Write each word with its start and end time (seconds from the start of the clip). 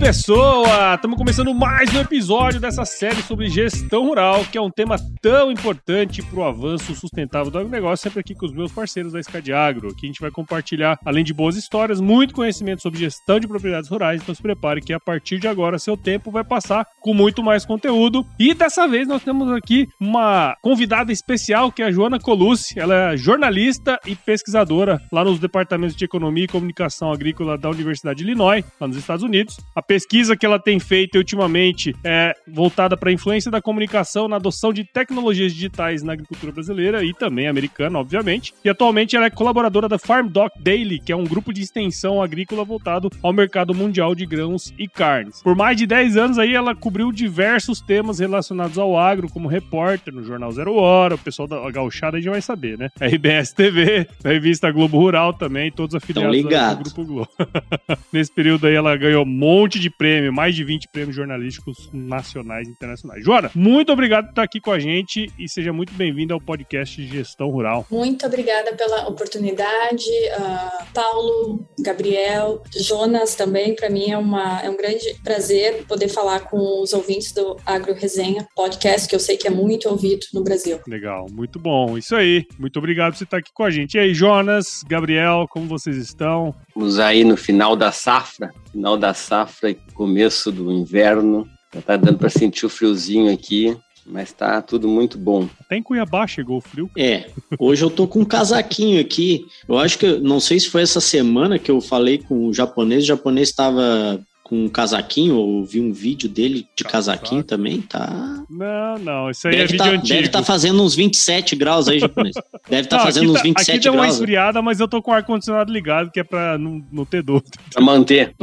Pessoa! 0.00 0.94
Estamos 0.94 1.18
começando 1.18 1.52
mais 1.52 1.94
um 1.94 2.00
episódio 2.00 2.58
dessa 2.58 2.86
série 2.86 3.20
sobre 3.22 3.50
gestão 3.50 4.06
rural, 4.06 4.46
que 4.50 4.56
é 4.56 4.60
um 4.60 4.70
tema 4.70 4.96
tão 5.20 5.52
importante 5.52 6.22
para 6.22 6.40
o 6.40 6.44
avanço 6.44 6.94
sustentável 6.94 7.50
do 7.50 7.58
agronegócio, 7.58 8.04
sempre 8.04 8.20
aqui 8.20 8.34
com 8.34 8.46
os 8.46 8.52
meus 8.52 8.72
parceiros 8.72 9.12
da 9.12 9.22
Scad 9.22 9.46
Agro. 9.50 9.88
Aqui 9.90 10.04
a 10.04 10.08
gente 10.08 10.20
vai 10.22 10.30
compartilhar, 10.30 10.98
além 11.04 11.22
de 11.22 11.34
boas 11.34 11.54
histórias, 11.54 12.00
muito 12.00 12.34
conhecimento 12.34 12.80
sobre 12.80 12.98
gestão 12.98 13.38
de 13.38 13.46
propriedades 13.46 13.90
rurais. 13.90 14.22
Então 14.22 14.34
se 14.34 14.40
prepare 14.40 14.80
que 14.80 14.94
a 14.94 14.98
partir 14.98 15.38
de 15.38 15.46
agora 15.46 15.78
seu 15.78 15.98
tempo 15.98 16.30
vai 16.30 16.44
passar 16.44 16.86
com 16.98 17.12
muito 17.12 17.42
mais 17.42 17.66
conteúdo. 17.66 18.24
E 18.38 18.54
dessa 18.54 18.88
vez 18.88 19.06
nós 19.06 19.22
temos 19.22 19.52
aqui 19.52 19.86
uma 20.00 20.56
convidada 20.62 21.12
especial, 21.12 21.70
que 21.70 21.82
é 21.82 21.86
a 21.86 21.92
Joana 21.92 22.18
Colucci. 22.18 22.80
Ela 22.80 23.12
é 23.12 23.16
jornalista 23.18 24.00
e 24.06 24.16
pesquisadora 24.16 24.98
lá 25.12 25.22
nos 25.22 25.38
departamentos 25.38 25.94
de 25.94 26.06
Economia 26.06 26.44
e 26.44 26.48
Comunicação 26.48 27.12
Agrícola 27.12 27.58
da 27.58 27.68
Universidade 27.68 28.20
de 28.20 28.24
Illinois, 28.24 28.64
lá 28.80 28.88
nos 28.88 28.96
Estados 28.96 29.22
Unidos. 29.22 29.58
A 29.76 29.89
pesquisa 29.90 30.36
que 30.36 30.46
ela 30.46 30.60
tem 30.60 30.78
feito 30.78 31.18
ultimamente 31.18 31.92
é 32.04 32.32
voltada 32.46 32.96
para 32.96 33.10
a 33.10 33.12
influência 33.12 33.50
da 33.50 33.60
comunicação 33.60 34.28
na 34.28 34.36
adoção 34.36 34.72
de 34.72 34.84
tecnologias 34.84 35.52
digitais 35.52 36.00
na 36.00 36.12
agricultura 36.12 36.52
brasileira 36.52 37.02
e 37.02 37.12
também 37.12 37.48
americana, 37.48 37.98
obviamente. 37.98 38.54
E 38.64 38.68
atualmente 38.68 39.16
ela 39.16 39.26
é 39.26 39.30
colaboradora 39.30 39.88
da 39.88 39.98
Farm 39.98 40.28
Doc 40.28 40.52
Daily, 40.60 41.00
que 41.00 41.10
é 41.10 41.16
um 41.16 41.24
grupo 41.24 41.52
de 41.52 41.60
extensão 41.60 42.22
agrícola 42.22 42.64
voltado 42.64 43.10
ao 43.20 43.32
mercado 43.32 43.74
mundial 43.74 44.14
de 44.14 44.24
grãos 44.24 44.72
e 44.78 44.86
carnes. 44.86 45.42
Por 45.42 45.56
mais 45.56 45.76
de 45.76 45.88
10 45.88 46.16
anos 46.16 46.38
aí 46.38 46.54
ela 46.54 46.72
cobriu 46.72 47.10
diversos 47.10 47.80
temas 47.80 48.20
relacionados 48.20 48.78
ao 48.78 48.96
agro, 48.96 49.28
como 49.28 49.48
repórter 49.48 50.14
no 50.14 50.22
Jornal 50.22 50.52
Zero 50.52 50.76
Hora, 50.76 51.16
o 51.16 51.18
pessoal 51.18 51.48
da 51.48 51.68
Gauchada 51.68 52.22
já 52.22 52.30
vai 52.30 52.40
saber, 52.40 52.78
né? 52.78 52.90
RBS 53.02 53.52
TV, 53.54 54.06
a 54.22 54.28
revista 54.28 54.70
Globo 54.70 55.00
Rural 55.00 55.32
também, 55.32 55.72
todos 55.72 55.96
afiliados 55.96 56.54
ao 56.54 56.76
Grupo 56.76 57.04
Globo. 57.04 57.28
Nesse 58.12 58.32
período 58.32 58.68
aí 58.68 58.74
ela 58.76 58.96
ganhou 58.96 59.24
um 59.24 59.28
monte 59.28 59.79
de 59.80 59.90
prêmio, 59.90 60.32
mais 60.32 60.54
de 60.54 60.64
20 60.64 60.88
prêmios 60.88 61.16
jornalísticos 61.16 61.88
nacionais 61.92 62.68
e 62.68 62.70
internacionais. 62.70 63.24
Joana, 63.24 63.50
muito 63.54 63.92
obrigado 63.92 64.26
por 64.26 64.30
estar 64.30 64.42
aqui 64.42 64.60
com 64.60 64.70
a 64.70 64.78
gente 64.78 65.30
e 65.38 65.48
seja 65.48 65.72
muito 65.72 65.92
bem-vindo 65.94 66.34
ao 66.34 66.40
podcast 66.40 67.02
Gestão 67.06 67.48
Rural. 67.50 67.86
Muito 67.90 68.26
obrigada 68.26 68.74
pela 68.74 69.08
oportunidade, 69.08 70.04
uh, 70.38 70.84
Paulo, 70.94 71.66
Gabriel, 71.80 72.62
Jonas 72.76 73.34
também. 73.34 73.74
Para 73.74 73.90
mim 73.90 74.10
é, 74.10 74.18
uma, 74.18 74.60
é 74.60 74.70
um 74.70 74.76
grande 74.76 75.14
prazer 75.22 75.84
poder 75.86 76.08
falar 76.08 76.40
com 76.40 76.82
os 76.82 76.92
ouvintes 76.92 77.32
do 77.32 77.56
Agro 77.64 77.94
Resenha, 77.94 78.46
podcast 78.54 79.08
que 79.08 79.14
eu 79.14 79.20
sei 79.20 79.36
que 79.36 79.46
é 79.46 79.50
muito 79.50 79.88
ouvido 79.88 80.26
no 80.32 80.42
Brasil. 80.42 80.80
Legal, 80.86 81.26
muito 81.30 81.58
bom. 81.58 81.96
Isso 81.96 82.14
aí. 82.14 82.46
Muito 82.58 82.78
obrigado 82.78 83.12
por 83.12 83.18
você 83.18 83.24
estar 83.24 83.38
aqui 83.38 83.50
com 83.52 83.64
a 83.64 83.70
gente. 83.70 83.94
E 83.94 83.98
aí, 83.98 84.14
Jonas, 84.14 84.82
Gabriel, 84.86 85.46
como 85.50 85.66
vocês 85.66 85.96
estão? 85.96 86.54
Estamos 86.80 86.98
aí 86.98 87.24
no 87.24 87.36
final 87.36 87.76
da 87.76 87.92
safra, 87.92 88.54
final 88.72 88.96
da 88.96 89.12
safra 89.12 89.68
e 89.68 89.74
começo 89.92 90.50
do 90.50 90.72
inverno. 90.72 91.46
Já 91.74 91.82
tá 91.82 91.94
dando 91.94 92.16
para 92.16 92.30
sentir 92.30 92.64
o 92.64 92.70
friozinho 92.70 93.30
aqui, 93.30 93.76
mas 94.06 94.32
tá 94.32 94.62
tudo 94.62 94.88
muito 94.88 95.18
bom. 95.18 95.46
Até 95.60 95.76
em 95.76 95.82
Cuiabá 95.82 96.26
chegou 96.26 96.56
o 96.56 96.60
frio. 96.62 96.90
É, 96.96 97.28
hoje 97.58 97.84
eu 97.84 97.90
tô 97.90 98.08
com 98.08 98.20
um 98.20 98.24
casaquinho 98.24 98.98
aqui. 98.98 99.44
Eu 99.68 99.76
acho 99.76 99.98
que, 99.98 100.18
não 100.20 100.40
sei 100.40 100.58
se 100.58 100.70
foi 100.70 100.80
essa 100.80 101.02
semana 101.02 101.58
que 101.58 101.70
eu 101.70 101.82
falei 101.82 102.16
com 102.16 102.46
o 102.46 102.54
japonês, 102.54 103.04
o 103.04 103.08
japonês 103.08 103.50
estava 103.50 104.18
com 104.50 104.64
um 104.64 104.68
casaquinho, 104.68 105.36
ou 105.36 105.64
vi 105.64 105.80
um 105.80 105.92
vídeo 105.92 106.28
dele 106.28 106.66
de 106.76 106.82
casaquinho 106.82 107.44
também, 107.44 107.80
tá. 107.80 108.44
Não, 108.50 108.98
não, 108.98 109.30
isso 109.30 109.46
aí 109.46 109.52
deve 109.52 109.62
é 109.62 109.66
vídeo 109.68 109.78
tá, 109.78 109.90
antigo. 109.90 110.08
Deve 110.08 110.26
estar 110.26 110.38
tá 110.40 110.44
fazendo 110.44 110.82
uns 110.82 110.96
27 110.96 111.54
graus 111.54 111.88
aí, 111.88 112.00
japonês. 112.00 112.34
Deve 112.68 112.82
estar 112.82 112.98
tá 112.98 113.04
fazendo 113.04 113.30
aqui 113.30 113.38
uns 113.38 113.42
27 113.42 113.70
aqui 113.70 113.78
deu 113.78 113.92
graus. 113.92 114.06
uma 114.06 114.12
esfriada, 114.12 114.60
mas 114.60 114.80
eu 114.80 114.88
tô 114.88 115.00
com 115.00 115.12
o 115.12 115.14
ar-condicionado 115.14 115.72
ligado, 115.72 116.10
que 116.10 116.18
é 116.18 116.24
pra 116.24 116.58
não, 116.58 116.84
não 116.90 117.04
ter 117.04 117.22
dor. 117.22 117.44
Pra 117.72 117.80
manter. 117.80 118.34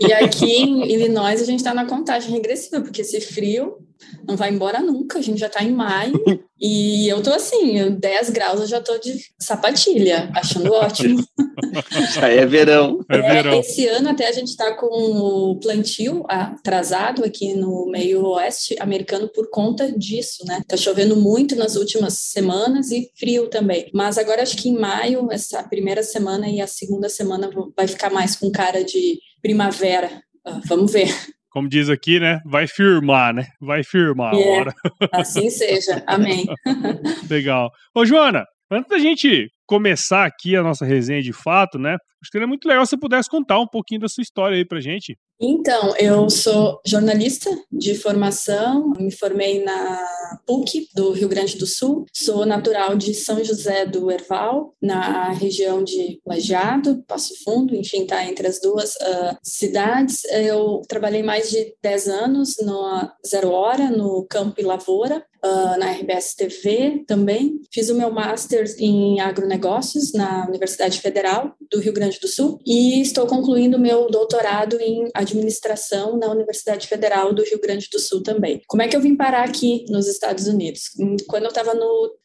E 0.00 0.12
aqui 0.12 0.50
em 0.50 0.92
Illinois 0.92 1.40
a 1.40 1.44
gente 1.44 1.62
tá 1.62 1.72
na 1.72 1.84
contagem 1.84 2.32
regressiva, 2.32 2.80
porque 2.80 3.02
esse 3.02 3.20
frio 3.20 3.76
não 4.26 4.36
vai 4.36 4.50
embora 4.50 4.80
nunca, 4.80 5.18
a 5.18 5.22
gente 5.22 5.38
já 5.38 5.48
tá 5.48 5.62
em 5.62 5.72
maio. 5.72 6.12
e 6.60 7.08
eu 7.08 7.22
tô 7.22 7.32
assim, 7.32 7.90
10 7.90 8.30
graus 8.30 8.60
eu 8.60 8.66
já 8.66 8.80
tô 8.80 8.98
de 8.98 9.18
sapatilha, 9.38 10.30
achando 10.34 10.72
ótimo. 10.72 11.22
Já 12.14 12.28
é 12.28 12.46
verão. 12.46 13.04
É 13.08 13.20
verão. 13.20 13.52
É, 13.52 13.58
esse 13.58 13.86
ano 13.86 14.10
até 14.10 14.28
a 14.28 14.32
gente 14.32 14.56
tá 14.56 14.74
com 14.74 14.86
o 14.86 15.58
plantio 15.60 16.24
atrasado 16.28 17.24
aqui 17.24 17.54
no 17.54 17.86
meio 17.90 18.24
oeste 18.24 18.76
americano 18.80 19.28
por 19.28 19.50
conta 19.50 19.90
disso, 19.92 20.44
né? 20.46 20.62
Tá 20.66 20.76
chovendo 20.76 21.16
muito 21.16 21.56
nas 21.56 21.76
últimas 21.76 22.14
semanas 22.14 22.90
e 22.90 23.10
frio 23.18 23.48
também. 23.48 23.90
Mas 23.92 24.18
agora 24.18 24.42
acho 24.42 24.56
que 24.56 24.68
em 24.68 24.78
maio, 24.78 25.28
essa 25.30 25.62
primeira 25.64 26.02
semana 26.02 26.48
e 26.48 26.60
a 26.60 26.66
segunda 26.66 27.08
semana 27.08 27.50
vai 27.76 27.88
ficar 27.88 28.10
mais 28.10 28.36
com 28.36 28.50
cara 28.50 28.84
de 28.84 29.18
primavera. 29.42 30.22
Uh, 30.46 30.60
vamos 30.66 30.92
ver. 30.92 31.08
Como 31.58 31.68
diz 31.68 31.90
aqui, 31.90 32.20
né? 32.20 32.40
Vai 32.46 32.68
firmar, 32.68 33.34
né? 33.34 33.48
Vai 33.60 33.82
firmar 33.82 34.32
É. 34.32 34.38
agora. 34.60 34.72
Assim 35.10 35.50
seja. 35.50 36.04
Amém. 36.06 36.46
Legal. 37.28 37.72
Ô, 37.92 38.06
Joana, 38.06 38.46
antes 38.70 38.88
da 38.88 38.98
gente 38.98 39.50
começar 39.66 40.24
aqui 40.24 40.56
a 40.56 40.62
nossa 40.62 40.84
resenha 40.84 41.22
de 41.22 41.32
fato, 41.32 41.78
né? 41.78 41.92
Acho 41.92 42.30
que 42.30 42.32
seria 42.32 42.46
muito 42.48 42.66
legal 42.66 42.84
se 42.84 42.90
você 42.90 42.96
pudesse 42.96 43.28
contar 43.28 43.60
um 43.60 43.66
pouquinho 43.66 44.00
da 44.00 44.08
sua 44.08 44.22
história 44.22 44.56
aí 44.56 44.64
pra 44.64 44.80
gente. 44.80 45.16
Então, 45.40 45.94
eu 45.98 46.28
sou 46.28 46.80
jornalista 46.84 47.48
de 47.70 47.94
formação, 47.94 48.92
me 48.98 49.12
formei 49.12 49.62
na 49.62 50.04
PUC 50.44 50.88
do 50.96 51.12
Rio 51.12 51.28
Grande 51.28 51.56
do 51.56 51.64
Sul, 51.64 52.06
sou 52.12 52.44
natural 52.44 52.96
de 52.96 53.14
São 53.14 53.44
José 53.44 53.86
do 53.86 54.10
Herval, 54.10 54.74
na 54.82 55.30
região 55.30 55.84
de 55.84 56.20
Lajeado, 56.26 57.04
Passo 57.06 57.34
Fundo, 57.44 57.76
enfim, 57.76 58.04
tá 58.04 58.24
entre 58.24 58.48
as 58.48 58.60
duas 58.60 58.96
uh, 58.96 59.36
cidades. 59.40 60.24
Eu 60.24 60.82
trabalhei 60.88 61.22
mais 61.22 61.50
de 61.50 61.72
10 61.80 62.08
anos 62.08 62.56
no 62.60 63.08
Zero 63.24 63.50
Hora, 63.50 63.92
no 63.92 64.26
Campo 64.28 64.60
e 64.60 64.64
Lavoura, 64.64 65.24
Uh, 65.44 65.78
na 65.78 65.92
RBS 65.92 66.34
TV 66.34 67.04
também. 67.06 67.60
Fiz 67.72 67.88
o 67.90 67.94
meu 67.94 68.10
Master 68.10 68.64
em 68.78 69.20
agronegócios 69.20 70.12
na 70.12 70.46
Universidade 70.48 71.00
Federal 71.00 71.54
do 71.70 71.78
Rio 71.78 71.92
Grande 71.92 72.18
do 72.18 72.26
Sul 72.26 72.58
e 72.66 73.00
estou 73.00 73.26
concluindo 73.26 73.78
meu 73.78 74.10
doutorado 74.10 74.80
em 74.80 75.08
administração 75.14 76.16
na 76.16 76.28
Universidade 76.30 76.86
Federal 76.86 77.32
do 77.32 77.42
Rio 77.44 77.60
Grande 77.60 77.88
do 77.90 77.98
Sul 77.98 78.22
também. 78.22 78.62
Como 78.66 78.82
é 78.82 78.88
que 78.88 78.96
eu 78.96 79.00
vim 79.00 79.16
parar 79.16 79.44
aqui 79.44 79.84
nos 79.88 80.08
Estados 80.08 80.46
Unidos? 80.46 80.90
Quando 81.28 81.44
eu 81.44 81.50
estava 81.50 81.72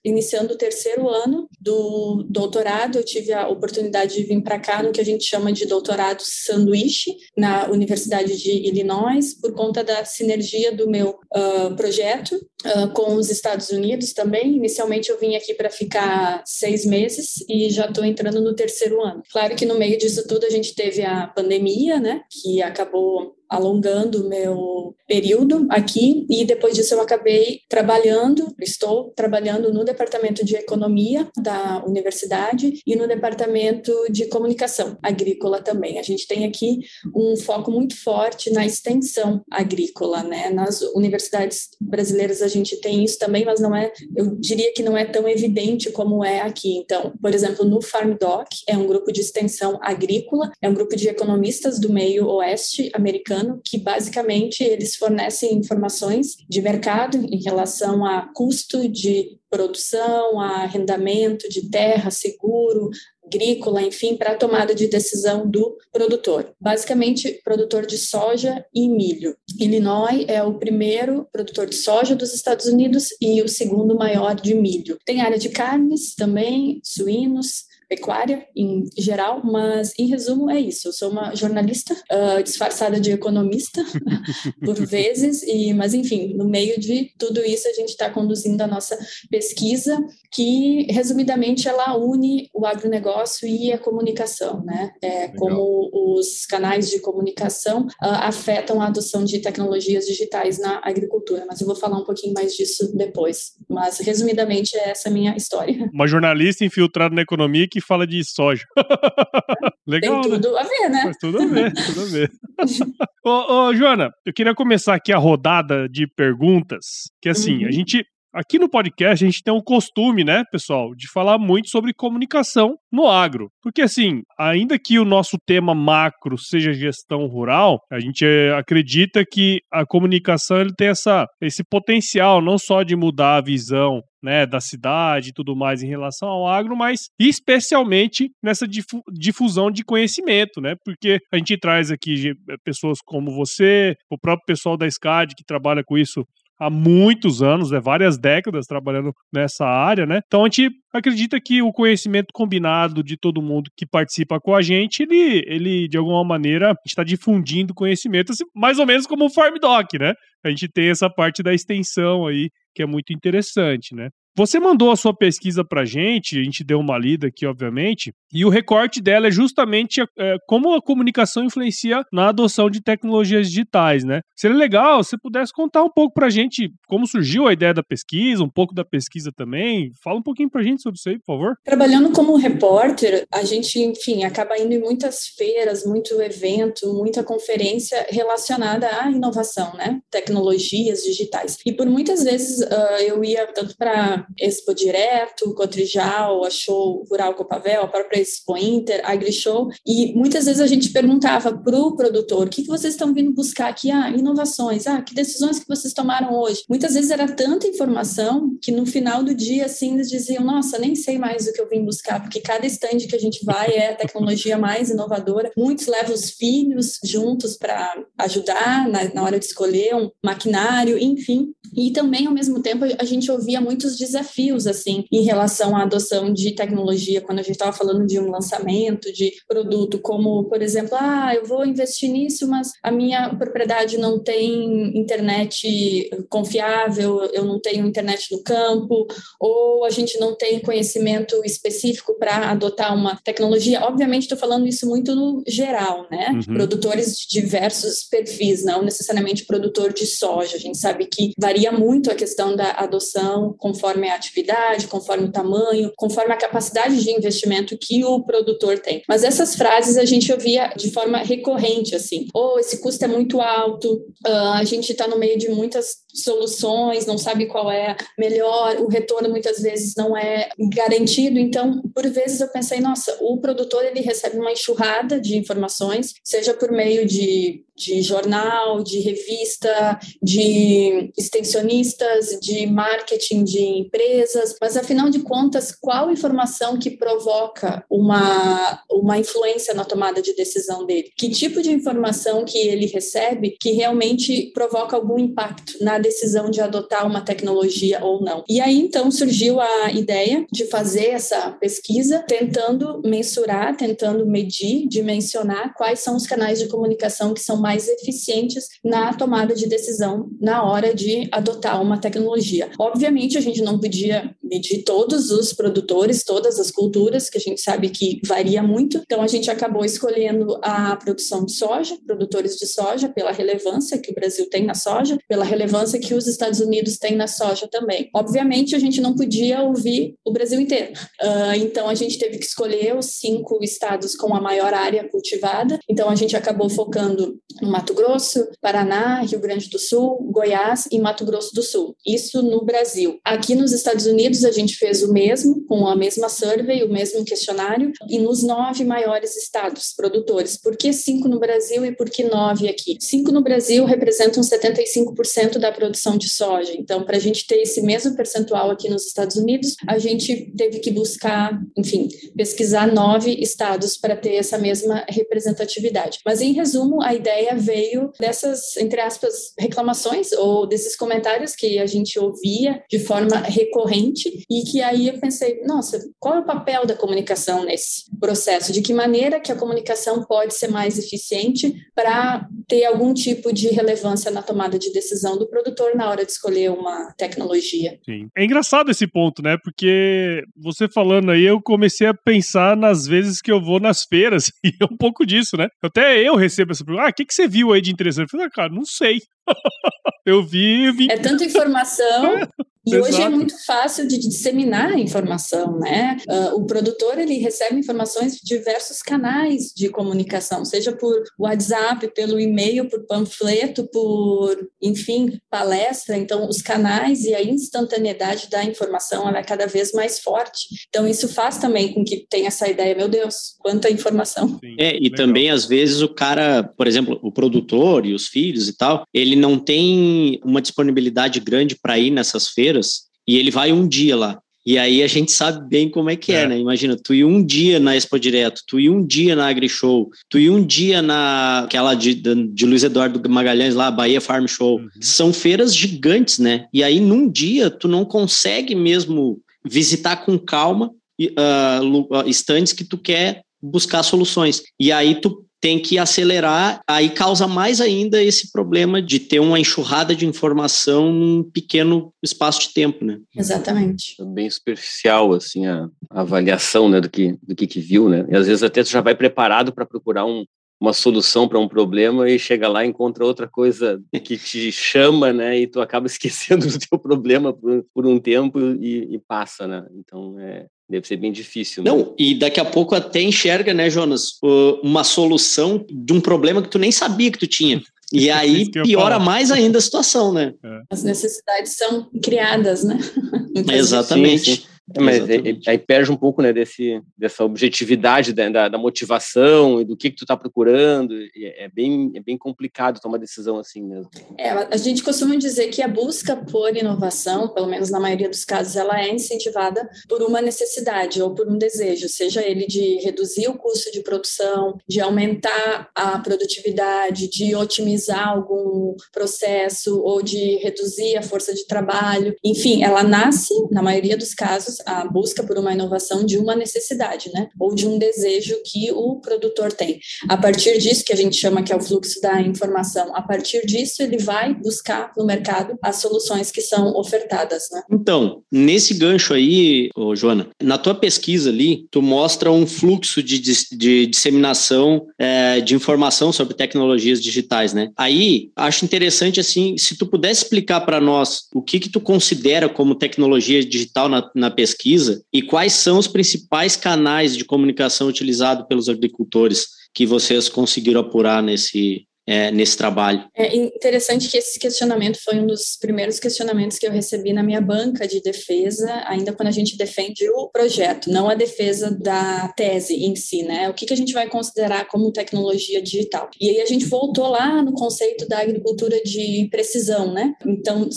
iniciando 0.03 0.53
o 0.53 0.57
terceiro 0.57 1.07
ano 1.07 1.47
do 1.59 2.25
doutorado, 2.29 2.97
eu 2.97 3.05
tive 3.05 3.31
a 3.31 3.47
oportunidade 3.47 4.15
de 4.15 4.23
vir 4.23 4.41
para 4.41 4.59
cá 4.59 4.81
no 4.81 4.91
que 4.91 5.01
a 5.01 5.05
gente 5.05 5.23
chama 5.23 5.51
de 5.51 5.65
doutorado 5.65 6.21
sanduíche 6.21 7.15
na 7.37 7.69
Universidade 7.69 8.37
de 8.37 8.51
Illinois 8.51 9.33
por 9.39 9.53
conta 9.53 9.83
da 9.83 10.05
sinergia 10.05 10.75
do 10.75 10.89
meu 10.89 11.19
uh, 11.35 11.75
projeto 11.75 12.39
Uh, 12.63 12.87
com 13.03 13.15
os 13.15 13.29
Estados 13.29 13.69
Unidos 13.69 14.13
também. 14.13 14.55
Inicialmente 14.55 15.09
eu 15.09 15.19
vim 15.19 15.35
aqui 15.35 15.53
para 15.53 15.69
ficar 15.69 16.41
seis 16.45 16.85
meses 16.85 17.43
e 17.49 17.69
já 17.69 17.85
estou 17.85 18.05
entrando 18.05 18.39
no 18.39 18.55
terceiro 18.55 19.01
ano. 19.01 19.21
Claro 19.29 19.55
que 19.55 19.65
no 19.65 19.77
meio 19.77 19.97
disso 19.97 20.25
tudo 20.25 20.45
a 20.45 20.49
gente 20.49 20.73
teve 20.73 21.03
a 21.03 21.27
pandemia, 21.27 21.99
né, 21.99 22.21
que 22.29 22.61
acabou 22.61 23.35
alongando 23.53 24.25
o 24.25 24.29
meu 24.29 24.95
período 25.07 25.67
aqui 25.69 26.25
e 26.29 26.43
depois 26.43 26.73
disso 26.73 26.95
eu 26.95 27.01
acabei 27.01 27.59
trabalhando, 27.69 28.47
estou 28.59 29.13
trabalhando 29.15 29.71
no 29.71 29.83
departamento 29.83 30.43
de 30.43 30.55
economia 30.55 31.29
da 31.37 31.83
universidade 31.85 32.81
e 32.85 32.95
no 32.95 33.07
departamento 33.07 33.93
de 34.09 34.25
comunicação 34.25 34.97
agrícola 35.03 35.61
também. 35.61 35.99
A 35.99 36.03
gente 36.03 36.27
tem 36.27 36.45
aqui 36.45 36.79
um 37.15 37.37
foco 37.37 37.69
muito 37.69 37.95
forte 38.01 38.51
na 38.51 38.65
extensão 38.65 39.43
agrícola, 39.51 40.23
né? 40.23 40.49
Nas 40.49 40.81
universidades 40.81 41.69
brasileiras 41.79 42.41
a 42.41 42.47
gente 42.47 42.79
tem 42.81 43.03
isso 43.03 43.19
também, 43.19 43.45
mas 43.45 43.59
não 43.59 43.75
é, 43.75 43.91
eu 44.15 44.35
diria 44.37 44.73
que 44.73 44.81
não 44.81 44.97
é 44.97 45.05
tão 45.05 45.27
evidente 45.27 45.91
como 45.91 46.23
é 46.23 46.41
aqui. 46.41 46.77
Então, 46.77 47.13
por 47.21 47.33
exemplo, 47.35 47.65
no 47.65 47.81
Farm 47.81 48.15
Doc 48.19 48.47
é 48.67 48.75
um 48.75 48.87
grupo 48.87 49.11
de 49.11 49.21
extensão 49.21 49.77
agrícola, 49.81 50.51
é 50.61 50.67
um 50.67 50.73
grupo 50.73 50.95
de 50.95 51.07
economistas 51.07 51.79
do 51.79 51.91
meio 51.91 52.27
oeste 52.27 52.89
americano 52.95 53.42
que 53.63 53.77
basicamente 53.77 54.63
eles 54.63 54.95
fornecem 54.95 55.55
informações 55.55 56.35
de 56.49 56.61
mercado 56.61 57.17
em 57.17 57.41
relação 57.41 58.05
a 58.05 58.31
custo 58.33 58.87
de 58.87 59.37
produção, 59.49 60.39
a 60.39 60.63
arrendamento 60.63 61.47
de 61.47 61.69
terra, 61.69 62.09
seguro, 62.09 62.89
agrícola, 63.25 63.81
enfim, 63.81 64.15
para 64.15 64.31
a 64.31 64.37
tomada 64.37 64.75
de 64.75 64.87
decisão 64.87 65.49
do 65.49 65.77
produtor. 65.91 66.53
Basicamente, 66.59 67.39
produtor 67.43 67.85
de 67.85 67.97
soja 67.97 68.65
e 68.73 68.89
milho. 68.89 69.35
Illinois 69.59 70.25
é 70.27 70.43
o 70.43 70.57
primeiro 70.57 71.27
produtor 71.31 71.67
de 71.67 71.75
soja 71.75 72.15
dos 72.15 72.33
Estados 72.33 72.65
Unidos 72.65 73.09
e 73.21 73.41
o 73.41 73.47
segundo 73.47 73.95
maior 73.95 74.35
de 74.35 74.53
milho. 74.53 74.97
Tem 75.05 75.21
área 75.21 75.37
de 75.37 75.49
carnes 75.49 76.15
também, 76.15 76.79
suínos, 76.83 77.65
pecuária 77.93 78.47
em 78.55 78.85
geral, 78.97 79.41
mas 79.43 79.93
em 79.99 80.07
resumo 80.07 80.49
é 80.49 80.59
isso. 80.59 80.87
Eu 80.87 80.93
sou 80.93 81.11
uma 81.11 81.35
jornalista 81.35 81.93
uh, 81.93 82.41
disfarçada 82.41 82.99
de 82.99 83.11
economista 83.11 83.85
por 84.65 84.75
vezes, 84.85 85.43
e 85.43 85.73
mas 85.73 85.93
enfim, 85.93 86.33
no 86.35 86.49
meio 86.49 86.79
de 86.79 87.13
tudo 87.19 87.45
isso 87.45 87.67
a 87.67 87.73
gente 87.73 87.89
está 87.89 88.09
conduzindo 88.09 88.61
a 88.61 88.67
nossa 88.67 88.97
pesquisa, 89.29 89.97
que 90.31 90.87
resumidamente 90.89 91.67
ela 91.67 91.95
une 91.97 92.49
o 92.53 92.65
agronegócio 92.65 93.47
e 93.47 93.71
a 93.71 93.77
comunicação, 93.77 94.63
né? 94.63 94.91
É, 95.01 95.27
como 95.27 95.89
os 96.17 96.45
canais 96.47 96.89
de 96.89 96.99
comunicação 96.99 97.81
uh, 97.81 98.21
afetam 98.21 98.81
a 98.81 98.87
adoção 98.87 99.23
de 99.23 99.39
tecnologias 99.39 100.05
digitais 100.05 100.57
na 100.57 100.81
agricultura. 100.83 101.45
Mas 101.47 101.61
eu 101.61 101.67
vou 101.67 101.75
falar 101.75 101.99
um 101.99 102.03
pouquinho 102.03 102.33
mais 102.33 102.55
disso 102.55 102.91
depois. 102.95 103.53
Mas 103.69 103.99
resumidamente 103.99 104.75
é 104.77 104.89
essa 104.89 105.09
a 105.09 105.11
minha 105.11 105.35
história. 105.35 105.89
Uma 105.93 106.07
jornalista 106.07 106.65
infiltrada 106.65 107.13
na 107.13 107.21
economia 107.21 107.67
que 107.67 107.81
fala 107.83 108.07
de 108.07 108.23
soja. 108.23 108.63
Legal. 109.87 110.21
Tem 110.21 110.31
né? 110.31 110.37
tudo 110.37 110.53
né? 110.53 110.59
a 110.59 110.63
ver, 110.63 110.89
né? 110.89 111.11
Tudo 111.19 111.41
a 111.41 111.45
ver, 111.45 111.73
tudo 111.73 112.01
a 112.01 112.05
ver. 112.05 112.31
ô, 113.25 113.53
ô, 113.53 113.75
Joana, 113.75 114.09
eu 114.25 114.33
queria 114.33 114.55
começar 114.55 114.95
aqui 114.95 115.11
a 115.11 115.17
rodada 115.17 115.87
de 115.89 116.07
perguntas, 116.07 116.85
que 117.21 117.29
assim, 117.29 117.63
uhum. 117.63 117.67
a 117.67 117.71
gente 117.71 118.05
Aqui 118.35 118.57
no 118.57 118.67
podcast 118.67 119.23
a 119.23 119.27
gente 119.27 119.43
tem 119.43 119.53
um 119.53 119.61
costume, 119.61 120.23
né, 120.23 120.41
pessoal, 120.51 120.95
de 120.95 121.07
falar 121.07 121.37
muito 121.37 121.69
sobre 121.69 121.93
comunicação 121.93 122.75
no 122.91 123.07
agro. 123.07 123.51
Porque 123.61 123.83
assim, 123.83 124.23
ainda 124.39 124.79
que 124.83 124.97
o 124.97 125.05
nosso 125.05 125.37
tema 125.45 125.75
macro 125.75 126.35
seja 126.35 126.73
gestão 126.73 127.27
rural, 127.27 127.77
a 127.91 127.99
gente 127.99 128.25
eh, 128.25 128.51
acredita 128.57 129.23
que 129.23 129.59
a 129.71 129.85
comunicação 129.85 130.61
ele 130.61 130.73
tem 130.75 130.87
essa, 130.87 131.27
esse 131.39 131.63
potencial 131.63 132.41
não 132.41 132.57
só 132.57 132.81
de 132.81 132.95
mudar 132.95 133.37
a 133.37 133.41
visão 133.41 134.01
né, 134.23 134.47
da 134.47 134.59
cidade 134.59 135.29
e 135.29 135.33
tudo 135.33 135.55
mais 135.55 135.83
em 135.83 135.87
relação 135.87 136.29
ao 136.29 136.47
agro, 136.47 136.75
mas 136.75 137.01
especialmente 137.19 138.31
nessa 138.41 138.65
difusão 139.11 139.69
de 139.69 139.83
conhecimento, 139.83 140.61
né? 140.61 140.75
Porque 140.83 141.19
a 141.31 141.37
gente 141.37 141.57
traz 141.59 141.91
aqui 141.91 142.29
eh, 142.29 142.55
pessoas 142.63 142.97
como 143.05 143.35
você, 143.35 143.93
o 144.09 144.17
próprio 144.17 144.45
pessoal 144.47 144.75
da 144.75 144.89
SCAD 144.89 145.35
que 145.37 145.43
trabalha 145.45 145.83
com 145.85 145.99
isso 145.99 146.25
há 146.59 146.69
muitos 146.69 147.41
anos, 147.41 147.71
né, 147.71 147.79
várias 147.79 148.17
décadas 148.17 148.65
trabalhando 148.65 149.11
nessa 149.33 149.65
área, 149.65 150.05
né? 150.05 150.21
Então 150.25 150.41
a 150.41 150.45
gente 150.45 150.69
acredita 150.93 151.39
que 151.43 151.61
o 151.61 151.71
conhecimento 151.71 152.27
combinado 152.33 153.03
de 153.03 153.17
todo 153.17 153.41
mundo 153.41 153.69
que 153.75 153.85
participa 153.85 154.39
com 154.39 154.55
a 154.55 154.61
gente, 154.61 155.03
ele, 155.03 155.43
ele 155.47 155.87
de 155.87 155.97
alguma 155.97 156.23
maneira 156.23 156.73
está 156.85 157.03
difundindo 157.03 157.73
conhecimento, 157.73 158.31
assim, 158.31 158.43
mais 158.55 158.79
ou 158.79 158.85
menos 158.85 159.07
como 159.07 159.25
o 159.25 159.29
Farm 159.29 159.55
Doc, 159.59 159.93
né? 159.99 160.13
A 160.43 160.49
gente 160.49 160.67
tem 160.67 160.89
essa 160.89 161.09
parte 161.09 161.41
da 161.41 161.53
extensão 161.53 162.27
aí 162.27 162.49
que 162.75 162.83
é 162.83 162.85
muito 162.85 163.13
interessante, 163.13 163.95
né? 163.95 164.09
Você 164.35 164.59
mandou 164.59 164.89
a 164.89 164.95
sua 164.95 165.15
pesquisa 165.15 165.63
para 165.63 165.81
a 165.81 165.85
gente, 165.85 166.39
a 166.39 166.43
gente 166.43 166.63
deu 166.63 166.79
uma 166.79 166.97
lida 166.97 167.27
aqui, 167.27 167.45
obviamente, 167.45 168.11
e 168.33 168.43
o 168.43 168.49
recorte 168.49 168.99
dela 168.99 169.27
é 169.27 169.31
justamente 169.31 170.01
é, 170.17 170.37
como 170.47 170.73
a 170.73 170.81
comunicação 170.81 171.43
influencia 171.43 172.03
na 172.11 172.29
adoção 172.29 172.67
de 172.67 172.81
tecnologias 172.81 173.47
digitais, 173.47 174.03
né? 174.03 174.21
Seria 174.35 174.57
legal 174.57 175.03
se 175.03 175.11
você 175.11 175.17
pudesse 175.21 175.53
contar 175.53 175.83
um 175.83 175.89
pouco 175.89 176.15
para 176.15 176.27
a 176.27 176.29
gente 176.31 176.73
como 176.87 177.05
surgiu 177.05 177.47
a 177.47 177.53
ideia 177.53 177.75
da 177.75 177.83
pesquisa, 177.83 178.43
um 178.43 178.49
pouco 178.49 178.73
da 178.73 178.83
pesquisa 178.83 179.31
também. 179.35 179.91
Fala 180.03 180.17
um 180.17 180.23
pouquinho 180.23 180.49
para 180.49 180.61
a 180.61 180.63
gente 180.63 180.81
sobre 180.81 180.97
isso 180.97 181.09
aí, 181.09 181.19
por 181.19 181.35
favor. 181.35 181.55
Trabalhando 181.63 182.11
como 182.11 182.35
repórter, 182.35 183.27
a 183.31 183.43
gente, 183.43 183.79
enfim, 183.79 184.23
acaba 184.23 184.57
indo 184.57 184.73
em 184.73 184.79
muitas 184.79 185.27
feiras, 185.27 185.85
muito 185.85 186.19
evento, 186.19 186.91
muita 186.91 187.23
conferência 187.23 188.07
relacionada 188.09 188.87
à 188.99 189.11
inovação, 189.11 189.75
né? 189.75 190.01
Tecnologias 190.09 191.03
digitais. 191.03 191.59
E 191.63 191.71
por 191.71 191.85
muitas 191.85 192.23
vezes 192.23 192.61
uh, 192.61 193.03
eu 193.05 193.23
ia 193.23 193.45
tanto 193.53 193.77
para 193.77 194.22
Expo 194.39 194.73
Direto, 194.73 195.53
Cotrijal, 195.53 196.43
a 196.43 196.49
Show 196.49 197.05
Rural 197.09 197.33
Copavel, 197.33 197.83
a 197.83 197.87
própria 197.87 198.21
Expo 198.21 198.57
Inter, 198.57 199.01
a 199.03 199.11
AgriShow, 199.11 199.69
e 199.85 200.13
muitas 200.13 200.45
vezes 200.45 200.61
a 200.61 200.67
gente 200.67 200.91
perguntava 200.91 201.55
para 201.55 201.77
o 201.77 201.95
produtor, 201.95 202.47
o 202.47 202.49
que, 202.49 202.63
que 202.63 202.67
vocês 202.67 202.93
estão 202.93 203.13
vindo 203.13 203.33
buscar 203.33 203.69
aqui? 203.69 203.91
Ah, 203.91 204.09
inovações, 204.09 204.87
ah, 204.87 205.01
que 205.01 205.13
decisões 205.13 205.59
que 205.59 205.67
vocês 205.67 205.93
tomaram 205.93 206.33
hoje? 206.33 206.63
Muitas 206.69 206.93
vezes 206.93 207.11
era 207.11 207.27
tanta 207.27 207.67
informação 207.67 208.57
que 208.61 208.71
no 208.71 208.85
final 208.85 209.23
do 209.23 209.33
dia, 209.33 209.65
assim, 209.65 209.93
eles 209.93 210.09
diziam, 210.09 210.43
nossa, 210.43 210.77
nem 210.79 210.95
sei 210.95 211.17
mais 211.17 211.47
o 211.47 211.53
que 211.53 211.61
eu 211.61 211.69
vim 211.69 211.83
buscar, 211.83 212.21
porque 212.21 212.39
cada 212.39 212.65
stand 212.65 212.99
que 213.09 213.15
a 213.15 213.19
gente 213.19 213.43
vai 213.45 213.71
é 213.71 213.91
a 213.91 213.95
tecnologia 213.95 214.57
mais 214.57 214.89
inovadora. 214.89 215.51
Muitos 215.57 215.87
levam 215.87 216.13
os 216.13 216.31
filhos 216.31 216.99
juntos 217.03 217.57
para 217.57 218.03
ajudar 218.17 218.87
na, 218.87 219.13
na 219.13 219.23
hora 219.23 219.39
de 219.39 219.45
escolher 219.45 219.95
um 219.95 220.09
maquinário, 220.23 220.97
enfim. 220.97 221.53
E 221.75 221.91
também, 221.91 222.27
ao 222.27 222.33
mesmo 222.33 222.61
tempo, 222.61 222.85
a 222.97 223.05
gente 223.05 223.31
ouvia 223.31 223.61
muitos 223.61 223.97
desafios, 223.97 224.67
assim, 224.67 225.05
em 225.11 225.23
relação 225.23 225.75
à 225.75 225.83
adoção 225.83 226.33
de 226.33 226.51
tecnologia, 226.51 227.21
quando 227.21 227.39
a 227.39 227.43
gente 227.43 227.55
estava 227.55 227.73
falando 227.73 228.05
de 228.05 228.19
um 228.19 228.29
lançamento 228.29 229.11
de 229.11 229.33
produto, 229.47 229.99
como, 229.99 230.45
por 230.45 230.61
exemplo, 230.61 230.97
ah, 230.99 231.33
eu 231.35 231.45
vou 231.45 231.65
investir 231.65 232.09
nisso, 232.09 232.47
mas 232.47 232.71
a 232.81 232.91
minha 232.91 233.35
propriedade 233.35 233.97
não 233.97 234.19
tem 234.19 234.97
internet 234.97 236.09
confiável, 236.29 237.23
eu 237.33 237.45
não 237.45 237.59
tenho 237.59 237.85
internet 237.85 238.31
no 238.31 238.43
campo, 238.43 239.07
ou 239.39 239.85
a 239.85 239.89
gente 239.89 240.19
não 240.19 240.35
tem 240.35 240.59
conhecimento 240.59 241.41
específico 241.43 242.17
para 242.17 242.51
adotar 242.51 242.95
uma 242.95 243.19
tecnologia. 243.23 243.81
Obviamente, 243.81 244.23
estou 244.23 244.37
falando 244.37 244.67
isso 244.67 244.87
muito 244.87 245.15
no 245.15 245.43
geral, 245.47 246.07
né? 246.09 246.29
Uhum. 246.33 246.53
Produtores 246.53 247.17
de 247.17 247.41
diversos 247.41 248.03
perfis, 248.03 248.63
não 248.63 248.83
necessariamente 248.83 249.45
produtor 249.45 249.93
de 249.93 250.05
soja. 250.05 250.55
A 250.55 250.59
gente 250.59 250.77
sabe 250.77 251.05
que 251.05 251.33
varia 251.37 251.62
muito 251.71 252.11
a 252.11 252.15
questão 252.15 252.55
da 252.55 252.71
adoção 252.71 253.55
conforme 253.57 254.09
a 254.09 254.15
atividade, 254.15 254.87
conforme 254.87 255.25
o 255.25 255.31
tamanho, 255.31 255.91
conforme 255.95 256.33
a 256.33 256.37
capacidade 256.37 257.01
de 257.01 257.11
investimento 257.11 257.77
que 257.77 258.03
o 258.03 258.23
produtor 258.23 258.79
tem. 258.79 259.03
Mas 259.07 259.23
essas 259.23 259.55
frases 259.55 259.97
a 259.97 260.05
gente 260.05 260.31
ouvia 260.31 260.73
de 260.75 260.91
forma 260.91 261.19
recorrente, 261.19 261.95
assim, 261.95 262.27
ou 262.33 262.55
oh, 262.55 262.59
esse 262.59 262.77
custo 262.77 263.03
é 263.05 263.07
muito 263.07 263.41
alto, 263.41 263.93
uh, 264.27 264.53
a 264.55 264.63
gente 264.63 264.91
está 264.91 265.07
no 265.07 265.17
meio 265.17 265.37
de 265.37 265.49
muitas 265.49 266.03
soluções, 266.13 267.05
não 267.05 267.17
sabe 267.17 267.47
qual 267.47 267.71
é 267.71 267.95
melhor, 268.17 268.77
o 268.77 268.87
retorno 268.87 269.29
muitas 269.29 269.59
vezes 269.59 269.95
não 269.95 270.15
é 270.15 270.49
garantido. 270.73 271.39
Então, 271.39 271.81
por 271.93 272.07
vezes 272.07 272.39
eu 272.39 272.47
pensei, 272.49 272.79
nossa, 272.79 273.17
o 273.21 273.37
produtor 273.39 273.83
ele 273.83 274.01
recebe 274.01 274.37
uma 274.37 274.51
enxurrada 274.51 275.19
de 275.19 275.37
informações, 275.37 276.13
seja 276.23 276.53
por 276.53 276.71
meio 276.71 277.05
de 277.05 277.63
de 277.75 278.01
jornal, 278.01 278.83
de 278.83 278.99
revista, 278.99 279.99
de 280.21 281.11
extensionistas, 281.17 282.39
de 282.41 282.67
marketing 282.67 283.43
de 283.43 283.61
empresas, 283.61 284.55
mas 284.61 284.77
afinal 284.77 285.09
de 285.09 285.19
contas, 285.19 285.71
qual 285.71 286.11
informação 286.11 286.77
que 286.77 286.91
provoca 286.91 287.83
uma, 287.89 288.81
uma 288.89 289.17
influência 289.17 289.73
na 289.73 289.83
tomada 289.83 290.21
de 290.21 290.35
decisão 290.35 290.85
dele? 290.85 291.11
Que 291.17 291.29
tipo 291.29 291.61
de 291.61 291.71
informação 291.71 292.45
que 292.45 292.57
ele 292.57 292.85
recebe 292.85 293.55
que 293.59 293.71
realmente 293.71 294.51
provoca 294.53 294.95
algum 294.95 295.17
impacto 295.17 295.83
na 295.83 295.97
decisão 295.97 296.49
de 296.49 296.61
adotar 296.61 297.07
uma 297.07 297.21
tecnologia 297.21 298.03
ou 298.03 298.21
não? 298.21 298.43
E 298.47 298.61
aí 298.61 298.77
então 298.77 299.09
surgiu 299.09 299.59
a 299.59 299.91
ideia 299.91 300.45
de 300.51 300.65
fazer 300.65 301.07
essa 301.07 301.51
pesquisa, 301.51 302.19
tentando 302.19 303.01
mensurar, 303.03 303.75
tentando 303.75 304.25
medir, 304.25 304.87
dimensionar 304.87 305.73
quais 305.75 305.99
são 305.99 306.15
os 306.15 306.27
canais 306.27 306.59
de 306.59 306.67
comunicação 306.67 307.33
que 307.33 307.41
são 307.41 307.62
mais 307.63 307.87
eficientes 307.87 308.67
na 308.83 309.13
tomada 309.13 309.55
de 309.55 309.69
decisão 309.69 310.29
na 310.41 310.65
hora 310.65 310.93
de 310.93 311.29
adotar 311.31 311.81
uma 311.81 311.97
tecnologia. 311.97 312.69
Obviamente, 312.77 313.37
a 313.37 313.41
gente 313.41 313.61
não 313.61 313.79
podia 313.79 314.35
medir 314.43 314.83
todos 314.83 315.31
os 315.31 315.53
produtores, 315.53 316.23
todas 316.23 316.59
as 316.59 316.69
culturas, 316.69 317.29
que 317.29 317.37
a 317.37 317.41
gente 317.41 317.61
sabe 317.61 317.89
que 317.89 318.19
varia 318.25 318.61
muito, 318.61 318.97
então 318.97 319.21
a 319.21 319.27
gente 319.27 319.49
acabou 319.49 319.85
escolhendo 319.85 320.59
a 320.61 320.95
produção 320.95 321.45
de 321.45 321.53
soja, 321.53 321.97
produtores 322.05 322.55
de 322.55 322.67
soja, 322.67 323.09
pela 323.09 323.31
relevância 323.31 323.97
que 323.97 324.11
o 324.11 324.15
Brasil 324.15 324.49
tem 324.49 324.65
na 324.65 324.75
soja, 324.75 325.17
pela 325.27 325.45
relevância 325.45 325.99
que 325.99 326.13
os 326.13 326.27
Estados 326.27 326.59
Unidos 326.59 326.97
têm 326.97 327.15
na 327.15 327.27
soja 327.27 327.67
também. 327.67 328.09
Obviamente, 328.13 328.75
a 328.75 328.79
gente 328.79 328.99
não 328.99 329.15
podia 329.15 329.61
ouvir 329.61 330.15
o 330.25 330.31
Brasil 330.31 330.59
inteiro, 330.59 330.93
uh, 331.21 331.55
então 331.55 331.87
a 331.89 331.95
gente 331.95 332.17
teve 332.17 332.37
que 332.37 332.45
escolher 332.45 332.95
os 332.97 333.17
cinco 333.17 333.59
estados 333.61 334.15
com 334.15 334.35
a 334.35 334.41
maior 334.41 334.73
área 334.73 335.07
cultivada, 335.09 335.79
então 335.89 336.09
a 336.09 336.15
gente 336.15 336.35
acabou 336.35 336.69
focando 336.69 337.39
no 337.61 337.69
Mato 337.69 337.93
Grosso, 337.93 338.47
Paraná, 338.61 339.21
Rio 339.21 339.39
Grande 339.39 339.69
do 339.69 339.79
Sul, 339.79 340.29
Goiás 340.31 340.87
e 340.91 340.99
Mato 340.99 341.25
Grosso 341.25 341.53
do 341.53 341.61
Sul. 341.61 341.95
Isso 342.05 342.41
no 342.41 342.63
Brasil. 342.63 343.19
Aqui 343.23 343.55
nos 343.55 343.71
Estados 343.71 344.05
Unidos, 344.05 344.32
Unidos 344.33 344.45
a 344.45 344.51
gente 344.51 344.75
fez 344.75 345.03
o 345.03 345.13
mesmo, 345.13 345.63
com 345.65 345.87
a 345.87 345.95
mesma 345.95 346.27
survey, 346.27 346.83
o 346.83 346.89
mesmo 346.89 347.23
questionário, 347.23 347.91
e 348.09 348.17
nos 348.17 348.43
nove 348.43 348.83
maiores 348.83 349.35
estados 349.35 349.93
produtores. 349.95 350.57
Por 350.57 350.75
que 350.75 350.91
cinco 350.91 351.27
no 351.27 351.39
Brasil 351.39 351.85
e 351.85 351.95
por 351.95 352.09
que 352.09 352.23
nove 352.23 352.67
aqui? 352.67 352.97
Cinco 352.99 353.31
no 353.31 353.43
Brasil 353.43 353.85
representam 353.85 354.41
75% 354.41 355.59
da 355.59 355.71
produção 355.71 356.17
de 356.17 356.29
soja. 356.29 356.73
Então, 356.77 357.03
para 357.03 357.17
a 357.17 357.19
gente 357.19 357.45
ter 357.45 357.57
esse 357.57 357.81
mesmo 357.81 358.15
percentual 358.15 358.71
aqui 358.71 358.89
nos 358.89 359.05
Estados 359.05 359.35
Unidos, 359.35 359.75
a 359.87 359.97
gente 359.97 360.51
teve 360.57 360.79
que 360.79 360.91
buscar, 360.91 361.59
enfim, 361.77 362.07
pesquisar 362.35 362.91
nove 362.91 363.31
estados 363.31 363.97
para 363.97 364.15
ter 364.15 364.35
essa 364.35 364.57
mesma 364.57 365.05
representatividade. 365.09 366.19
Mas, 366.25 366.41
em 366.41 366.53
resumo, 366.53 367.03
a 367.03 367.13
ideia 367.13 367.55
veio 367.55 368.11
dessas, 368.19 368.77
entre 368.77 368.99
aspas, 368.99 369.53
reclamações 369.59 370.31
ou 370.31 370.65
desses 370.65 370.95
comentários 370.95 371.55
que 371.55 371.77
a 371.79 371.85
gente 371.85 372.17
ouvia 372.17 372.83
de 372.89 372.99
forma 372.99 373.37
recorrente 373.37 374.22
e 374.49 374.63
que 374.63 374.81
aí 374.81 375.07
eu 375.07 375.19
pensei, 375.19 375.61
nossa, 375.65 375.99
qual 376.19 376.35
é 376.35 376.39
o 376.39 376.45
papel 376.45 376.85
da 376.85 376.95
comunicação 376.95 377.65
nesse 377.65 378.03
processo? 378.19 378.71
De 378.71 378.81
que 378.81 378.93
maneira 378.93 379.39
que 379.39 379.51
a 379.51 379.55
comunicação 379.55 380.23
pode 380.23 380.53
ser 380.53 380.67
mais 380.69 380.97
eficiente 380.97 381.73
para 381.95 382.47
ter 382.67 382.85
algum 382.85 383.13
tipo 383.13 383.53
de 383.53 383.69
relevância 383.69 384.31
na 384.31 384.41
tomada 384.41 384.77
de 384.77 384.91
decisão 384.91 385.37
do 385.37 385.47
produtor 385.47 385.95
na 385.95 386.09
hora 386.09 386.25
de 386.25 386.31
escolher 386.31 386.71
uma 386.71 387.13
tecnologia? 387.17 387.99
Sim. 388.05 388.27
É 388.35 388.43
engraçado 388.43 388.91
esse 388.91 389.07
ponto, 389.07 389.41
né? 389.41 389.57
Porque 389.63 390.43
você 390.55 390.87
falando 390.87 391.31
aí, 391.31 391.43
eu 391.43 391.61
comecei 391.61 392.07
a 392.07 392.13
pensar 392.13 392.75
nas 392.75 393.05
vezes 393.05 393.41
que 393.41 393.51
eu 393.51 393.61
vou 393.61 393.79
nas 393.79 394.03
feiras 394.03 394.51
e 394.63 394.69
é 394.79 394.85
um 394.85 394.97
pouco 394.97 395.25
disso, 395.25 395.57
né? 395.57 395.67
Até 395.81 396.21
eu 396.21 396.35
recebo 396.35 396.71
essa 396.71 396.83
pergunta, 396.83 397.07
ah, 397.07 397.09
o 397.09 397.13
que, 397.13 397.25
que 397.25 397.33
você 397.33 397.47
viu 397.47 397.73
aí 397.73 397.81
de 397.81 397.91
interessante? 397.91 398.25
Eu 398.25 398.29
falei, 398.31 398.47
ah, 398.47 398.51
cara, 398.51 398.69
não 398.69 398.85
sei. 398.85 399.19
eu 400.25 400.43
vi, 400.43 400.91
vi. 400.91 401.11
É 401.11 401.17
tanta 401.17 401.43
informação. 401.43 402.39
E 402.85 402.95
Exato. 402.95 403.07
hoje 403.07 403.21
é 403.21 403.29
muito 403.29 403.65
fácil 403.65 404.07
de 404.07 404.17
disseminar 404.17 404.91
a 404.91 404.99
informação, 404.99 405.79
né? 405.79 406.17
Uh, 406.27 406.57
o 406.57 406.65
produtor 406.65 407.17
ele 407.17 407.37
recebe 407.37 407.79
informações 407.79 408.35
de 408.35 408.41
diversos 408.43 409.01
canais 409.01 409.71
de 409.73 409.87
comunicação, 409.87 410.65
seja 410.65 410.91
por 410.91 411.23
WhatsApp, 411.39 412.13
pelo 412.13 412.39
e-mail, 412.39 412.89
por 412.89 413.05
panfleto, 413.05 413.87
por, 413.89 414.57
enfim, 414.81 415.39
palestra. 415.49 416.17
Então, 416.17 416.49
os 416.49 416.61
canais 416.61 417.23
e 417.23 417.33
a 417.33 417.41
instantaneidade 417.41 418.49
da 418.49 418.63
informação 418.65 419.29
ela 419.29 419.39
é 419.39 419.43
cada 419.43 419.65
vez 419.65 419.93
mais 419.93 420.19
forte. 420.19 420.67
Então, 420.89 421.07
isso 421.07 421.29
faz 421.29 421.57
também 421.57 421.93
com 421.93 422.03
que 422.03 422.25
tenha 422.29 422.47
essa 422.47 422.67
ideia, 422.67 422.93
meu 422.95 423.07
Deus, 423.07 423.55
quanta 423.59 423.89
informação. 423.89 424.59
Sim, 424.59 424.75
é, 424.77 424.97
e 424.97 425.03
legal. 425.03 425.17
também 425.17 425.49
às 425.49 425.65
vezes 425.65 426.01
o 426.01 426.09
cara, 426.09 426.63
por 426.63 426.85
exemplo, 426.85 427.17
o 427.23 427.31
produtor 427.31 428.05
e 428.05 428.13
os 428.13 428.27
filhos 428.27 428.67
e 428.67 428.75
tal, 428.75 429.05
ele 429.13 429.37
não 429.37 429.57
tem 429.57 430.41
uma 430.43 430.61
disponibilidade 430.61 431.39
grande 431.39 431.77
para 431.81 431.97
ir 431.97 432.11
nessas 432.11 432.49
feiras 432.49 432.72
feiras 432.73 433.03
e 433.27 433.37
ele 433.37 433.51
vai 433.51 433.71
um 433.71 433.87
dia 433.87 434.15
lá. 434.15 434.39
E 434.65 434.77
aí 434.77 435.03
a 435.03 435.07
gente 435.07 435.29
sabe 435.29 435.67
bem 435.67 435.89
como 435.89 436.09
é 436.09 436.15
que 436.15 436.31
é, 436.31 436.43
é 436.43 436.47
né? 436.47 436.57
Imagina, 436.57 436.95
tu 436.95 437.13
ir 437.13 437.25
um 437.25 437.45
dia 437.45 437.81
na 437.81 437.97
Expo 437.97 438.17
Direto, 438.17 438.61
tu 438.65 438.79
ir 438.79 438.89
um 438.89 439.05
dia 439.05 439.35
na 439.35 439.47
AgriShow, 439.47 440.09
tu 440.29 440.39
ir 440.39 440.49
um 440.49 440.65
dia 440.65 441.01
na 441.01 441.63
aquela 441.65 441.93
de, 441.93 442.13
de 442.13 442.65
Luiz 442.65 442.81
Eduardo 442.81 443.29
Magalhães 443.29 443.75
lá, 443.75 443.91
Bahia 443.91 444.21
Farm 444.21 444.47
Show. 444.47 444.79
Uhum. 444.79 444.89
São 445.01 445.33
feiras 445.33 445.75
gigantes, 445.75 446.39
né? 446.39 446.65
E 446.73 446.81
aí 446.81 447.01
num 447.01 447.29
dia 447.29 447.69
tu 447.69 447.89
não 447.89 448.05
consegue 448.05 448.73
mesmo 448.73 449.41
visitar 449.65 450.25
com 450.25 450.39
calma 450.39 450.91
uh, 451.21 452.27
estandes 452.29 452.71
que 452.71 452.85
tu 452.85 452.97
quer 452.97 453.41
buscar 453.61 454.01
soluções. 454.01 454.63
E 454.79 454.93
aí 454.93 455.19
tu 455.19 455.45
tem 455.63 455.79
que 455.79 455.97
acelerar, 455.97 456.81
aí 456.85 457.09
causa 457.09 457.47
mais 457.47 457.79
ainda 457.79 458.21
esse 458.21 458.51
problema 458.51 459.01
de 459.01 459.17
ter 459.17 459.39
uma 459.39 459.57
enxurrada 459.57 460.13
de 460.13 460.25
informação 460.25 461.09
num 461.09 461.41
pequeno 461.41 462.13
espaço 462.21 462.67
de 462.67 462.73
tempo, 462.73 463.05
né? 463.05 463.21
Exatamente. 463.33 464.21
É 464.21 464.25
bem 464.25 464.49
superficial, 464.49 465.31
assim, 465.31 465.65
a, 465.65 465.87
a, 466.09 466.19
avaliação, 466.19 466.89
né, 466.89 466.99
do 466.99 467.09
que, 467.09 467.37
do 467.41 467.55
que, 467.55 467.65
que 467.65 467.79
viu, 467.79 468.09
né? 468.09 468.25
E 468.29 468.35
às 468.35 468.45
vezes 468.45 468.61
até 468.61 468.83
tu 468.83 468.89
já 468.89 468.99
vai 468.99 469.15
preparado 469.15 469.71
para 469.71 469.85
procurar 469.85 470.25
um, 470.25 470.43
uma 470.81 470.91
solução 470.91 471.47
para 471.47 471.57
um 471.57 471.67
problema 471.69 472.29
e 472.29 472.37
chega 472.37 472.67
lá 472.67 472.83
e 472.83 472.89
encontra 472.89 473.23
outra 473.23 473.47
coisa 473.47 474.03
que 474.21 474.37
te 474.37 474.69
chama, 474.69 475.31
né? 475.31 475.59
E 475.59 475.65
tu 475.65 475.79
acaba 475.79 476.07
esquecendo 476.11 476.67
do 476.67 476.77
teu 476.77 476.99
problema 476.99 477.53
por, 477.53 477.85
por 477.93 478.05
um 478.05 478.19
tempo 478.19 478.59
e, 478.59 479.15
e, 479.15 479.17
passa, 479.17 479.65
né? 479.65 479.87
Então, 479.95 480.37
é, 480.41 480.67
Deve 480.89 481.07
ser 481.07 481.17
bem 481.17 481.31
difícil. 481.31 481.83
Né? 481.83 481.89
Não, 481.89 482.13
e 482.17 482.35
daqui 482.35 482.59
a 482.59 482.65
pouco 482.65 482.93
até 482.93 483.21
enxerga, 483.21 483.73
né, 483.73 483.89
Jonas, 483.89 484.37
uma 484.83 485.03
solução 485.03 485.85
de 485.89 486.13
um 486.13 486.19
problema 486.19 486.61
que 486.61 486.69
tu 486.69 486.77
nem 486.77 486.91
sabia 486.91 487.31
que 487.31 487.39
tu 487.39 487.47
tinha. 487.47 487.81
E 488.11 488.29
aí 488.31 488.69
piora 488.69 489.17
mais 489.17 489.51
ainda 489.51 489.77
a 489.77 489.81
situação, 489.81 490.33
né? 490.33 490.53
É. 490.63 490.81
As 490.91 491.03
necessidades 491.03 491.75
são 491.75 492.09
criadas, 492.21 492.83
né? 492.83 492.99
Exatamente. 493.71 494.55
Sim, 494.55 494.55
sim. 494.57 494.72
É, 494.95 494.99
mas 494.99 495.29
é, 495.29 495.35
é, 495.35 495.57
aí 495.67 495.77
perde 495.77 496.11
um 496.11 496.17
pouco 496.17 496.41
né, 496.41 496.51
desse, 496.51 497.01
dessa 497.17 497.43
objetividade 497.45 498.33
da, 498.33 498.49
da, 498.49 498.69
da 498.69 498.77
motivação 498.77 499.79
e 499.79 499.85
do 499.85 499.95
que, 499.95 500.09
que 500.09 500.17
tu 500.17 500.23
está 500.25 500.35
procurando. 500.35 501.15
É, 501.35 501.65
é, 501.65 501.69
bem, 501.69 502.11
é 502.15 502.19
bem 502.19 502.37
complicado 502.37 502.99
tomar 502.99 503.17
decisão 503.17 503.57
assim 503.57 503.81
mesmo. 503.81 504.09
É, 504.37 504.49
a 504.49 504.77
gente 504.77 505.01
costuma 505.01 505.35
dizer 505.35 505.67
que 505.67 505.81
a 505.81 505.87
busca 505.87 506.35
por 506.35 506.75
inovação, 506.75 507.53
pelo 507.53 507.67
menos 507.67 507.89
na 507.89 507.99
maioria 507.99 508.29
dos 508.29 508.43
casos, 508.43 508.75
ela 508.75 509.01
é 509.01 509.09
incentivada 509.09 509.87
por 510.09 510.21
uma 510.21 510.41
necessidade 510.41 511.21
ou 511.21 511.33
por 511.33 511.47
um 511.47 511.57
desejo, 511.57 512.09
seja 512.09 512.41
ele 512.45 512.67
de 512.67 512.97
reduzir 512.97 513.47
o 513.47 513.57
custo 513.57 513.91
de 513.91 514.01
produção, 514.01 514.77
de 514.87 514.99
aumentar 514.99 515.89
a 515.95 516.19
produtividade, 516.19 517.29
de 517.29 517.55
otimizar 517.55 518.27
algum 518.27 518.95
processo 519.13 520.01
ou 520.01 520.21
de 520.21 520.57
reduzir 520.57 521.15
a 521.15 521.21
força 521.21 521.53
de 521.53 521.65
trabalho. 521.65 522.35
Enfim, 522.43 522.83
ela 522.83 523.03
nasce, 523.03 523.53
na 523.71 523.81
maioria 523.81 524.17
dos 524.17 524.33
casos, 524.33 524.72
a 524.85 525.05
busca 525.05 525.43
por 525.43 525.57
uma 525.57 525.73
inovação 525.73 526.25
de 526.25 526.37
uma 526.37 526.55
necessidade, 526.55 527.29
né? 527.33 527.49
Ou 527.59 527.73
de 527.73 527.87
um 527.87 527.97
desejo 527.97 528.55
que 528.65 528.91
o 528.91 529.19
produtor 529.19 529.71
tem. 529.71 529.99
A 530.27 530.37
partir 530.37 530.77
disso, 530.77 531.03
que 531.05 531.13
a 531.13 531.15
gente 531.15 531.35
chama 531.35 531.63
que 531.63 531.71
é 531.71 531.75
o 531.75 531.81
fluxo 531.81 532.21
da 532.21 532.41
informação, 532.41 533.15
a 533.15 533.21
partir 533.21 533.65
disso 533.65 534.01
ele 534.01 534.17
vai 534.17 534.53
buscar 534.53 535.11
no 535.17 535.25
mercado 535.25 535.77
as 535.81 535.97
soluções 535.97 536.51
que 536.51 536.61
são 536.61 536.95
ofertadas, 536.95 537.63
né? 537.71 537.83
Então, 537.91 538.41
nesse 538.51 538.93
gancho 538.93 539.33
aí, 539.33 539.89
ô, 539.95 540.15
Joana, 540.15 540.49
na 540.61 540.77
tua 540.77 540.95
pesquisa 540.95 541.49
ali, 541.49 541.85
tu 541.91 542.01
mostra 542.01 542.51
um 542.51 542.65
fluxo 542.65 543.21
de, 543.21 543.39
de, 543.39 543.53
de 543.71 544.05
disseminação 544.07 545.07
é, 545.17 545.61
de 545.61 545.75
informação 545.75 546.31
sobre 546.31 546.53
tecnologias 546.53 547.21
digitais, 547.21 547.73
né? 547.73 547.91
Aí, 547.97 548.51
acho 548.55 548.85
interessante, 548.85 549.39
assim, 549.39 549.77
se 549.77 549.97
tu 549.97 550.05
pudesse 550.05 550.43
explicar 550.43 550.81
para 550.81 550.99
nós 550.99 551.47
o 551.53 551.61
que 551.61 551.79
que 551.79 551.89
tu 551.89 551.99
considera 551.99 552.69
como 552.69 552.95
tecnologia 552.95 553.63
digital 553.63 554.09
na, 554.09 554.29
na 554.35 554.51
pesquisa, 554.51 554.62
pesquisa 554.63 555.21
e 555.33 555.41
quais 555.41 555.73
são 555.73 555.99
os 555.99 556.07
principais 556.07 556.77
canais 556.77 557.35
de 557.35 557.43
comunicação 557.43 558.07
utilizados 558.07 558.65
pelos 558.65 558.87
agricultores 558.87 559.67
que 559.93 560.05
vocês 560.05 560.47
conseguiram 560.47 561.01
apurar 561.01 561.43
nesse, 561.43 562.07
é, 562.27 562.51
nesse 562.51 562.77
trabalho. 562.77 563.25
É 563.35 563.55
interessante 563.55 564.29
que 564.29 564.37
esse 564.37 564.59
questionamento 564.59 565.19
foi 565.23 565.39
um 565.39 565.47
dos 565.47 565.77
primeiros 565.79 566.19
questionamentos 566.19 566.77
que 566.77 566.87
eu 566.87 566.91
recebi 566.91 567.33
na 567.33 567.43
minha 567.43 567.61
banca 567.61 568.07
de 568.07 568.21
defesa, 568.21 569.03
ainda 569.05 569.33
quando 569.33 569.49
a 569.49 569.51
gente 569.51 569.77
defende 569.77 570.29
o 570.29 570.49
projeto, 570.49 571.09
não 571.09 571.29
a 571.29 571.35
defesa 571.35 571.91
da 571.91 572.47
tese 572.55 572.95
em 572.95 573.15
si, 573.15 573.43
né? 573.43 573.69
O 573.69 573.73
que, 573.73 573.85
que 573.85 573.93
a 573.93 573.97
gente 573.97 574.13
vai 574.13 574.29
considerar 574.29 574.87
como 574.87 575.11
tecnologia 575.11 575.81
digital? 575.81 576.29
E 576.39 576.49
aí 576.49 576.61
a 576.61 576.65
gente 576.65 576.85
voltou 576.85 577.27
lá 577.27 577.61
no 577.61 577.73
conceito 577.73 578.27
da 578.27 578.39
agricultura 578.39 579.01
de 579.03 579.47
precisão, 579.51 580.13
né? 580.13 580.33
Então, 580.45 580.87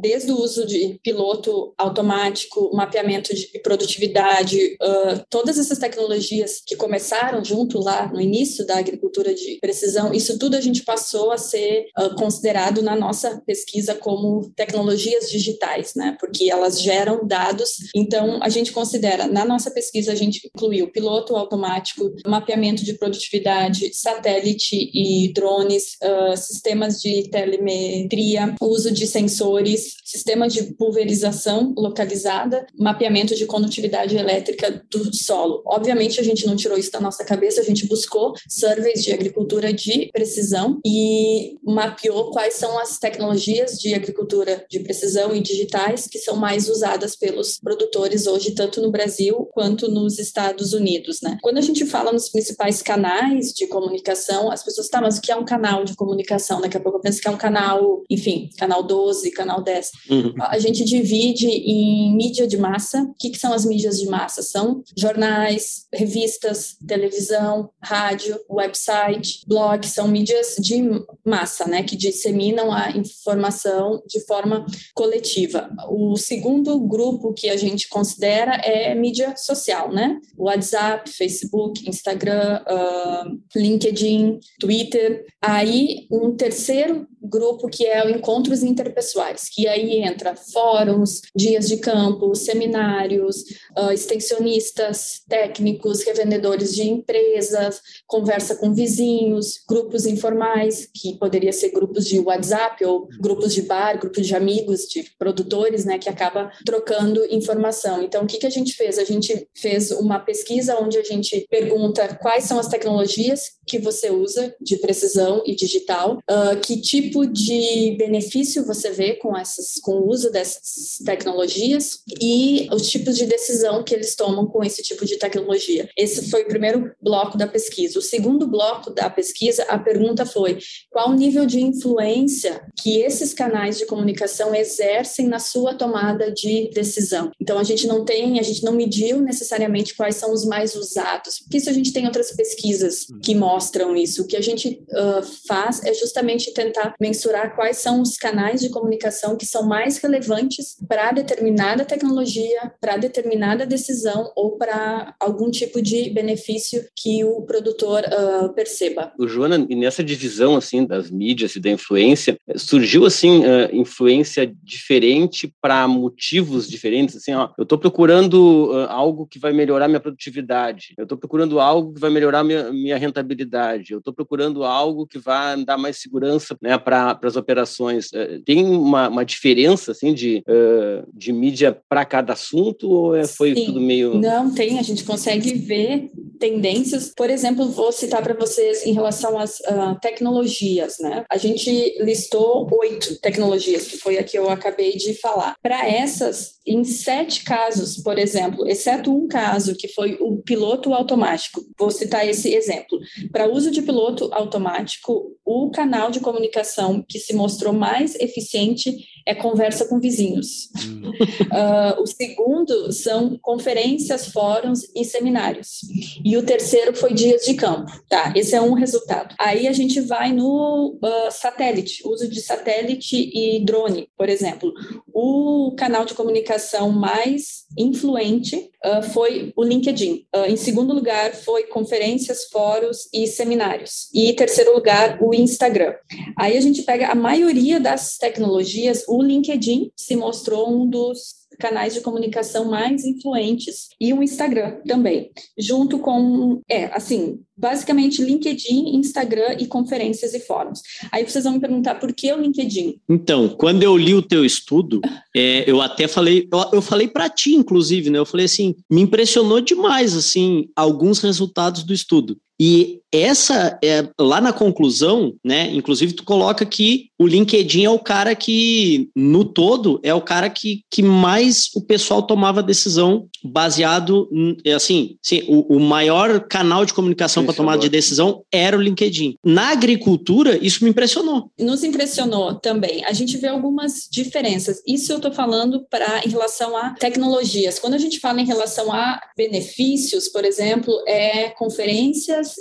desde 0.00 0.32
o 0.32 0.36
uso 0.36 0.66
de 0.66 0.98
piloto 1.02 1.72
automático, 1.78 2.74
mapeamento 2.74 3.34
de 3.34 3.46
produtividade, 3.62 4.76
uh, 4.82 5.24
todas 5.30 5.58
essas 5.58 5.78
tecnologias 5.78 6.60
que 6.66 6.76
começaram 6.76 7.44
junto 7.44 7.78
lá 7.78 8.10
no 8.12 8.20
início 8.20 8.66
da 8.66 8.78
agricultura 8.78 9.34
de 9.34 9.58
precisão, 9.60 10.12
isso 10.12 10.38
tudo 10.38 10.56
a 10.56 10.60
gente 10.60 10.71
gente 10.72 10.84
passou 10.84 11.30
a 11.30 11.36
ser 11.36 11.86
uh, 11.98 12.14
considerado 12.16 12.82
na 12.82 12.96
nossa 12.96 13.40
pesquisa 13.46 13.94
como 13.94 14.50
tecnologias 14.56 15.30
digitais, 15.30 15.92
né? 15.94 16.16
Porque 16.18 16.50
elas 16.50 16.80
geram 16.80 17.26
dados. 17.26 17.70
Então, 17.94 18.40
a 18.42 18.48
gente 18.48 18.72
considera, 18.72 19.26
na 19.26 19.44
nossa 19.44 19.70
pesquisa, 19.70 20.12
a 20.12 20.14
gente 20.14 20.50
incluiu 20.54 20.90
piloto 20.90 21.36
automático, 21.36 22.10
mapeamento 22.26 22.84
de 22.84 22.94
produtividade, 22.94 23.94
satélite 23.94 24.90
e 24.94 25.32
drones, 25.32 25.96
uh, 26.02 26.36
sistemas 26.36 27.00
de 27.00 27.28
telemetria, 27.30 28.54
uso 28.60 28.90
de 28.90 29.06
sensores, 29.06 29.94
sistemas 30.04 30.52
de 30.52 30.74
pulverização 30.74 31.74
localizada, 31.76 32.66
mapeamento 32.78 33.34
de 33.34 33.46
condutividade 33.46 34.16
elétrica 34.16 34.82
do 34.90 35.14
solo. 35.14 35.62
Obviamente, 35.66 36.20
a 36.20 36.24
gente 36.24 36.46
não 36.46 36.56
tirou 36.56 36.78
isso 36.78 36.90
da 36.90 37.00
nossa 37.00 37.24
cabeça, 37.24 37.60
a 37.60 37.64
gente 37.64 37.86
buscou 37.86 38.32
surveys 38.48 39.02
de 39.04 39.12
agricultura 39.12 39.72
de 39.72 40.10
precisão 40.12 40.61
comunicação 40.62 40.80
e 40.84 41.58
mapeou 41.64 42.30
quais 42.30 42.54
são 42.54 42.78
as 42.78 42.98
tecnologias 42.98 43.78
de 43.78 43.94
agricultura 43.94 44.64
de 44.70 44.80
precisão 44.80 45.34
e 45.34 45.40
digitais 45.40 46.06
que 46.06 46.18
são 46.18 46.36
mais 46.36 46.68
usadas 46.68 47.16
pelos 47.16 47.58
produtores 47.58 48.26
hoje, 48.26 48.52
tanto 48.52 48.80
no 48.80 48.90
Brasil 48.90 49.48
quanto 49.52 49.90
nos 49.90 50.18
Estados 50.18 50.72
Unidos, 50.72 51.20
né? 51.22 51.38
Quando 51.42 51.58
a 51.58 51.62
gente 51.62 51.84
fala 51.86 52.12
nos 52.12 52.28
principais 52.28 52.82
canais 52.82 53.52
de 53.52 53.66
comunicação, 53.66 54.50
as 54.50 54.62
pessoas, 54.62 54.88
tá, 54.88 55.00
mas 55.00 55.18
o 55.18 55.20
que 55.20 55.32
é 55.32 55.36
um 55.36 55.44
canal 55.44 55.84
de 55.84 55.94
comunicação? 55.94 56.60
Daqui 56.60 56.76
a 56.76 56.80
pouco 56.80 56.98
eu 56.98 57.02
penso 57.02 57.20
que 57.20 57.28
é 57.28 57.30
um 57.30 57.36
canal, 57.36 58.02
enfim, 58.08 58.50
canal 58.58 58.82
12, 58.82 59.30
canal 59.30 59.62
10. 59.62 59.90
Uhum. 60.10 60.34
A 60.40 60.58
gente 60.58 60.84
divide 60.84 61.48
em 61.48 62.14
mídia 62.14 62.46
de 62.46 62.56
massa. 62.56 63.02
O 63.02 63.14
que, 63.18 63.30
que 63.30 63.38
são 63.38 63.52
as 63.52 63.64
mídias 63.64 63.98
de 63.98 64.06
massa? 64.06 64.42
São 64.42 64.82
jornais, 64.96 65.86
revistas, 65.92 66.76
televisão, 66.86 67.70
rádio, 67.80 68.38
website, 68.50 69.44
blog, 69.46 69.86
são 69.86 70.08
mídias 70.08 70.51
de 70.60 70.82
massa, 71.24 71.66
né, 71.66 71.82
que 71.82 71.96
disseminam 71.96 72.72
a 72.72 72.90
informação 72.90 74.02
de 74.06 74.20
forma 74.26 74.66
coletiva. 74.94 75.70
O 75.88 76.16
segundo 76.16 76.78
grupo 76.80 77.32
que 77.32 77.48
a 77.48 77.56
gente 77.56 77.88
considera 77.88 78.56
é 78.56 78.94
mídia 78.94 79.34
social, 79.36 79.92
né? 79.92 80.18
WhatsApp, 80.36 81.10
Facebook, 81.10 81.88
Instagram, 81.88 82.62
uh, 82.62 83.58
LinkedIn, 83.58 84.40
Twitter. 84.58 85.24
Aí 85.40 86.06
um 86.10 86.34
terceiro 86.34 87.06
grupo 87.22 87.68
que 87.68 87.86
é 87.86 88.04
o 88.04 88.10
encontros 88.10 88.62
interpessoais, 88.62 89.48
que 89.48 89.68
aí 89.68 90.00
entra 90.00 90.34
fóruns, 90.34 91.22
dias 91.34 91.68
de 91.68 91.76
campo, 91.76 92.34
seminários, 92.34 93.42
uh, 93.78 93.92
extensionistas, 93.92 95.22
técnicos, 95.28 96.02
revendedores 96.02 96.74
de 96.74 96.82
empresas, 96.82 97.80
conversa 98.06 98.56
com 98.56 98.74
vizinhos, 98.74 99.60
grupos 99.68 100.06
informais, 100.06 100.88
que 100.92 101.16
poderia 101.18 101.52
ser 101.52 101.70
grupos 101.70 102.06
de 102.06 102.18
WhatsApp 102.18 102.84
ou 102.84 103.08
grupos 103.20 103.54
de 103.54 103.62
bar, 103.62 103.98
grupos 103.98 104.26
de 104.26 104.34
amigos, 104.34 104.82
de 104.88 105.04
produtores, 105.18 105.84
né, 105.84 105.98
que 105.98 106.08
acaba 106.08 106.50
trocando 106.64 107.24
informação. 107.30 108.02
Então, 108.02 108.24
o 108.24 108.26
que, 108.26 108.38
que 108.38 108.46
a 108.46 108.50
gente 108.50 108.74
fez? 108.74 108.98
A 108.98 109.04
gente 109.04 109.48
fez 109.54 109.90
uma 109.90 110.18
pesquisa 110.18 110.78
onde 110.78 110.98
a 110.98 111.02
gente 111.02 111.46
pergunta 111.50 112.18
quais 112.20 112.44
são 112.44 112.58
as 112.58 112.68
tecnologias 112.68 113.52
que 113.66 113.78
você 113.78 114.10
usa 114.10 114.54
de 114.60 114.76
precisão 114.76 115.42
e 115.46 115.54
digital, 115.54 116.18
uh, 116.30 116.60
que 116.60 116.80
tipo 116.80 117.11
de 117.26 117.94
benefício 117.98 118.64
você 118.64 118.90
vê 118.90 119.14
com 119.14 119.36
essas, 119.36 119.74
com 119.82 119.92
o 119.92 120.08
uso 120.08 120.30
dessas 120.30 120.98
tecnologias 121.04 122.00
e 122.20 122.68
os 122.72 122.88
tipos 122.88 123.16
de 123.16 123.26
decisão 123.26 123.82
que 123.82 123.94
eles 123.94 124.14
tomam 124.14 124.46
com 124.46 124.64
esse 124.64 124.82
tipo 124.82 125.04
de 125.04 125.16
tecnologia. 125.16 125.88
Esse 125.96 126.30
foi 126.30 126.42
o 126.42 126.48
primeiro 126.48 126.92
bloco 127.00 127.36
da 127.36 127.46
pesquisa. 127.46 127.98
O 127.98 128.02
segundo 128.02 128.46
bloco 128.46 128.90
da 128.90 129.08
pesquisa, 129.10 129.64
a 129.64 129.78
pergunta 129.78 130.24
foi 130.24 130.58
qual 130.90 131.10
o 131.10 131.14
nível 131.14 131.46
de 131.46 131.60
influência 131.60 132.62
que 132.82 132.98
esses 132.98 133.34
canais 133.34 133.78
de 133.78 133.86
comunicação 133.86 134.54
exercem 134.54 135.28
na 135.28 135.38
sua 135.38 135.74
tomada 135.74 136.30
de 136.32 136.70
decisão. 136.72 137.30
Então 137.40 137.58
a 137.58 137.64
gente 137.64 137.86
não 137.86 138.04
tem, 138.04 138.38
a 138.38 138.42
gente 138.42 138.64
não 138.64 138.72
mediu 138.72 139.20
necessariamente 139.20 139.94
quais 139.94 140.16
são 140.16 140.32
os 140.32 140.44
mais 140.44 140.74
usados, 140.74 141.38
porque 141.40 141.58
isso 141.58 141.70
a 141.70 141.72
gente 141.72 141.92
tem 141.92 142.06
outras 142.06 142.32
pesquisas 142.32 143.06
que 143.22 143.34
mostram 143.34 143.82
mostram 143.82 143.96
isso. 143.96 144.22
O 144.22 144.26
que 144.26 144.36
a 144.36 144.40
gente 144.40 144.82
uh, 144.90 145.22
faz 145.46 145.82
é 145.84 145.94
justamente 145.94 146.52
tentar 146.52 146.94
mensurar 147.02 147.54
quais 147.54 147.78
são 147.78 148.00
os 148.00 148.16
canais 148.16 148.60
de 148.60 148.70
comunicação 148.70 149.36
que 149.36 149.44
são 149.44 149.66
mais 149.66 149.98
relevantes 149.98 150.76
para 150.88 151.12
determinada 151.12 151.84
tecnologia, 151.84 152.72
para 152.80 152.96
determinada 152.96 153.66
decisão 153.66 154.32
ou 154.36 154.56
para 154.56 155.14
algum 155.20 155.50
tipo 155.50 155.82
de 155.82 156.08
benefício 156.10 156.84
que 156.96 157.24
o 157.24 157.42
produtor 157.42 158.04
uh, 158.04 158.54
perceba. 158.54 159.12
O 159.18 159.26
Joana, 159.26 159.58
nessa 159.58 160.02
divisão 160.02 160.56
assim 160.56 160.86
das 160.86 161.10
mídias 161.10 161.56
e 161.56 161.60
da 161.60 161.70
influência, 161.70 162.38
surgiu 162.56 163.04
assim 163.04 163.40
uh, 163.40 163.68
influência 163.72 164.50
diferente 164.62 165.52
para 165.60 165.86
motivos 165.88 166.68
diferentes. 166.68 167.16
Assim, 167.16 167.34
ó, 167.34 167.50
eu 167.58 167.64
estou 167.64 167.78
procurando 167.78 168.70
algo 168.88 169.26
que 169.26 169.38
vai 169.38 169.52
melhorar 169.52 169.88
minha 169.88 170.00
produtividade. 170.00 170.94
Eu 170.96 171.02
estou 171.02 171.18
procurando 171.18 171.58
algo 171.58 171.92
que 171.94 172.00
vai 172.00 172.10
melhorar 172.10 172.44
minha, 172.44 172.72
minha 172.72 172.96
rentabilidade 172.96 173.82
eu 173.90 173.98
estou 173.98 174.12
procurando 174.12 174.64
algo 174.64 175.06
que 175.06 175.18
vá 175.18 175.56
dar 175.56 175.76
mais 175.76 175.98
segurança 175.98 176.56
né, 176.60 176.76
para 176.78 176.91
as 176.92 177.36
operações. 177.36 178.12
Eh, 178.12 178.40
tem 178.44 178.64
uma, 178.64 179.08
uma, 179.08 179.24
diferença 179.24 179.92
assim 179.92 180.12
de, 180.12 180.42
uh, 180.48 181.08
de 181.12 181.32
mídia 181.32 181.76
para 181.88 182.04
cada 182.04 182.32
assunto 182.32 182.90
ou 182.90 183.16
é, 183.16 183.26
foi 183.26 183.54
Sim. 183.54 183.66
tudo 183.66 183.80
meio. 183.80 184.14
Não, 184.14 184.52
tem, 184.52 184.78
a 184.78 184.82
gente 184.82 185.04
consegue 185.04 185.54
ver 185.54 186.10
tendências. 186.38 187.12
Por 187.16 187.30
exemplo, 187.30 187.68
vou 187.68 187.92
citar 187.92 188.22
para 188.22 188.34
vocês 188.34 188.84
em 188.84 188.92
relação 188.92 189.38
às 189.38 189.60
uh, 189.60 189.98
tecnologias. 190.00 190.98
Né? 190.98 191.24
A 191.30 191.38
gente 191.38 191.70
listou 192.00 192.68
oito 192.80 193.20
tecnologias, 193.20 193.86
que 193.86 193.96
foi 193.96 194.18
a 194.18 194.24
que 194.24 194.36
eu 194.36 194.50
acabei 194.50 194.96
de 194.96 195.14
falar. 195.14 195.54
Para 195.62 195.88
essas, 195.88 196.58
em 196.66 196.84
sete 196.84 197.44
casos, 197.44 197.96
por 197.98 198.18
exemplo, 198.18 198.66
exceto 198.68 199.14
um 199.14 199.28
caso 199.28 199.74
que 199.76 199.88
foi 199.88 200.16
o 200.20 200.38
piloto 200.38 200.92
automático, 200.92 201.64
vou 201.78 201.90
citar 201.90 202.28
esse 202.28 202.54
exemplo. 202.54 202.98
Para 203.30 203.50
uso 203.50 203.70
de 203.70 203.82
piloto 203.82 204.28
automático, 204.32 205.36
o 205.44 205.70
canal 205.70 206.10
de 206.10 206.20
comunicação 206.20 206.81
que 207.08 207.18
se 207.18 207.34
mostrou 207.34 207.72
mais 207.72 208.14
eficiente 208.16 208.94
é 209.26 209.34
conversa 209.34 209.86
com 209.86 210.00
vizinhos. 210.00 210.68
Hum. 210.84 211.10
Uh, 211.10 212.00
o 212.02 212.06
segundo 212.06 212.92
são 212.92 213.38
conferências, 213.40 214.26
fóruns 214.28 214.80
e 214.94 215.04
seminários. 215.04 215.80
E 216.24 216.36
o 216.36 216.42
terceiro 216.42 216.94
foi 216.94 217.12
dias 217.12 217.44
de 217.44 217.54
campo. 217.54 217.90
Tá, 218.08 218.32
esse 218.36 218.54
é 218.54 218.60
um 218.60 218.72
resultado. 218.72 219.34
Aí 219.38 219.66
a 219.66 219.72
gente 219.72 220.00
vai 220.00 220.32
no 220.32 220.98
uh, 221.02 221.30
satélite, 221.30 222.02
uso 222.06 222.28
de 222.28 222.40
satélite 222.40 223.30
e 223.34 223.64
drone, 223.64 224.08
por 224.16 224.28
exemplo. 224.28 224.72
O 225.12 225.74
canal 225.76 226.04
de 226.04 226.14
comunicação 226.14 226.90
mais 226.90 227.62
influente 227.78 228.70
uh, 228.84 229.02
foi 229.02 229.52
o 229.56 229.62
LinkedIn. 229.62 230.26
em 230.48 230.56
segundo 230.56 230.92
lugar, 230.92 231.32
foi 231.34 231.64
conferências, 231.64 232.44
fóruns 232.50 233.08
e 233.12 233.26
seminários. 233.26 234.08
E 234.12 234.30
em 234.30 234.34
terceiro 234.34 234.74
lugar, 234.74 235.18
o 235.22 235.34
Instagram. 235.34 235.94
Aí 236.36 236.56
a 236.56 236.60
gente 236.60 236.82
pega 236.82 237.08
a 237.08 237.14
maioria 237.14 237.78
das 237.78 238.16
tecnologias, 238.16 239.04
o 239.12 239.22
LinkedIn 239.22 239.90
se 239.94 240.16
mostrou 240.16 240.72
um 240.72 240.88
dos 240.88 241.42
canais 241.58 241.92
de 241.92 242.00
comunicação 242.00 242.64
mais 242.64 243.04
influentes 243.04 243.88
e 244.00 244.12
o 244.12 244.22
Instagram 244.22 244.78
também, 244.86 245.30
junto 245.58 245.98
com, 245.98 246.60
é, 246.68 246.86
assim, 246.86 247.40
basicamente 247.54 248.22
LinkedIn, 248.22 248.96
Instagram 248.96 249.56
e 249.58 249.66
conferências 249.66 250.32
e 250.32 250.40
fóruns. 250.40 250.80
Aí 251.12 251.28
vocês 251.28 251.44
vão 251.44 251.52
me 251.52 251.60
perguntar 251.60 251.96
por 251.96 252.12
que 252.12 252.32
o 252.32 252.40
LinkedIn? 252.40 252.98
Então, 253.08 253.50
quando 253.50 253.82
eu 253.82 253.96
li 253.96 254.14
o 254.14 254.22
teu 254.22 254.44
estudo, 254.44 255.00
é, 255.36 255.70
eu 255.70 255.80
até 255.80 256.08
falei, 256.08 256.48
eu, 256.50 256.64
eu 256.72 256.82
falei 256.82 257.06
para 257.06 257.28
ti, 257.28 257.54
inclusive, 257.54 258.08
né? 258.08 258.18
Eu 258.18 258.26
falei 258.26 258.46
assim, 258.46 258.74
me 258.90 259.02
impressionou 259.02 259.60
demais, 259.60 260.16
assim, 260.16 260.68
alguns 260.74 261.20
resultados 261.20 261.84
do 261.84 261.92
estudo. 261.92 262.38
E 262.60 263.02
essa 263.12 263.78
é 263.84 264.08
lá 264.18 264.40
na 264.40 264.52
conclusão, 264.52 265.34
né? 265.44 265.70
Inclusive 265.70 266.14
tu 266.14 266.24
coloca 266.24 266.64
que 266.64 267.08
o 267.18 267.26
LinkedIn 267.26 267.84
é 267.84 267.90
o 267.90 267.98
cara 267.98 268.34
que 268.34 269.10
no 269.14 269.44
todo 269.44 270.00
é 270.02 270.14
o 270.14 270.20
cara 270.20 270.48
que, 270.48 270.80
que 270.90 271.02
mais 271.02 271.68
o 271.76 271.82
pessoal 271.82 272.22
tomava 272.22 272.62
decisão 272.62 273.28
baseado 273.44 274.28
assim, 274.74 275.16
sim, 275.22 275.42
o, 275.46 275.76
o 275.76 275.80
maior 275.80 276.40
canal 276.48 276.84
de 276.86 276.94
comunicação 276.94 277.44
para 277.44 277.54
tomada 277.54 277.82
de 277.82 277.88
decisão 277.88 278.42
era 278.50 278.76
o 278.76 278.80
LinkedIn. 278.80 279.36
Na 279.44 279.70
agricultura 279.70 280.58
isso 280.64 280.82
me 280.82 280.90
impressionou. 280.90 281.50
Nos 281.60 281.84
impressionou 281.84 282.54
também. 282.54 283.04
A 283.04 283.12
gente 283.12 283.36
vê 283.36 283.48
algumas 283.48 284.08
diferenças. 284.10 284.82
Isso 284.86 285.12
eu 285.12 285.16
estou 285.16 285.32
falando 285.32 285.84
para 285.90 286.22
em 286.24 286.30
relação 286.30 286.76
a 286.76 286.94
tecnologias. 286.94 287.78
Quando 287.78 287.94
a 287.94 287.98
gente 287.98 288.18
fala 288.18 288.40
em 288.40 288.46
relação 288.46 288.90
a 288.90 289.20
benefícios, 289.36 290.28
por 290.28 290.44
exemplo, 290.44 290.92
é 291.06 291.50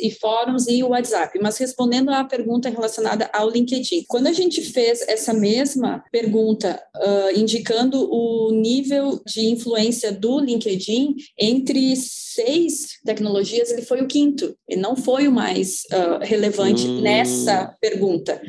e 0.01 0.11
fóruns 0.11 0.31
fóruns 0.51 0.67
e 0.67 0.83
o 0.83 0.89
WhatsApp. 0.89 1.37
Mas 1.41 1.57
respondendo 1.57 2.09
à 2.09 2.23
pergunta 2.23 2.69
relacionada 2.69 3.29
ao 3.33 3.49
LinkedIn, 3.49 4.05
quando 4.07 4.27
a 4.27 4.33
gente 4.33 4.61
fez 4.61 5.01
essa 5.07 5.33
mesma 5.33 6.03
pergunta, 6.11 6.81
uh, 6.95 7.39
indicando 7.39 8.09
o 8.11 8.51
nível 8.51 9.21
de 9.25 9.47
influência 9.47 10.11
do 10.11 10.39
LinkedIn 10.39 11.15
entre 11.37 11.93
seis 12.33 12.99
tecnologias, 13.05 13.71
ele 13.71 13.81
foi 13.81 14.01
o 14.01 14.07
quinto, 14.07 14.55
ele 14.67 14.81
não 14.81 14.95
foi 14.95 15.27
o 15.27 15.31
mais 15.31 15.81
uh, 15.91 16.23
relevante 16.23 16.85
hum. 16.87 17.01
nessa 17.01 17.75
pergunta. 17.79 18.41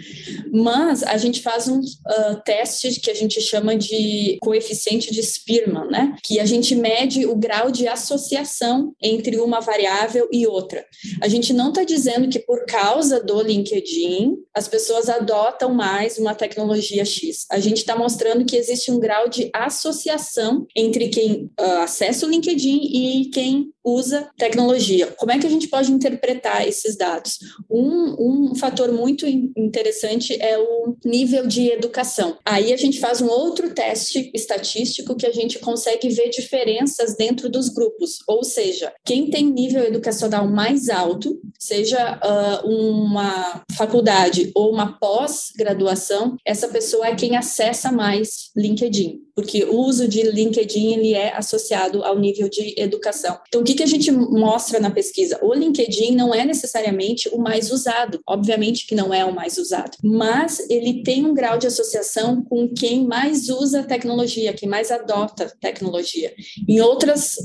Mas 0.52 1.02
a 1.02 1.16
gente 1.16 1.40
faz 1.40 1.68
um 1.68 1.80
uh, 1.80 2.42
teste 2.44 3.00
que 3.00 3.10
a 3.10 3.14
gente 3.14 3.40
chama 3.40 3.76
de 3.76 4.38
coeficiente 4.40 5.12
de 5.12 5.22
Spearman, 5.22 5.88
né? 5.88 6.16
Que 6.22 6.38
a 6.38 6.46
gente 6.46 6.74
mede 6.74 7.26
o 7.26 7.34
grau 7.36 7.70
de 7.70 7.88
associação 7.88 8.94
entre 9.02 9.38
uma 9.38 9.60
variável 9.60 10.28
e 10.32 10.46
outra. 10.46 10.84
A 11.20 11.28
gente 11.28 11.52
não 11.52 11.68
está 11.68 11.84
dizendo 11.84 12.28
que 12.28 12.38
por 12.38 12.64
causa 12.66 13.20
do 13.20 13.40
LinkedIn 13.42 14.36
as 14.54 14.68
pessoas 14.68 15.08
adotam 15.08 15.74
mais 15.74 16.18
uma 16.18 16.34
tecnologia 16.34 17.04
X. 17.04 17.46
A 17.50 17.58
gente 17.58 17.78
está 17.78 17.96
mostrando 17.96 18.44
que 18.44 18.56
existe 18.56 18.90
um 18.90 18.98
grau 18.98 19.28
de 19.28 19.50
associação 19.54 20.66
entre 20.76 21.08
quem 21.08 21.50
uh, 21.58 21.82
acessa 21.82 22.26
o 22.26 22.30
LinkedIn 22.30 22.80
e 22.82 23.30
quem 23.30 23.72
usa 23.84 24.30
tecnologia. 24.36 25.06
Como 25.18 25.32
é 25.32 25.38
que 25.38 25.46
a 25.46 25.50
gente 25.50 25.68
pode 25.68 25.92
interpretar 25.92 26.66
esses 26.66 26.96
dados? 26.96 27.38
Um, 27.70 28.50
um 28.50 28.54
fator 28.54 28.92
muito 28.92 29.26
interessante 29.26 30.40
é 30.40 30.58
o 30.58 30.96
nível 31.04 31.46
de 31.46 31.68
educação. 31.70 32.36
Aí 32.44 32.72
a 32.72 32.76
gente 32.76 33.00
faz 33.00 33.20
um 33.20 33.28
outro 33.28 33.74
teste 33.74 34.30
estatístico 34.34 35.16
que 35.16 35.26
a 35.26 35.32
gente 35.32 35.58
consegue 35.58 36.08
ver 36.10 36.30
diferenças 36.30 37.16
dentro 37.16 37.48
dos 37.48 37.68
grupos, 37.68 38.18
ou 38.26 38.44
seja, 38.44 38.92
quem 39.04 39.30
tem 39.30 39.44
nível 39.44 39.84
educacional 39.84 40.48
mais 40.48 40.88
alto, 40.88 41.40
seja 41.58 42.18
uh, 42.18 42.68
uma 42.68 43.62
faculdade 43.76 44.50
ou 44.54 44.72
uma 44.72 44.98
pós-graduação, 44.98 46.36
essa 46.46 46.68
pessoa 46.68 47.06
é 47.06 47.14
quem 47.14 47.36
acessa 47.36 47.90
mais 47.90 48.50
LinkedIn 48.56 49.22
porque 49.34 49.64
o 49.64 49.76
uso 49.78 50.06
de 50.06 50.22
LinkedIn 50.22 50.92
ele 50.92 51.14
é 51.14 51.34
associado 51.34 52.04
ao 52.04 52.18
nível 52.18 52.48
de 52.48 52.74
educação. 52.78 53.38
Então, 53.48 53.60
o 53.62 53.64
que, 53.64 53.71
que 53.74 53.82
a 53.82 53.86
gente 53.86 54.10
mostra 54.10 54.78
na 54.80 54.90
pesquisa? 54.90 55.38
O 55.42 55.52
LinkedIn 55.52 56.14
não 56.14 56.34
é 56.34 56.44
necessariamente 56.44 57.28
o 57.30 57.38
mais 57.38 57.70
usado, 57.70 58.20
obviamente 58.26 58.86
que 58.86 58.94
não 58.94 59.12
é 59.12 59.24
o 59.24 59.34
mais 59.34 59.58
usado, 59.58 59.96
mas 60.02 60.68
ele 60.70 61.02
tem 61.02 61.24
um 61.24 61.34
grau 61.34 61.58
de 61.58 61.66
associação 61.66 62.42
com 62.42 62.68
quem 62.68 63.06
mais 63.06 63.48
usa 63.48 63.82
tecnologia, 63.82 64.52
quem 64.52 64.68
mais 64.68 64.90
adota 64.90 65.52
tecnologia. 65.60 66.32
Em 66.68 66.80
outras 66.80 67.36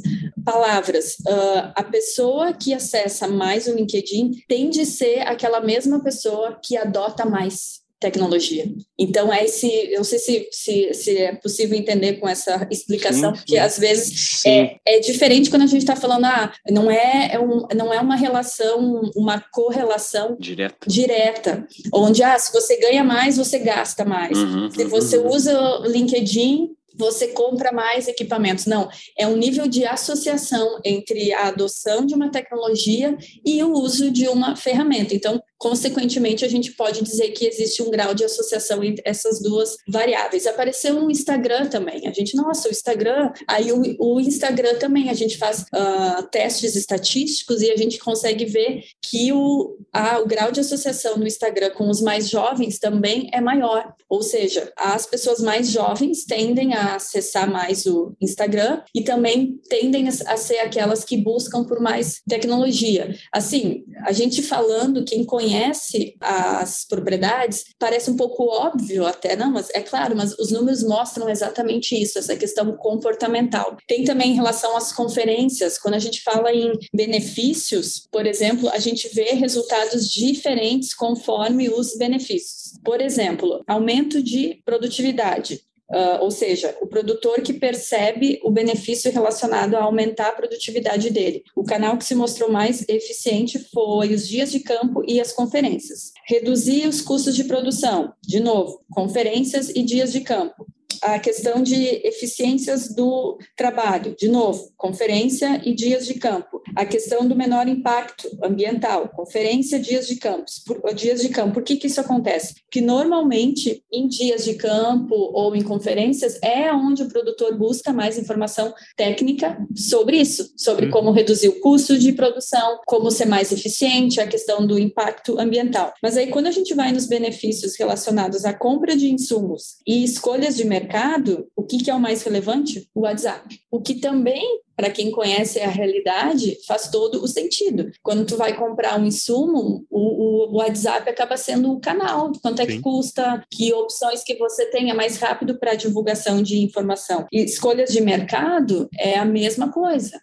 palavras, 0.43 1.13
uh, 1.27 1.71
a 1.75 1.83
pessoa 1.83 2.53
que 2.53 2.73
acessa 2.73 3.27
mais 3.27 3.67
o 3.67 3.73
LinkedIn 3.73 4.43
tende 4.47 4.81
a 4.81 4.85
ser 4.85 5.19
aquela 5.21 5.59
mesma 5.59 6.03
pessoa 6.03 6.59
que 6.63 6.77
adota 6.77 7.25
mais 7.25 7.86
tecnologia. 7.99 8.65
Então, 8.97 9.33
é 9.33 9.43
esse, 9.45 9.67
eu 9.67 9.97
não 9.97 10.03
sei 10.03 10.19
se, 10.19 10.47
se, 10.51 10.93
se 10.93 11.17
é 11.17 11.35
possível 11.35 11.77
entender 11.77 12.13
com 12.13 12.27
essa 12.27 12.67
explicação, 12.71 13.33
sim, 13.33 13.41
porque 13.41 13.57
às 13.57 13.77
vezes 13.79 14.45
é, 14.45 14.77
é 14.85 14.99
diferente 14.99 15.49
quando 15.49 15.63
a 15.63 15.67
gente 15.67 15.81
está 15.81 15.95
falando, 15.95 16.25
ah, 16.25 16.53
não 16.69 16.91
é, 16.91 17.31
é 17.33 17.39
um, 17.39 17.67
não 17.75 17.93
é 17.93 17.99
uma 17.99 18.15
relação, 18.15 19.01
uma 19.15 19.43
correlação 19.51 20.37
direta. 20.39 20.87
direta, 20.87 21.67
onde, 21.93 22.21
ah, 22.23 22.37
se 22.37 22.53
você 22.53 22.77
ganha 22.77 23.03
mais, 23.03 23.37
você 23.37 23.59
gasta 23.59 24.05
mais. 24.05 24.37
Uhum, 24.37 24.69
se 24.69 24.83
você 24.85 25.17
uhum. 25.17 25.29
usa 25.29 25.59
o 25.59 25.87
LinkedIn, 25.87 26.77
você 26.97 27.27
compra 27.27 27.71
mais 27.71 28.07
equipamentos. 28.07 28.65
Não, 28.65 28.89
é 29.17 29.27
um 29.27 29.37
nível 29.37 29.67
de 29.67 29.85
associação 29.85 30.79
entre 30.83 31.31
a 31.31 31.47
adoção 31.47 32.05
de 32.05 32.15
uma 32.15 32.29
tecnologia 32.29 33.15
e 33.45 33.63
o 33.63 33.71
uso 33.71 34.09
de 34.09 34.27
uma 34.27 34.55
ferramenta. 34.55 35.13
Então, 35.13 35.41
Consequentemente, 35.57 36.45
a 36.45 36.47
gente 36.47 36.71
pode 36.73 37.03
dizer 37.03 37.29
que 37.31 37.45
existe 37.45 37.81
um 37.81 37.89
grau 37.89 38.13
de 38.13 38.23
associação 38.23 38.83
entre 38.83 39.01
essas 39.05 39.41
duas 39.41 39.75
variáveis. 39.87 40.45
Apareceu 40.45 40.93
no 40.93 41.09
Instagram 41.09 41.67
também. 41.67 42.07
A 42.07 42.13
gente, 42.13 42.35
nossa, 42.35 42.67
o 42.67 42.71
Instagram. 42.71 43.31
Aí 43.47 43.71
o, 43.71 43.81
o 43.99 44.19
Instagram 44.19 44.75
também, 44.75 45.09
a 45.09 45.13
gente 45.13 45.37
faz 45.37 45.61
uh, 45.61 46.23
testes 46.31 46.75
estatísticos 46.75 47.61
e 47.61 47.71
a 47.71 47.75
gente 47.75 47.97
consegue 47.97 48.45
ver 48.45 48.83
que 49.01 49.33
o, 49.33 49.77
a, 49.91 50.19
o 50.19 50.27
grau 50.27 50.51
de 50.51 50.59
associação 50.59 51.17
no 51.17 51.25
Instagram 51.25 51.71
com 51.71 51.89
os 51.89 52.01
mais 52.01 52.29
jovens 52.29 52.77
também 52.77 53.29
é 53.33 53.41
maior. 53.41 53.93
Ou 54.07 54.21
seja, 54.21 54.71
as 54.77 55.07
pessoas 55.07 55.39
mais 55.39 55.69
jovens 55.69 56.23
tendem 56.25 56.75
a 56.75 56.95
acessar 56.95 57.49
mais 57.49 57.85
o 57.87 58.15
Instagram 58.21 58.81
e 58.93 59.01
também 59.01 59.59
tendem 59.69 60.07
a 60.07 60.37
ser 60.37 60.59
aquelas 60.59 61.03
que 61.03 61.17
buscam 61.17 61.63
por 61.63 61.79
mais 61.79 62.21
tecnologia. 62.29 63.15
Assim, 63.33 63.83
a 64.05 64.11
gente 64.11 64.43
falando, 64.43 65.03
quem 65.03 65.25
conhece 65.25 65.46
conhece 65.47 66.15
as 66.19 66.85
propriedades, 66.85 67.65
parece 67.79 68.11
um 68.11 68.15
pouco 68.15 68.43
óbvio 68.43 69.05
até, 69.05 69.35
não, 69.35 69.51
mas 69.51 69.69
é 69.73 69.81
claro, 69.81 70.15
mas 70.15 70.37
os 70.37 70.51
números 70.51 70.83
mostram 70.83 71.29
exatamente 71.29 71.95
isso, 71.95 72.19
essa 72.19 72.35
questão 72.35 72.75
comportamental. 72.75 73.77
Tem 73.87 74.03
também 74.03 74.31
em 74.31 74.35
relação 74.35 74.75
às 74.75 74.91
conferências, 74.91 75.77
quando 75.77 75.95
a 75.95 75.99
gente 75.99 76.21
fala 76.21 76.51
em 76.51 76.73
benefícios, 76.93 78.07
por 78.11 78.25
exemplo, 78.25 78.69
a 78.69 78.79
gente 78.79 79.07
vê 79.13 79.31
resultados 79.33 80.09
diferentes 80.09 80.93
conforme 80.93 81.69
os 81.69 81.97
benefícios. 81.97 82.73
Por 82.83 83.01
exemplo, 83.01 83.63
aumento 83.67 84.21
de 84.21 84.61
produtividade. 84.65 85.61
Uh, 85.89 86.21
ou 86.21 86.29
seja, 86.29 86.75
o 86.81 86.87
produtor 86.87 87.41
que 87.41 87.53
percebe 87.53 88.39
o 88.43 88.51
benefício 88.51 89.11
relacionado 89.11 89.75
a 89.75 89.83
aumentar 89.83 90.29
a 90.29 90.33
produtividade 90.33 91.09
dele. 91.09 91.43
O 91.55 91.63
canal 91.63 91.97
que 91.97 92.03
se 92.03 92.13
mostrou 92.13 92.51
mais 92.51 92.83
eficiente 92.89 93.57
foi 93.73 94.13
os 94.13 94.27
dias 94.27 94.51
de 94.51 94.59
campo 94.59 95.01
e 95.07 95.21
as 95.21 95.31
conferências. 95.31 96.11
Reduzir 96.25 96.87
os 96.87 97.01
custos 97.01 97.35
de 97.35 97.45
produção, 97.45 98.11
de 98.21 98.41
novo, 98.41 98.81
conferências 98.91 99.69
e 99.69 99.81
dias 99.81 100.11
de 100.11 100.21
campo 100.21 100.67
a 101.01 101.19
questão 101.19 101.61
de 101.61 101.75
eficiências 102.05 102.93
do 102.93 103.37
trabalho, 103.55 104.15
de 104.17 104.27
novo, 104.27 104.71
conferência 104.75 105.61
e 105.65 105.73
dias 105.73 106.05
de 106.05 106.15
campo. 106.15 106.61
A 106.75 106.85
questão 106.85 107.27
do 107.27 107.35
menor 107.35 107.67
impacto 107.67 108.29
ambiental, 108.43 109.09
conferência, 109.09 109.79
dias 109.79 110.07
de 110.07 110.15
campo. 110.15 110.45
Por, 110.65 110.93
dias 110.93 111.21
de 111.21 111.29
campo. 111.29 111.53
Por 111.53 111.63
que, 111.63 111.75
que 111.75 111.87
isso 111.87 112.01
acontece? 112.01 112.55
Que 112.69 112.81
normalmente 112.81 113.83
em 113.91 114.07
dias 114.07 114.43
de 114.43 114.55
campo 114.55 115.15
ou 115.15 115.55
em 115.55 115.61
conferências 115.61 116.39
é 116.41 116.71
onde 116.71 117.03
o 117.03 117.07
produtor 117.07 117.57
busca 117.57 117.93
mais 117.93 118.17
informação 118.17 118.73
técnica 118.95 119.57
sobre 119.75 120.17
isso, 120.17 120.51
sobre 120.55 120.85
uhum. 120.85 120.91
como 120.91 121.11
reduzir 121.11 121.49
o 121.49 121.59
custo 121.59 121.97
de 121.97 122.11
produção, 122.11 122.79
como 122.85 123.11
ser 123.11 123.25
mais 123.25 123.51
eficiente, 123.51 124.19
a 124.19 124.27
questão 124.27 124.65
do 124.65 124.77
impacto 124.77 125.39
ambiental. 125.39 125.93
Mas 126.01 126.17
aí 126.17 126.27
quando 126.27 126.47
a 126.47 126.51
gente 126.51 126.73
vai 126.73 126.91
nos 126.91 127.07
benefícios 127.07 127.77
relacionados 127.77 128.45
à 128.45 128.53
compra 128.53 128.95
de 128.95 129.11
insumos 129.11 129.77
e 129.85 130.03
escolhas 130.03 130.55
de 130.55 130.65
mercado, 130.65 130.86
mercado, 130.87 131.47
o 131.55 131.63
que, 131.63 131.83
que 131.83 131.91
é 131.91 131.93
o 131.93 131.99
mais 131.99 132.23
relevante? 132.23 132.89
O 132.95 133.01
WhatsApp. 133.01 133.59
O 133.69 133.81
que 133.81 133.95
também 133.95 134.61
para 134.77 134.91
quem 134.91 135.09
conhece 135.09 135.59
a 135.59 135.67
realidade, 135.67 136.55
faz 136.67 136.87
todo 136.89 137.23
o 137.23 137.27
sentido. 137.27 137.91
Quando 138.03 138.25
tu 138.25 138.37
vai 138.37 138.55
comprar 138.55 138.99
um 138.99 139.05
insumo, 139.05 139.85
o, 139.89 140.51
o 140.51 140.57
WhatsApp 140.57 141.09
acaba 141.09 141.35
sendo 141.35 141.73
o 141.73 141.79
canal, 141.79 142.31
quanto 142.41 142.61
é 142.61 142.67
que 142.67 142.79
custa, 142.79 143.43
que 143.49 143.73
opções 143.73 144.23
que 144.23 144.35
você 144.35 144.67
tem, 144.67 144.91
é 144.91 144.93
mais 144.93 145.17
rápido 145.17 145.57
para 145.57 145.73
divulgação 145.73 146.43
de 146.43 146.59
informação. 146.59 147.25
E 147.31 147.43
escolhas 147.43 147.89
de 147.89 147.99
mercado 147.99 148.87
é 148.99 149.17
a 149.17 149.25
mesma 149.25 149.71
coisa. 149.71 150.21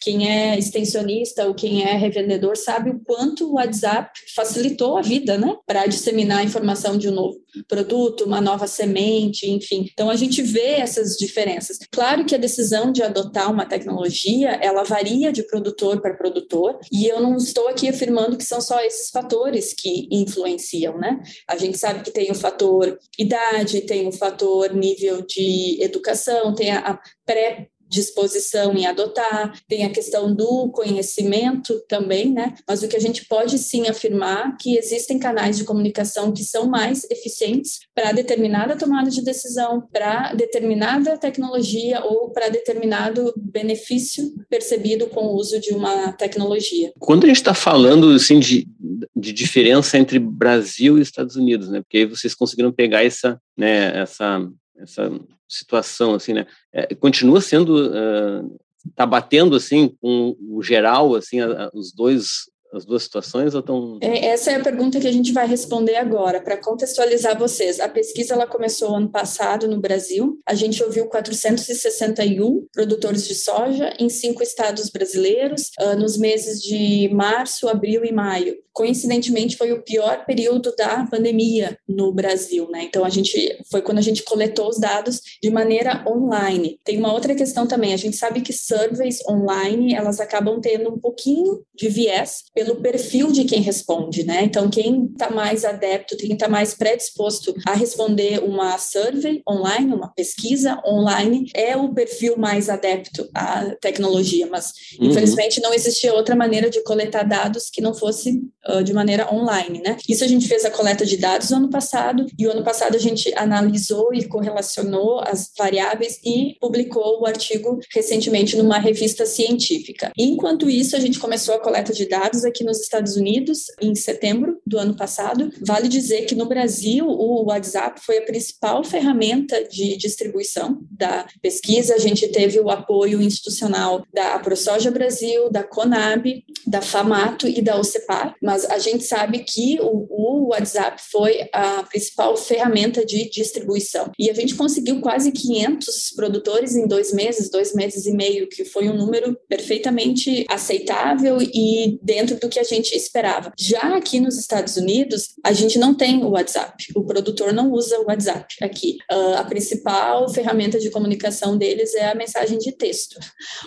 Quem 0.00 0.30
é 0.30 0.58
extensionista 0.58 1.46
ou 1.46 1.54
quem 1.54 1.84
é 1.84 1.94
revendedor 1.94 2.56
sabe 2.56 2.88
o 2.88 3.00
quanto 3.00 3.46
o 3.46 3.54
WhatsApp 3.56 4.10
facilitou 4.34 4.96
a 4.96 5.02
vida, 5.02 5.36
né? 5.36 5.54
Para 5.66 5.84
disseminar 5.84 6.38
a 6.38 6.44
informação 6.44 6.96
de 6.96 7.10
um 7.10 7.12
novo 7.12 7.38
produto, 7.68 8.24
uma 8.24 8.40
nova 8.40 8.66
semente, 8.66 9.50
enfim. 9.50 9.86
Então 9.92 10.08
a 10.08 10.16
gente 10.16 10.40
vê 10.40 10.76
essas 10.76 11.16
diferenças. 11.16 11.78
Claro 11.92 12.24
que 12.24 12.34
a 12.34 12.38
decisão 12.38 12.90
de 12.90 13.02
adotar 13.02 13.50
uma 13.50 13.66
tecnologia 13.66 13.89
tecnologia, 13.90 14.50
ela 14.62 14.84
varia 14.84 15.32
de 15.32 15.42
produtor 15.42 16.00
para 16.00 16.14
produtor, 16.14 16.78
e 16.90 17.06
eu 17.06 17.20
não 17.20 17.36
estou 17.36 17.68
aqui 17.68 17.88
afirmando 17.88 18.36
que 18.36 18.44
são 18.44 18.60
só 18.60 18.80
esses 18.80 19.10
fatores 19.10 19.74
que 19.74 20.08
influenciam, 20.10 20.96
né? 20.96 21.20
A 21.48 21.56
gente 21.56 21.76
sabe 21.76 22.02
que 22.02 22.10
tem 22.10 22.30
o 22.30 22.34
fator 22.34 22.98
idade, 23.18 23.82
tem 23.82 24.06
o 24.06 24.12
fator 24.12 24.72
nível 24.72 25.22
de 25.22 25.82
educação, 25.82 26.54
tem 26.54 26.70
a, 26.70 26.78
a 26.78 26.98
pré 27.26 27.68
disposição 27.90 28.72
em 28.74 28.86
adotar, 28.86 29.60
tem 29.68 29.84
a 29.84 29.90
questão 29.90 30.32
do 30.32 30.70
conhecimento 30.70 31.82
também, 31.88 32.32
né? 32.32 32.54
Mas 32.66 32.82
o 32.82 32.88
que 32.88 32.96
a 32.96 33.00
gente 33.00 33.26
pode 33.26 33.58
sim 33.58 33.88
afirmar 33.88 34.56
que 34.56 34.76
existem 34.76 35.18
canais 35.18 35.58
de 35.58 35.64
comunicação 35.64 36.32
que 36.32 36.44
são 36.44 36.68
mais 36.68 37.04
eficientes 37.10 37.80
para 37.92 38.12
determinada 38.12 38.76
tomada 38.76 39.10
de 39.10 39.22
decisão, 39.22 39.82
para 39.92 40.32
determinada 40.34 41.18
tecnologia 41.18 42.02
ou 42.04 42.30
para 42.30 42.48
determinado 42.48 43.34
benefício 43.36 44.32
percebido 44.48 45.08
com 45.08 45.26
o 45.26 45.34
uso 45.34 45.60
de 45.60 45.74
uma 45.74 46.12
tecnologia. 46.12 46.92
Quando 46.98 47.24
a 47.24 47.26
gente 47.26 47.36
está 47.36 47.54
falando 47.54 48.10
assim 48.10 48.38
de, 48.38 48.68
de 49.16 49.32
diferença 49.32 49.98
entre 49.98 50.18
Brasil 50.20 50.96
e 50.96 51.02
Estados 51.02 51.34
Unidos, 51.34 51.68
né? 51.68 51.80
Porque 51.80 51.98
aí 51.98 52.06
vocês 52.06 52.34
conseguiram 52.34 52.70
pegar 52.72 53.04
essa, 53.04 53.40
né, 53.58 54.00
essa 54.00 54.48
essa 54.82 55.10
situação, 55.50 56.14
assim, 56.14 56.32
né? 56.32 56.46
É, 56.72 56.94
continua 56.94 57.40
sendo, 57.40 57.88
uh, 57.88 58.60
tá 58.94 59.04
batendo, 59.04 59.56
assim, 59.56 59.94
com 60.00 60.36
o 60.40 60.62
geral, 60.62 61.14
assim, 61.14 61.40
a, 61.40 61.64
a, 61.64 61.70
os 61.74 61.92
dois 61.92 62.50
as 62.72 62.84
duas 62.84 63.02
situações 63.02 63.54
ou 63.54 63.62
tão... 63.62 63.98
É, 64.00 64.26
essa 64.26 64.52
é 64.52 64.54
a 64.54 64.62
pergunta 64.62 65.00
que 65.00 65.06
a 65.06 65.12
gente 65.12 65.32
vai 65.32 65.46
responder 65.46 65.96
agora, 65.96 66.40
para 66.40 66.56
contextualizar 66.56 67.38
vocês. 67.38 67.80
A 67.80 67.88
pesquisa 67.88 68.34
ela 68.34 68.46
começou 68.46 68.94
ano 68.94 69.08
passado 69.08 69.66
no 69.66 69.80
Brasil. 69.80 70.38
A 70.46 70.54
gente 70.54 70.82
ouviu 70.82 71.06
461 71.06 72.66
produtores 72.72 73.26
de 73.26 73.34
soja 73.34 73.92
em 73.98 74.08
cinco 74.08 74.42
estados 74.42 74.88
brasileiros, 74.88 75.70
uh, 75.80 75.96
nos 75.96 76.16
meses 76.16 76.62
de 76.62 77.08
março, 77.12 77.68
abril 77.68 78.04
e 78.04 78.12
maio. 78.12 78.56
Coincidentemente, 78.72 79.56
foi 79.56 79.72
o 79.72 79.82
pior 79.82 80.24
período 80.24 80.74
da 80.76 81.06
pandemia 81.10 81.76
no 81.88 82.12
Brasil, 82.12 82.68
né? 82.70 82.84
Então, 82.84 83.04
a 83.04 83.10
gente 83.10 83.58
foi 83.70 83.82
quando 83.82 83.98
a 83.98 84.02
gente 84.02 84.22
coletou 84.22 84.68
os 84.68 84.78
dados 84.78 85.20
de 85.42 85.50
maneira 85.50 86.04
online. 86.06 86.78
Tem 86.84 86.96
uma 86.96 87.12
outra 87.12 87.34
questão 87.34 87.66
também. 87.66 87.92
A 87.92 87.96
gente 87.96 88.16
sabe 88.16 88.40
que 88.40 88.52
surveys 88.52 89.20
online 89.28 89.94
elas 89.94 90.20
acabam 90.20 90.60
tendo 90.60 90.90
um 90.90 90.98
pouquinho 90.98 91.62
de 91.74 91.88
viés 91.88 92.44
pelo 92.54 92.76
perfil 92.76 93.32
de 93.32 93.44
quem 93.44 93.60
responde, 93.60 94.24
né? 94.24 94.44
Então, 94.44 94.70
quem 94.70 95.06
está 95.06 95.30
mais 95.30 95.64
adepto, 95.64 96.16
quem 96.16 96.32
está 96.32 96.48
mais 96.48 96.74
predisposto 96.74 97.54
a 97.66 97.74
responder 97.74 98.42
uma 98.42 98.78
survey 98.78 99.42
online, 99.48 99.92
uma 99.92 100.12
pesquisa 100.14 100.80
online, 100.86 101.50
é 101.54 101.76
o 101.76 101.92
perfil 101.92 102.36
mais 102.36 102.68
adepto 102.68 103.28
à 103.34 103.74
tecnologia. 103.80 104.46
Mas, 104.46 104.72
uhum. 104.98 105.08
infelizmente, 105.08 105.60
não 105.60 105.74
existia 105.74 106.14
outra 106.14 106.36
maneira 106.36 106.70
de 106.70 106.82
coletar 106.84 107.24
dados 107.24 107.68
que 107.70 107.80
não 107.80 107.94
fosse 107.94 108.40
uh, 108.78 108.84
de 108.84 108.92
maneira 108.92 109.32
online, 109.32 109.80
né? 109.84 109.96
Isso 110.08 110.24
a 110.24 110.28
gente 110.28 110.46
fez 110.48 110.64
a 110.64 110.70
coleta 110.70 111.04
de 111.04 111.16
dados 111.16 111.50
no 111.50 111.56
ano 111.56 111.70
passado, 111.70 112.26
e 112.38 112.46
o 112.46 112.50
ano 112.50 112.64
passado 112.64 112.94
a 112.94 112.98
gente 112.98 113.32
analisou 113.36 114.12
e 114.14 114.26
correlacionou 114.26 115.20
as 115.20 115.50
variáveis 115.56 116.18
e 116.24 116.56
publicou 116.60 117.20
o 117.20 117.26
artigo 117.26 117.80
recentemente 117.94 118.56
numa 118.56 118.78
revista 118.78 119.26
científica. 119.26 120.12
Enquanto 120.16 120.68
isso, 120.68 120.96
a 120.96 121.00
gente 121.00 121.18
começou 121.18 121.54
a 121.54 121.60
coleta 121.60 121.92
de 121.92 122.06
dados 122.06 122.44
aqui 122.44 122.64
nos 122.64 122.80
Estados 122.80 123.16
Unidos 123.16 123.64
em 123.80 123.94
setembro 123.94 124.60
do 124.66 124.78
ano 124.78 124.94
passado. 124.94 125.50
Vale 125.60 125.88
dizer 125.88 126.26
que 126.26 126.34
no 126.34 126.46
Brasil 126.46 127.06
o 127.06 127.44
WhatsApp 127.46 128.00
foi 128.04 128.18
a 128.18 128.22
principal 128.22 128.84
ferramenta 128.84 129.62
de 129.64 129.96
distribuição 129.96 130.80
da 130.90 131.26
pesquisa. 131.42 131.94
A 131.94 131.98
gente 131.98 132.28
teve 132.28 132.60
o 132.60 132.70
apoio 132.70 133.20
institucional 133.22 134.04
da 134.12 134.38
ProSoja 134.38 134.90
Brasil, 134.90 135.50
da 135.50 135.62
Conab, 135.62 136.44
da 136.66 136.82
Famato 136.82 137.46
e 137.46 137.60
da 137.62 137.76
OCEPAR, 137.76 138.34
mas 138.50 138.64
a 138.64 138.78
gente 138.78 139.04
sabe 139.04 139.44
que 139.44 139.78
o, 139.80 140.08
o 140.10 140.48
WhatsApp 140.48 141.00
foi 141.08 141.48
a 141.52 141.84
principal 141.84 142.36
ferramenta 142.36 143.06
de 143.06 143.30
distribuição. 143.30 144.10
E 144.18 144.28
a 144.28 144.34
gente 144.34 144.56
conseguiu 144.56 145.00
quase 145.00 145.30
500 145.30 146.12
produtores 146.16 146.74
em 146.74 146.88
dois 146.88 147.12
meses, 147.12 147.48
dois 147.48 147.72
meses 147.72 148.06
e 148.06 148.12
meio, 148.12 148.48
que 148.48 148.64
foi 148.64 148.88
um 148.88 148.96
número 148.96 149.38
perfeitamente 149.48 150.44
aceitável 150.48 151.38
e 151.40 151.96
dentro 152.02 152.40
do 152.40 152.48
que 152.48 152.58
a 152.58 152.64
gente 152.64 152.92
esperava. 152.92 153.52
Já 153.56 153.96
aqui 153.96 154.18
nos 154.18 154.36
Estados 154.36 154.76
Unidos, 154.76 155.28
a 155.44 155.52
gente 155.52 155.78
não 155.78 155.94
tem 155.94 156.24
o 156.24 156.30
WhatsApp. 156.30 156.86
O 156.96 157.04
produtor 157.04 157.52
não 157.52 157.70
usa 157.70 158.00
o 158.00 158.06
WhatsApp 158.06 158.52
aqui. 158.60 158.98
Uh, 159.12 159.36
a 159.36 159.44
principal 159.44 160.28
ferramenta 160.28 160.80
de 160.80 160.90
comunicação 160.90 161.56
deles 161.56 161.94
é 161.94 162.10
a 162.10 162.16
mensagem 162.16 162.58
de 162.58 162.72
texto. 162.72 163.16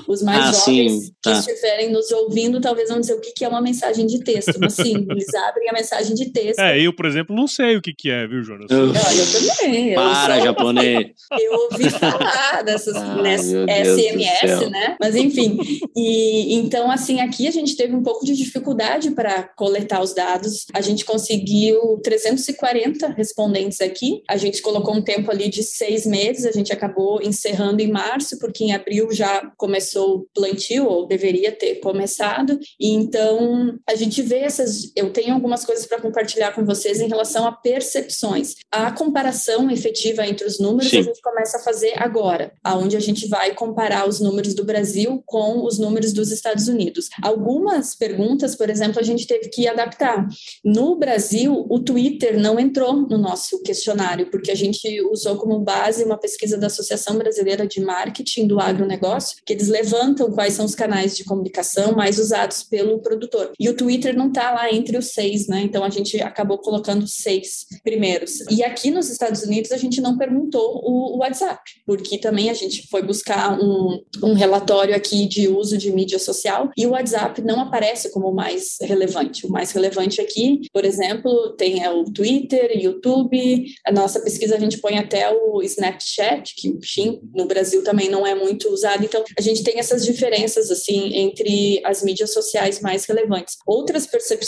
Os 0.10 0.22
mais 0.22 0.44
ah, 0.44 0.52
jovens 0.52 0.92
sim, 0.92 1.14
tá. 1.22 1.32
que 1.32 1.40
estiverem 1.40 1.90
nos 1.90 2.12
ouvindo 2.12 2.60
talvez 2.60 2.90
não 2.90 3.00
dizer 3.00 3.14
o 3.14 3.22
que 3.22 3.46
é 3.46 3.48
uma 3.48 3.62
mensagem 3.62 4.06
de 4.06 4.20
texto, 4.20 4.60
mas 4.60 4.73
sim, 4.74 5.06
eles 5.10 5.34
abrem 5.34 5.70
a 5.70 5.74
mensagem 5.74 6.16
de 6.16 6.32
texto. 6.32 6.60
É, 6.60 6.80
eu, 6.80 6.94
por 6.94 7.06
exemplo, 7.06 7.36
não 7.36 7.48
sei 7.48 7.76
o 7.76 7.82
que 7.82 8.10
é, 8.10 8.28
viu, 8.28 8.44
Jonas? 8.44 8.70
Eu, 8.70 8.88
eu 8.88 8.94
também. 8.94 9.94
Para, 9.94 10.38
eu 10.38 10.44
japonês. 10.44 11.12
Eu 11.40 11.54
ouvi 11.72 11.90
falar 11.90 12.62
dessas 12.64 12.96
ah, 12.96 13.18
SMS, 13.38 14.70
né? 14.70 14.96
Mas 15.00 15.16
enfim. 15.16 15.58
E 15.96 16.56
então, 16.56 16.92
assim, 16.92 17.20
aqui 17.20 17.48
a 17.48 17.52
gente 17.52 17.76
teve 17.76 17.96
um 17.96 18.04
pouco 18.04 18.26
de 18.26 18.36
dificuldade 18.36 19.12
para 19.12 19.44
coletar 19.44 20.02
os 20.02 20.14
dados. 20.14 20.66
A 20.74 20.82
gente 20.82 21.04
conseguiu 21.06 22.00
340 22.04 23.08
respondentes 23.10 23.82
aqui. 23.82 24.22
A 24.30 24.38
gente 24.38 24.62
colocou 24.62 24.96
um 24.96 25.02
tempo 25.02 25.32
ali 25.32 25.50
de 25.50 25.64
seis 25.64 26.06
meses. 26.06 26.46
A 26.46 26.52
gente 26.52 26.72
acabou 26.72 27.22
encerrando 27.22 27.82
em 27.82 27.92
março, 27.92 28.38
porque 28.40 28.64
em 28.64 28.74
abril 28.74 29.12
já 29.12 29.52
começou 29.58 30.18
o 30.18 30.28
plantio, 30.34 30.86
ou 30.86 31.08
deveria 31.08 31.52
ter 31.52 31.76
começado. 31.76 32.60
E 32.80 32.90
então 32.90 33.76
a 33.88 33.96
gente 33.96 34.22
vê 34.22 34.40
essas. 34.64 34.92
Eu 34.96 35.12
tenho 35.12 35.34
algumas 35.34 35.66
coisas 35.66 35.86
para 35.86 36.02
compartilhar 36.02 36.54
com 36.54 36.66
vocês 36.66 37.00
em 37.00 37.08
relação 37.08 37.46
a 37.46 37.52
percepções. 37.52 38.56
A 38.72 38.92
comparação 38.92 39.70
efetiva 39.70 40.26
entre 40.26 40.48
os 40.48 40.60
números 40.60 40.90
Sim. 40.90 41.00
a 41.00 41.04
gente 41.04 41.22
começa 41.22 41.58
a 41.58 41.62
fazer 41.62 41.94
agora, 41.98 42.54
aonde 42.64 42.96
a 42.96 43.00
gente 43.00 43.28
vai 43.28 43.54
comparar 43.54 44.08
os 44.08 44.20
números 44.20 44.54
do 44.54 44.64
Brasil 44.64 45.22
com 45.26 45.66
os 45.66 45.78
números 45.78 46.14
dos 46.14 46.32
Estados 46.32 46.68
Unidos. 46.68 47.10
Algumas 47.22 47.96
perguntas, 47.96 48.56
por 48.56 48.70
exemplo, 48.70 49.00
a 49.00 49.04
gente 49.04 49.28
teve 49.28 49.50
que 49.50 49.68
adaptar. 49.68 50.28
No 50.64 50.96
Brasil, 50.98 51.66
o 51.70 51.80
Twitter 51.80 52.40
não 52.40 52.60
entrou 52.60 52.94
no 52.94 53.18
nosso 53.18 53.62
questionário, 53.62 54.30
porque 54.30 54.52
a 54.52 54.56
gente 54.56 55.02
usou 55.12 55.36
como 55.38 55.60
base 55.60 56.04
uma 56.04 56.18
pesquisa 56.18 56.58
da 56.58 56.68
Associação 56.68 57.18
Brasileira 57.18 57.68
de 57.68 57.82
Marketing 57.82 58.48
do 58.48 58.60
Agronegócio, 58.60 59.38
que 59.46 59.54
eles 59.54 59.68
levantam 59.68 60.32
quais 60.32 60.54
são 60.54 60.66
os 60.66 60.76
canais 60.76 61.16
de 61.16 61.24
comunicação 61.24 61.94
mais 61.94 62.20
usados 62.20 62.64
pelo 62.64 63.00
produtor. 63.00 63.52
E 63.60 63.70
o 63.70 63.76
Twitter 63.76 64.16
não 64.16 64.28
está 64.28 64.53
lá 64.54 64.72
entre 64.72 64.98
os 64.98 65.08
seis, 65.08 65.48
né? 65.48 65.62
Então 65.62 65.84
a 65.84 65.90
gente 65.90 66.22
acabou 66.22 66.58
colocando 66.58 67.08
seis 67.08 67.66
primeiros. 67.84 68.42
E 68.50 68.64
aqui 68.64 68.92
nos 68.92 69.10
Estados 69.10 69.44
Unidos 69.44 69.72
a 69.72 69.78
gente 69.78 70.02
não 70.02 70.18
perguntou 70.18 70.82
o, 70.84 71.14
WhatsApp, 71.24 71.62
porque 71.86 72.18
também 72.18 72.50
a 72.50 72.54
gente 72.54 72.88
foi 72.90 73.02
buscar 73.02 73.58
um, 73.58 74.04
um 74.22 74.34
relatório 74.34 74.96
aqui 74.96 75.26
de 75.26 75.48
uso 75.48 75.78
de 75.78 75.92
mídia 75.92 76.20
social 76.20 76.70
e 76.78 76.86
o 76.86 76.92
WhatsApp 76.92 77.42
não 77.42 77.62
aparece 77.62 78.12
como 78.12 78.30
o 78.30 78.36
mais 78.36 78.78
relevante. 78.82 79.46
O 79.46 79.50
mais 79.50 79.72
relevante 79.72 80.20
aqui, 80.20 80.62
por 80.74 80.84
exemplo, 80.84 81.56
tem 81.58 81.84
é 81.84 81.90
o 81.90 82.04
Twitter, 82.06 82.78
YouTube, 82.78 83.66
a 83.86 83.92
nossa 83.92 84.20
pesquisa 84.20 84.56
a 84.56 84.60
gente 84.60 84.80
põe 84.80 84.98
até 84.98 85.30
o 85.32 85.62
Snapchat, 85.62 86.56
que 86.56 86.68
enfim, 86.68 87.22
no 87.34 87.46
Brasil 87.46 87.84
também 87.84 88.10
não 88.10 88.28
é 88.28 88.36
muito 88.36 88.70
usado. 88.70 89.04
Então 89.04 89.24
a 89.38 89.42
gente 89.42 89.64
tem 89.64 89.80
essas 89.80 90.04
diferenças 90.04 90.70
assim 90.70 91.16
entre 91.16 91.82
as 91.86 92.04
mídias 92.04 92.34
sociais 92.34 92.82
mais 92.82 93.06
relevantes. 93.06 93.58
Outras 93.66 94.06
percepções 94.06 94.43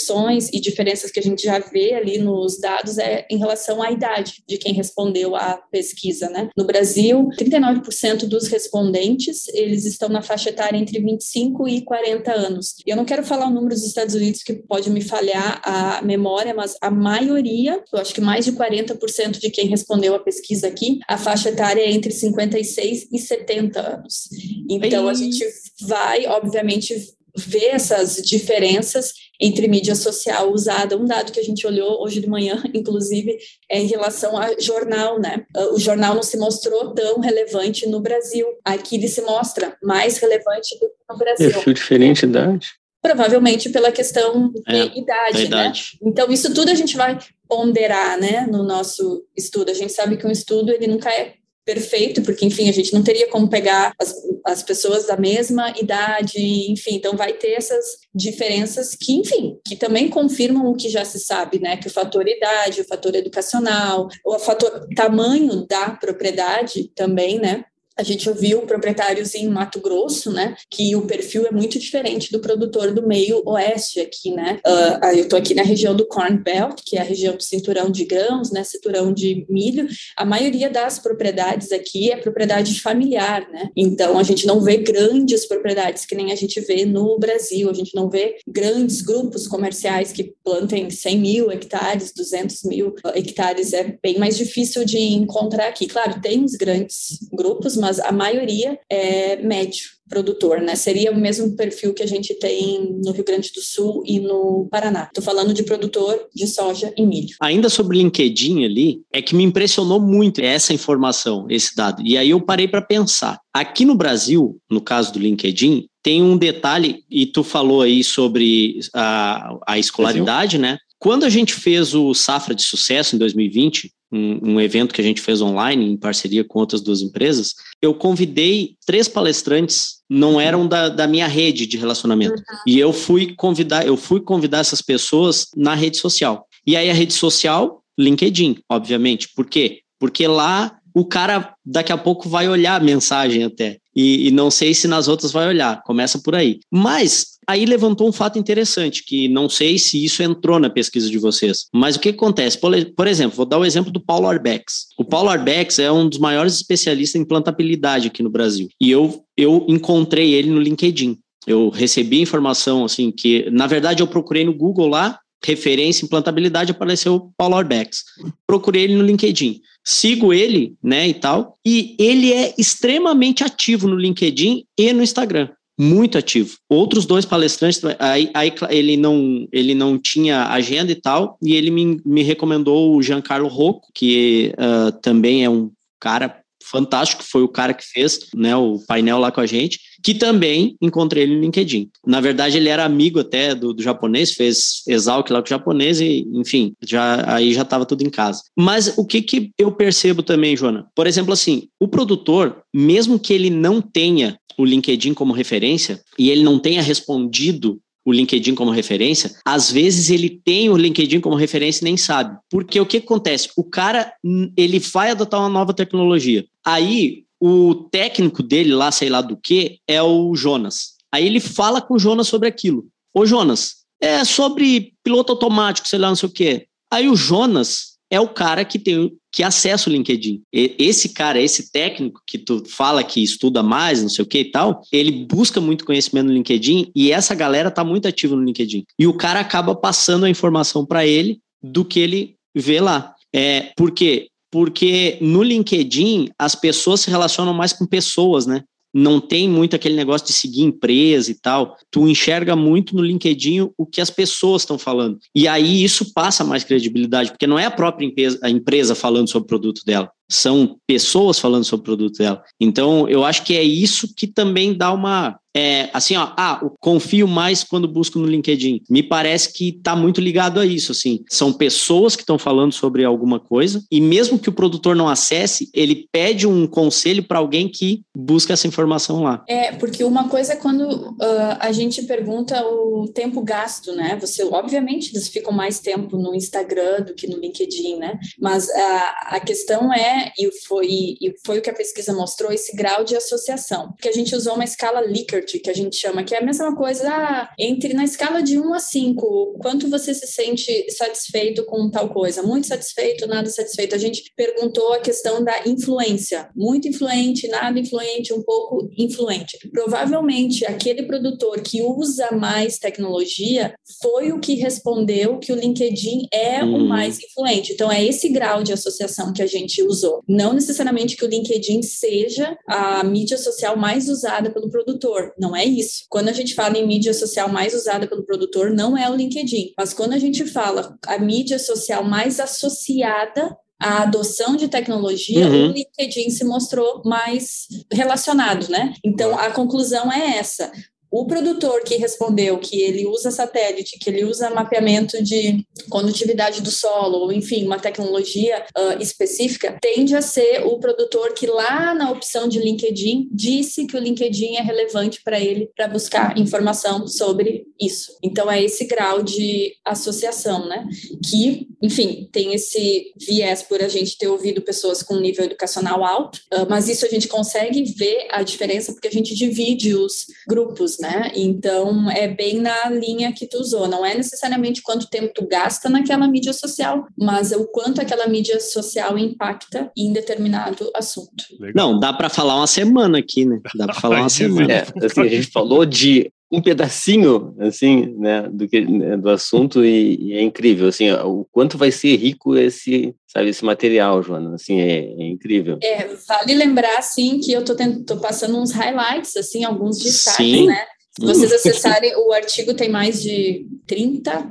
e 0.52 0.60
diferenças 0.60 1.10
que 1.10 1.20
a 1.20 1.22
gente 1.22 1.42
já 1.42 1.58
vê 1.58 1.94
ali 1.94 2.18
nos 2.18 2.58
dados 2.58 2.98
é 2.98 3.26
em 3.30 3.38
relação 3.38 3.82
à 3.82 3.90
idade 3.90 4.42
de 4.48 4.58
quem 4.58 4.72
respondeu 4.72 5.34
à 5.34 5.54
pesquisa, 5.70 6.28
né? 6.28 6.48
No 6.56 6.64
Brasil, 6.64 7.28
39% 7.38 8.26
dos 8.26 8.48
respondentes, 8.48 9.48
eles 9.48 9.84
estão 9.84 10.08
na 10.08 10.22
faixa 10.22 10.50
etária 10.50 10.76
entre 10.76 11.00
25 11.00 11.68
e 11.68 11.82
40 11.82 12.32
anos. 12.32 12.74
Eu 12.86 12.96
não 12.96 13.04
quero 13.04 13.24
falar 13.24 13.46
o 13.46 13.50
número 13.50 13.74
dos 13.74 13.86
Estados 13.86 14.14
Unidos 14.14 14.42
que 14.42 14.54
pode 14.54 14.90
me 14.90 15.00
falhar 15.00 15.60
a 15.64 16.02
memória, 16.02 16.54
mas 16.54 16.76
a 16.80 16.90
maioria, 16.90 17.82
eu 17.92 17.98
acho 17.98 18.14
que 18.14 18.20
mais 18.20 18.44
de 18.44 18.52
40% 18.52 19.38
de 19.38 19.50
quem 19.50 19.66
respondeu 19.66 20.14
à 20.14 20.18
pesquisa 20.18 20.68
aqui, 20.68 20.98
a 21.08 21.18
faixa 21.18 21.48
etária 21.48 21.80
é 21.80 21.90
entre 21.90 22.12
56 22.12 23.08
e 23.12 23.18
70 23.18 23.80
anos. 23.80 24.28
Então 24.68 25.08
a 25.08 25.14
gente 25.14 25.44
vai, 25.82 26.26
obviamente, 26.26 26.94
ver 27.36 27.66
essas 27.66 28.16
diferenças 28.16 29.12
entre 29.40 29.68
mídia 29.68 29.94
social 29.94 30.52
usada. 30.52 30.96
Um 30.96 31.04
dado 31.04 31.32
que 31.32 31.40
a 31.40 31.42
gente 31.42 31.66
olhou 31.66 32.02
hoje 32.02 32.20
de 32.20 32.28
manhã, 32.28 32.62
inclusive, 32.74 33.36
é 33.70 33.80
em 33.80 33.86
relação 33.86 34.36
ao 34.36 34.60
jornal, 34.60 35.18
né? 35.18 35.44
Ah, 35.54 35.72
o 35.72 35.78
jornal 35.78 36.14
não 36.14 36.22
se 36.22 36.36
mostrou 36.36 36.92
tão 36.94 37.20
relevante 37.20 37.86
no 37.86 38.00
Brasil. 38.00 38.46
Aqui 38.64 38.96
ele 38.96 39.08
se 39.08 39.22
mostra 39.22 39.76
mais 39.82 40.18
relevante 40.18 40.78
do 40.78 40.88
que 40.88 40.94
no 41.08 41.18
Brasil. 41.18 41.52
Perfil 41.52 41.72
diferente 41.72 42.24
idade? 42.24 42.68
Provavelmente 43.02 43.68
pela 43.68 43.92
questão 43.92 44.50
de 44.50 44.62
é, 44.66 44.98
idade, 44.98 45.44
idade, 45.44 45.98
né? 46.00 46.08
Então, 46.10 46.30
isso 46.30 46.52
tudo 46.52 46.70
a 46.70 46.74
gente 46.74 46.96
vai 46.96 47.18
ponderar, 47.48 48.18
né, 48.18 48.46
no 48.50 48.64
nosso 48.64 49.24
estudo. 49.36 49.70
A 49.70 49.74
gente 49.74 49.92
sabe 49.92 50.16
que 50.16 50.26
um 50.26 50.30
estudo, 50.30 50.72
ele 50.72 50.88
nunca 50.88 51.08
é 51.10 51.34
perfeito, 51.66 52.22
porque, 52.22 52.46
enfim, 52.46 52.68
a 52.68 52.72
gente 52.72 52.94
não 52.94 53.02
teria 53.02 53.28
como 53.28 53.50
pegar 53.50 53.92
as, 54.00 54.14
as 54.44 54.62
pessoas 54.62 55.04
da 55.04 55.16
mesma 55.16 55.74
idade, 55.76 56.38
enfim, 56.70 56.94
então 56.94 57.16
vai 57.16 57.32
ter 57.32 57.54
essas 57.54 57.84
diferenças 58.14 58.94
que, 58.94 59.12
enfim, 59.12 59.58
que 59.66 59.74
também 59.74 60.08
confirmam 60.08 60.70
o 60.70 60.76
que 60.76 60.88
já 60.88 61.04
se 61.04 61.18
sabe, 61.18 61.58
né, 61.58 61.76
que 61.76 61.88
o 61.88 61.90
fator 61.90 62.26
idade, 62.28 62.80
o 62.80 62.86
fator 62.86 63.16
educacional, 63.16 64.06
o 64.24 64.38
fator 64.38 64.86
tamanho 64.94 65.66
da 65.66 65.90
propriedade 65.90 66.88
também, 66.94 67.40
né, 67.40 67.64
a 67.98 68.02
gente 68.02 68.28
ouviu 68.28 68.62
proprietários 68.62 69.34
em 69.34 69.48
Mato 69.48 69.80
Grosso, 69.80 70.30
né, 70.30 70.56
que 70.70 70.94
o 70.94 71.02
perfil 71.02 71.46
é 71.46 71.50
muito 71.50 71.78
diferente 71.78 72.30
do 72.30 72.40
produtor 72.40 72.92
do 72.92 73.06
meio 73.06 73.42
oeste 73.46 74.00
aqui, 74.00 74.30
né. 74.32 74.60
Uh, 74.66 75.06
eu 75.16 75.24
estou 75.24 75.38
aqui 75.38 75.54
na 75.54 75.62
região 75.62 75.94
do 75.94 76.06
Corn 76.06 76.38
Belt, 76.38 76.80
que 76.84 76.96
é 76.96 77.00
a 77.00 77.04
região 77.04 77.36
do 77.36 77.42
cinturão 77.42 77.90
de 77.90 78.04
grãos, 78.04 78.50
né, 78.50 78.62
cinturão 78.64 79.12
de 79.12 79.46
milho. 79.48 79.88
A 80.16 80.24
maioria 80.24 80.68
das 80.68 80.98
propriedades 80.98 81.72
aqui 81.72 82.10
é 82.10 82.16
propriedade 82.16 82.80
familiar, 82.80 83.48
né. 83.50 83.70
Então 83.76 84.18
a 84.18 84.22
gente 84.22 84.46
não 84.46 84.60
vê 84.60 84.76
grandes 84.78 85.46
propriedades 85.46 86.04
que 86.04 86.14
nem 86.14 86.32
a 86.32 86.34
gente 86.34 86.60
vê 86.60 86.84
no 86.84 87.18
Brasil. 87.18 87.70
A 87.70 87.74
gente 87.74 87.94
não 87.94 88.08
vê 88.08 88.36
grandes 88.46 89.00
grupos 89.00 89.46
comerciais 89.46 90.12
que 90.12 90.34
plantem 90.44 90.90
100 90.90 91.18
mil 91.18 91.50
hectares, 91.50 92.12
200 92.12 92.64
mil 92.64 92.94
hectares. 93.14 93.72
É 93.72 93.96
bem 94.02 94.18
mais 94.18 94.36
difícil 94.36 94.84
de 94.84 94.98
encontrar 94.98 95.68
aqui. 95.68 95.86
Claro, 95.86 96.20
tem 96.20 96.44
os 96.44 96.52
grandes 96.52 97.18
grupos, 97.32 97.76
mas 97.86 98.00
a 98.00 98.10
maioria 98.10 98.76
é 98.90 99.36
médio 99.36 99.84
produtor, 100.08 100.60
né? 100.60 100.74
Seria 100.74 101.12
o 101.12 101.16
mesmo 101.16 101.54
perfil 101.54 101.94
que 101.94 102.02
a 102.02 102.06
gente 102.06 102.34
tem 102.34 102.98
no 103.04 103.12
Rio 103.12 103.24
Grande 103.24 103.52
do 103.54 103.60
Sul 103.60 104.02
e 104.04 104.18
no 104.18 104.66
Paraná. 104.68 105.04
Estou 105.04 105.22
falando 105.22 105.54
de 105.54 105.62
produtor 105.62 106.18
de 106.34 106.48
soja 106.48 106.92
e 106.96 107.06
milho. 107.06 107.36
Ainda 107.40 107.68
sobre 107.68 107.98
LinkedIn 107.98 108.64
ali, 108.64 109.02
é 109.12 109.22
que 109.22 109.36
me 109.36 109.44
impressionou 109.44 110.00
muito 110.00 110.40
essa 110.40 110.72
informação, 110.72 111.46
esse 111.48 111.76
dado. 111.76 112.02
E 112.04 112.18
aí 112.18 112.30
eu 112.30 112.40
parei 112.40 112.66
para 112.66 112.82
pensar. 112.82 113.38
Aqui 113.54 113.84
no 113.84 113.94
Brasil, 113.94 114.58
no 114.68 114.80
caso 114.80 115.12
do 115.12 115.20
LinkedIn, 115.20 115.86
tem 116.02 116.22
um 116.22 116.36
detalhe, 116.36 117.04
e 117.10 117.26
tu 117.26 117.42
falou 117.42 117.82
aí 117.82 118.02
sobre 118.02 118.78
a, 118.94 119.58
a 119.66 119.78
escolaridade, 119.78 120.58
né? 120.58 120.78
Quando 120.98 121.24
a 121.24 121.28
gente 121.28 121.52
fez 121.52 121.94
o 121.94 122.14
Safra 122.14 122.54
de 122.54 122.62
Sucesso 122.62 123.14
em 123.14 123.18
2020, 123.18 123.92
um, 124.12 124.52
um, 124.52 124.60
evento 124.60 124.94
que 124.94 125.00
a 125.00 125.04
gente 125.04 125.20
fez 125.20 125.42
online 125.42 125.84
em 125.84 125.96
parceria 125.96 126.44
com 126.44 126.58
outras 126.58 126.80
duas 126.80 127.02
empresas, 127.02 127.54
eu 127.82 127.92
convidei 127.92 128.76
três 128.86 129.08
palestrantes, 129.08 129.96
não 130.08 130.40
eram 130.40 130.66
da, 130.66 130.88
da 130.88 131.06
minha 131.06 131.26
rede 131.26 131.66
de 131.66 131.76
relacionamento. 131.76 132.34
Uhum. 132.34 132.58
E 132.66 132.78
eu 132.78 132.92
fui 132.92 133.34
convidar, 133.34 133.86
eu 133.86 133.96
fui 133.96 134.20
convidar 134.20 134.58
essas 134.58 134.80
pessoas 134.80 135.48
na 135.56 135.74
rede 135.74 135.98
social. 135.98 136.46
E 136.66 136.76
aí 136.76 136.88
a 136.88 136.94
rede 136.94 137.12
social, 137.12 137.82
LinkedIn, 137.98 138.58
obviamente. 138.68 139.28
Por 139.34 139.46
quê? 139.46 139.80
Porque 139.98 140.26
lá 140.26 140.78
o 140.94 141.04
cara 141.04 141.54
daqui 141.64 141.92
a 141.92 141.98
pouco 141.98 142.28
vai 142.28 142.48
olhar 142.48 142.80
a 142.80 142.84
mensagem 142.84 143.44
até. 143.44 143.78
E, 143.94 144.28
e, 144.28 144.30
não 144.30 144.50
sei 144.50 144.72
se 144.72 144.88
nas 144.88 145.08
outras 145.08 145.30
vai 145.30 145.46
olhar. 145.46 145.82
Começa 145.82 146.18
por 146.18 146.34
aí. 146.34 146.60
Mas 146.70 147.35
aí 147.46 147.64
levantou 147.64 148.08
um 148.08 148.12
fato 148.12 148.38
interessante, 148.38 149.04
que 149.04 149.28
não 149.28 149.48
sei 149.48 149.78
se 149.78 150.02
isso 150.04 150.22
entrou 150.22 150.58
na 150.58 150.68
pesquisa 150.68 151.08
de 151.08 151.18
vocês. 151.18 151.66
Mas 151.72 151.96
o 151.96 152.00
que 152.00 152.08
acontece? 152.08 152.58
Por, 152.58 153.06
exemplo, 153.06 153.36
vou 153.36 153.46
dar 153.46 153.58
o 153.58 153.64
exemplo 153.64 153.92
do 153.92 154.00
Paulo 154.00 154.26
Arbex. 154.26 154.88
O 154.98 155.04
Paulo 155.04 155.28
Arbex 155.28 155.78
é 155.78 155.90
um 155.90 156.08
dos 156.08 156.18
maiores 156.18 156.54
especialistas 156.54 157.20
em 157.20 157.24
plantabilidade 157.24 158.08
aqui 158.08 158.22
no 158.22 158.30
Brasil. 158.30 158.68
E 158.80 158.90
eu, 158.90 159.22
eu 159.36 159.64
encontrei 159.68 160.34
ele 160.34 160.50
no 160.50 160.60
LinkedIn. 160.60 161.18
Eu 161.46 161.68
recebi 161.68 162.20
informação 162.20 162.84
assim 162.84 163.12
que, 163.12 163.48
na 163.50 163.68
verdade, 163.68 164.02
eu 164.02 164.06
procurei 164.08 164.44
no 164.44 164.52
Google 164.52 164.88
lá, 164.88 165.20
referência 165.44 166.04
em 166.04 166.08
plantabilidade, 166.08 166.72
apareceu 166.72 167.30
Paulo 167.36 167.54
Arbex. 167.54 168.02
Procurei 168.46 168.82
ele 168.82 168.96
no 168.96 169.04
LinkedIn. 169.04 169.60
Sigo 169.84 170.32
ele, 170.32 170.74
né, 170.82 171.06
e 171.06 171.14
tal. 171.14 171.56
E 171.64 171.94
ele 172.00 172.32
é 172.32 172.52
extremamente 172.58 173.44
ativo 173.44 173.86
no 173.86 173.94
LinkedIn 173.94 174.64
e 174.76 174.92
no 174.92 175.02
Instagram 175.04 175.48
muito 175.78 176.16
ativo. 176.16 176.56
Outros 176.68 177.04
dois 177.04 177.24
palestrantes, 177.24 177.82
aí, 177.98 178.30
aí, 178.34 178.52
ele, 178.70 178.96
não, 178.96 179.46
ele 179.52 179.74
não 179.74 179.98
tinha 179.98 180.46
agenda 180.46 180.90
e 180.90 180.94
tal, 180.94 181.36
e 181.42 181.54
ele 181.54 181.70
me, 181.70 182.00
me 182.04 182.22
recomendou 182.22 182.96
o 182.96 183.02
Giancarlo 183.02 183.48
Rocco, 183.48 183.88
que 183.94 184.54
uh, 184.54 184.92
também 185.00 185.44
é 185.44 185.50
um 185.50 185.70
cara 186.00 186.40
fantástico, 186.70 187.22
foi 187.22 187.42
o 187.42 187.48
cara 187.48 187.72
que 187.72 187.84
fez 187.84 188.20
né, 188.34 188.56
o 188.56 188.78
painel 188.86 189.18
lá 189.18 189.30
com 189.30 189.40
a 189.40 189.46
gente, 189.46 189.78
que 190.02 190.14
também 190.14 190.76
encontrei 190.80 191.24
ele 191.24 191.36
no 191.36 191.42
LinkedIn. 191.42 191.90
Na 192.06 192.20
verdade, 192.20 192.56
ele 192.56 192.68
era 192.68 192.84
amigo 192.84 193.20
até 193.20 193.54
do, 193.54 193.72
do 193.72 193.82
japonês, 193.82 194.32
fez 194.32 194.82
Exalc 194.86 195.30
lá 195.30 195.40
com 195.40 195.46
o 195.46 195.50
japonês 195.50 196.00
e, 196.00 196.26
enfim, 196.32 196.74
já, 196.82 197.34
aí 197.34 197.52
já 197.52 197.62
estava 197.62 197.86
tudo 197.86 198.02
em 198.02 198.10
casa. 198.10 198.42
Mas 198.56 198.96
o 198.96 199.04
que, 199.04 199.22
que 199.22 199.50
eu 199.58 199.72
percebo 199.72 200.22
também, 200.22 200.56
Joana? 200.56 200.86
Por 200.94 201.06
exemplo, 201.06 201.32
assim, 201.32 201.68
o 201.80 201.88
produtor, 201.88 202.62
mesmo 202.74 203.18
que 203.18 203.32
ele 203.32 203.50
não 203.50 203.80
tenha 203.80 204.38
o 204.58 204.64
LinkedIn 204.64 205.14
como 205.14 205.32
referência 205.32 206.00
e 206.18 206.30
ele 206.30 206.42
não 206.42 206.58
tenha 206.58 206.80
respondido 206.80 207.78
o 208.06 208.12
LinkedIn 208.12 208.54
como 208.54 208.70
referência, 208.70 209.34
às 209.44 209.68
vezes 209.68 210.10
ele 210.10 210.30
tem 210.30 210.70
o 210.70 210.76
LinkedIn 210.76 211.20
como 211.20 211.34
referência 211.34 211.82
e 211.82 211.84
nem 211.84 211.96
sabe. 211.96 212.38
Porque 212.48 212.80
o 212.80 212.86
que 212.86 212.98
acontece? 212.98 213.50
O 213.56 213.64
cara, 213.64 214.12
ele 214.56 214.78
vai 214.78 215.10
adotar 215.10 215.40
uma 215.40 215.48
nova 215.48 215.74
tecnologia. 215.74 216.46
Aí, 216.64 217.24
o 217.40 217.74
técnico 217.74 218.44
dele 218.44 218.72
lá, 218.72 218.92
sei 218.92 219.08
lá 219.08 219.20
do 219.20 219.36
que, 219.36 219.80
é 219.88 220.00
o 220.00 220.36
Jonas. 220.36 220.94
Aí 221.12 221.26
ele 221.26 221.40
fala 221.40 221.82
com 221.82 221.94
o 221.94 221.98
Jonas 221.98 222.28
sobre 222.28 222.48
aquilo. 222.48 222.86
Ô 223.12 223.26
Jonas, 223.26 223.78
é 224.00 224.24
sobre 224.24 224.92
piloto 225.02 225.32
automático, 225.32 225.88
sei 225.88 225.98
lá, 225.98 226.08
não 226.08 226.16
sei 226.16 226.28
o 226.28 226.32
quê. 226.32 226.68
Aí 226.88 227.08
o 227.08 227.16
Jonas 227.16 227.95
é 228.10 228.20
o 228.20 228.28
cara 228.28 228.64
que 228.64 228.78
tem 228.78 229.12
que 229.32 229.42
acessa 229.42 229.90
o 229.90 229.92
LinkedIn. 229.92 230.40
E, 230.50 230.74
esse 230.78 231.10
cara, 231.10 231.38
esse 231.38 231.70
técnico 231.70 232.22
que 232.26 232.38
tu 232.38 232.64
fala 232.66 233.04
que 233.04 233.22
estuda 233.22 233.62
mais, 233.62 234.00
não 234.00 234.08
sei 234.08 234.24
o 234.24 234.26
que 234.26 234.38
e 234.38 234.50
tal, 234.50 234.80
ele 234.90 235.26
busca 235.26 235.60
muito 235.60 235.84
conhecimento 235.84 236.28
no 236.28 236.32
LinkedIn 236.32 236.90
e 236.96 237.12
essa 237.12 237.34
galera 237.34 237.70
tá 237.70 237.84
muito 237.84 238.08
ativa 238.08 238.34
no 238.34 238.44
LinkedIn. 238.44 238.84
E 238.98 239.06
o 239.06 239.12
cara 239.12 239.40
acaba 239.40 239.74
passando 239.74 240.24
a 240.24 240.30
informação 240.30 240.86
para 240.86 241.06
ele 241.06 241.38
do 241.62 241.84
que 241.84 242.00
ele 242.00 242.36
vê 242.54 242.80
lá. 242.80 243.14
É, 243.34 243.72
por 243.76 243.90
quê? 243.90 244.28
Porque 244.50 245.18
no 245.20 245.42
LinkedIn 245.42 246.30
as 246.38 246.54
pessoas 246.54 247.02
se 247.02 247.10
relacionam 247.10 247.52
mais 247.52 247.74
com 247.74 247.84
pessoas, 247.84 248.46
né? 248.46 248.64
Não 248.96 249.20
tem 249.20 249.46
muito 249.46 249.76
aquele 249.76 249.94
negócio 249.94 250.26
de 250.26 250.32
seguir 250.32 250.62
empresa 250.62 251.30
e 251.30 251.34
tal. 251.34 251.76
Tu 251.90 252.08
enxerga 252.08 252.56
muito 252.56 252.96
no 252.96 253.02
LinkedIn 253.02 253.68
o 253.76 253.84
que 253.84 254.00
as 254.00 254.08
pessoas 254.08 254.62
estão 254.62 254.78
falando. 254.78 255.18
E 255.34 255.46
aí 255.46 255.84
isso 255.84 256.14
passa 256.14 256.42
mais 256.42 256.64
credibilidade, 256.64 257.30
porque 257.30 257.46
não 257.46 257.58
é 257.58 257.66
a 257.66 257.70
própria 257.70 258.06
empresa, 258.06 258.38
a 258.42 258.48
empresa 258.48 258.94
falando 258.94 259.28
sobre 259.28 259.44
o 259.44 259.48
produto 259.48 259.82
dela 259.84 260.10
são 260.28 260.76
pessoas 260.86 261.38
falando 261.38 261.64
sobre 261.64 261.82
o 261.82 261.84
produto 261.84 262.18
dela. 262.18 262.42
Então, 262.60 263.08
eu 263.08 263.24
acho 263.24 263.44
que 263.44 263.56
é 263.56 263.62
isso 263.62 264.12
que 264.14 264.26
também 264.26 264.76
dá 264.76 264.92
uma. 264.92 265.38
É, 265.56 265.88
assim, 265.94 266.14
ó, 266.16 266.32
ah, 266.36 266.60
confio 266.78 267.26
mais 267.26 267.64
quando 267.64 267.88
busco 267.88 268.18
no 268.18 268.26
LinkedIn. 268.26 268.82
Me 268.90 269.02
parece 269.02 269.50
que 269.54 269.70
está 269.70 269.96
muito 269.96 270.20
ligado 270.20 270.60
a 270.60 270.66
isso, 270.66 270.92
assim. 270.92 271.24
São 271.30 271.50
pessoas 271.50 272.14
que 272.14 272.22
estão 272.22 272.38
falando 272.38 272.72
sobre 272.72 273.04
alguma 273.04 273.40
coisa 273.40 273.82
e 273.90 273.98
mesmo 273.98 274.38
que 274.38 274.50
o 274.50 274.52
produtor 274.52 274.94
não 274.94 275.08
acesse, 275.08 275.70
ele 275.72 276.06
pede 276.12 276.46
um 276.46 276.66
conselho 276.66 277.22
para 277.22 277.38
alguém 277.38 277.70
que 277.70 278.02
busca 278.14 278.52
essa 278.52 278.66
informação 278.66 279.22
lá. 279.22 279.42
É, 279.48 279.72
porque 279.72 280.04
uma 280.04 280.28
coisa 280.28 280.52
é 280.52 280.56
quando 280.56 281.10
uh, 281.12 281.56
a 281.58 281.72
gente 281.72 282.02
pergunta 282.02 282.62
o 282.66 283.08
tempo 283.08 283.40
gasto, 283.40 283.92
né? 283.92 284.18
Você, 284.20 284.44
obviamente, 284.44 285.10
eles 285.10 285.28
ficam 285.28 285.52
mais 285.52 285.80
tempo 285.80 286.18
no 286.18 286.34
Instagram 286.34 287.02
do 287.02 287.14
que 287.14 287.26
no 287.26 287.38
LinkedIn, 287.38 287.96
né? 287.96 288.18
Mas 288.38 288.68
a, 288.68 289.36
a 289.36 289.40
questão 289.40 289.90
é 289.90 290.32
e 290.38 290.50
foi, 290.66 290.86
e 290.86 291.34
foi 291.46 291.58
o 291.58 291.62
que 291.62 291.70
a 291.70 291.74
pesquisa 291.74 292.12
mostrou, 292.12 292.52
esse 292.52 292.76
grau 292.76 293.04
de 293.04 293.16
associação. 293.16 293.94
Que 293.98 294.08
a 294.08 294.12
gente 294.12 294.34
usou 294.34 294.54
uma 294.54 294.64
escala 294.64 295.00
Likert, 295.00 295.45
que 295.46 295.70
a 295.70 295.74
gente 295.74 295.96
chama, 295.96 296.24
que 296.24 296.34
é 296.34 296.38
a 296.38 296.44
mesma 296.44 296.74
coisa, 296.76 297.08
ah, 297.08 297.48
entre 297.58 297.94
na 297.94 298.04
escala 298.04 298.42
de 298.42 298.58
1 298.58 298.74
a 298.74 298.78
5, 298.78 299.58
quanto 299.60 299.88
você 299.88 300.14
se 300.14 300.26
sente 300.26 300.90
satisfeito 300.90 301.64
com 301.64 301.90
tal 301.90 302.08
coisa? 302.08 302.42
Muito 302.42 302.66
satisfeito, 302.66 303.26
nada 303.26 303.48
satisfeito. 303.48 303.94
A 303.94 303.98
gente 303.98 304.32
perguntou 304.36 304.92
a 304.92 305.00
questão 305.00 305.42
da 305.42 305.66
influência. 305.66 306.48
Muito 306.54 306.88
influente, 306.88 307.48
nada 307.48 307.78
influente, 307.78 308.32
um 308.32 308.42
pouco 308.42 308.88
influente. 308.96 309.58
Provavelmente 309.70 310.64
aquele 310.64 311.02
produtor 311.04 311.60
que 311.60 311.82
usa 311.82 312.30
mais 312.32 312.78
tecnologia 312.78 313.74
foi 314.00 314.32
o 314.32 314.40
que 314.40 314.54
respondeu 314.54 315.38
que 315.38 315.52
o 315.52 315.56
LinkedIn 315.56 316.28
é 316.32 316.64
hum. 316.64 316.76
o 316.76 316.88
mais 316.88 317.18
influente. 317.18 317.72
Então 317.72 317.90
é 317.90 318.04
esse 318.04 318.28
grau 318.28 318.62
de 318.62 318.72
associação 318.72 319.32
que 319.32 319.42
a 319.42 319.46
gente 319.46 319.82
usou. 319.82 320.22
Não 320.28 320.52
necessariamente 320.52 321.16
que 321.16 321.24
o 321.24 321.28
LinkedIn 321.28 321.82
seja 321.82 322.56
a 322.66 323.04
mídia 323.04 323.38
social 323.38 323.76
mais 323.76 324.08
usada 324.08 324.50
pelo 324.50 324.70
produtor, 324.70 325.32
não 325.38 325.54
é 325.54 325.64
isso. 325.64 326.04
Quando 326.08 326.28
a 326.28 326.32
gente 326.32 326.54
fala 326.54 326.76
em 326.76 326.86
mídia 326.86 327.14
social 327.14 327.48
mais 327.48 327.74
usada 327.74 328.06
pelo 328.06 328.24
produtor, 328.24 328.70
não 328.70 328.96
é 328.96 329.10
o 329.10 329.14
LinkedIn. 329.14 329.72
Mas 329.76 329.92
quando 329.92 330.12
a 330.12 330.18
gente 330.18 330.46
fala 330.46 330.96
a 331.06 331.18
mídia 331.18 331.58
social 331.58 332.04
mais 332.04 332.40
associada 332.40 333.56
a 333.78 334.04
adoção 334.04 334.56
de 334.56 334.68
tecnologia, 334.68 335.46
uhum. 335.46 335.70
o 335.70 335.72
LinkedIn 335.72 336.30
se 336.30 336.44
mostrou 336.44 337.02
mais 337.04 337.66
relacionado, 337.92 338.70
né? 338.70 338.94
Então 339.04 339.38
a 339.38 339.50
conclusão 339.50 340.10
é 340.10 340.38
essa. 340.38 340.72
O 341.16 341.24
produtor 341.24 341.80
que 341.80 341.96
respondeu 341.96 342.58
que 342.58 342.82
ele 342.82 343.06
usa 343.06 343.30
satélite, 343.30 343.98
que 343.98 344.10
ele 344.10 344.22
usa 344.22 344.50
mapeamento 344.50 345.22
de 345.22 345.64
condutividade 345.88 346.60
do 346.60 346.70
solo, 346.70 347.20
ou 347.20 347.32
enfim, 347.32 347.64
uma 347.64 347.78
tecnologia 347.78 348.62
uh, 348.76 349.02
específica, 349.02 349.78
tende 349.80 350.14
a 350.14 350.20
ser 350.20 350.66
o 350.66 350.78
produtor 350.78 351.32
que 351.32 351.46
lá 351.46 351.94
na 351.94 352.10
opção 352.10 352.46
de 352.46 352.58
LinkedIn 352.58 353.30
disse 353.32 353.86
que 353.86 353.96
o 353.96 353.98
LinkedIn 353.98 354.56
é 354.56 354.60
relevante 354.60 355.22
para 355.24 355.40
ele 355.40 355.70
para 355.74 355.88
buscar 355.88 356.36
informação 356.36 357.08
sobre 357.08 357.64
isso. 357.80 358.12
Então 358.22 358.50
é 358.50 358.62
esse 358.62 358.84
grau 358.84 359.22
de 359.22 359.72
associação, 359.86 360.68
né? 360.68 360.86
Que, 361.30 361.66
enfim, 361.82 362.28
tem 362.30 362.52
esse 362.52 363.14
viés 363.16 363.62
por 363.62 363.80
a 363.80 363.88
gente 363.88 364.18
ter 364.18 364.28
ouvido 364.28 364.60
pessoas 364.60 365.02
com 365.02 365.16
nível 365.16 365.46
educacional 365.46 366.04
alto, 366.04 366.40
uh, 366.52 366.66
mas 366.68 366.90
isso 366.90 367.06
a 367.06 367.08
gente 367.08 367.26
consegue 367.26 367.84
ver 367.96 368.28
a 368.30 368.42
diferença 368.42 368.92
porque 368.92 369.08
a 369.08 369.12
gente 369.12 369.34
divide 369.34 369.94
os 369.94 370.26
grupos 370.46 370.98
né? 370.98 371.05
Então 371.34 372.10
é 372.10 372.28
bem 372.28 372.60
na 372.60 372.90
linha 372.90 373.32
que 373.32 373.46
tu 373.46 373.58
usou. 373.58 373.88
Não 373.88 374.04
é 374.04 374.14
necessariamente 374.14 374.82
quanto 374.82 375.08
tempo 375.08 375.32
tu 375.34 375.46
gasta 375.46 375.88
naquela 375.88 376.26
mídia 376.28 376.52
social, 376.52 377.06
mas 377.16 377.52
o 377.52 377.66
quanto 377.68 378.00
aquela 378.00 378.26
mídia 378.26 378.58
social 378.60 379.18
impacta 379.18 379.90
em 379.96 380.12
determinado 380.12 380.90
assunto. 380.94 381.44
Legal. 381.58 381.92
Não, 381.92 382.00
dá 382.00 382.12
para 382.12 382.28
falar 382.28 382.56
uma 382.56 382.66
semana 382.66 383.18
aqui, 383.18 383.44
né? 383.44 383.60
Dá 383.74 383.86
para 383.86 384.00
falar 384.00 384.20
uma 384.20 384.28
semana. 384.30 384.72
É, 384.72 384.86
assim, 385.04 385.20
a 385.20 385.28
gente 385.28 385.50
falou 385.50 385.84
de 385.84 386.30
um 386.50 386.62
pedacinho 386.62 387.54
assim 387.58 388.14
né 388.18 388.48
do 388.48 388.68
que 388.68 388.80
né, 388.80 389.16
do 389.16 389.28
assunto 389.28 389.84
e, 389.84 390.16
e, 390.20 390.32
é 390.34 390.40
incrível 390.40 390.88
assim 390.88 391.10
o 391.10 391.44
quanto 391.50 391.76
vai 391.76 391.90
ser 391.90 392.14
rico 392.16 392.56
esse 392.56 393.14
sabe 393.26 393.48
esse 393.48 393.64
material 393.64 394.22
Joana 394.22 394.54
assim 394.54 394.80
é, 394.80 394.98
é 394.98 395.26
incrível 395.26 395.78
é 395.82 396.06
vale 396.28 396.54
lembrar 396.54 396.98
assim 396.98 397.40
que 397.40 397.52
eu 397.52 397.64
tô, 397.64 397.74
tendo, 397.74 398.04
tô 398.04 398.18
passando 398.18 398.56
uns 398.58 398.70
highlights 398.70 399.36
assim 399.36 399.64
alguns 399.64 399.98
destaques 399.98 400.46
Sim. 400.46 400.66
né 400.66 400.84
vocês 401.20 401.52
acessarem, 401.52 402.14
o 402.16 402.32
artigo 402.32 402.74
tem 402.74 402.88
mais 402.88 403.22
de 403.22 403.66
30 403.86 404.48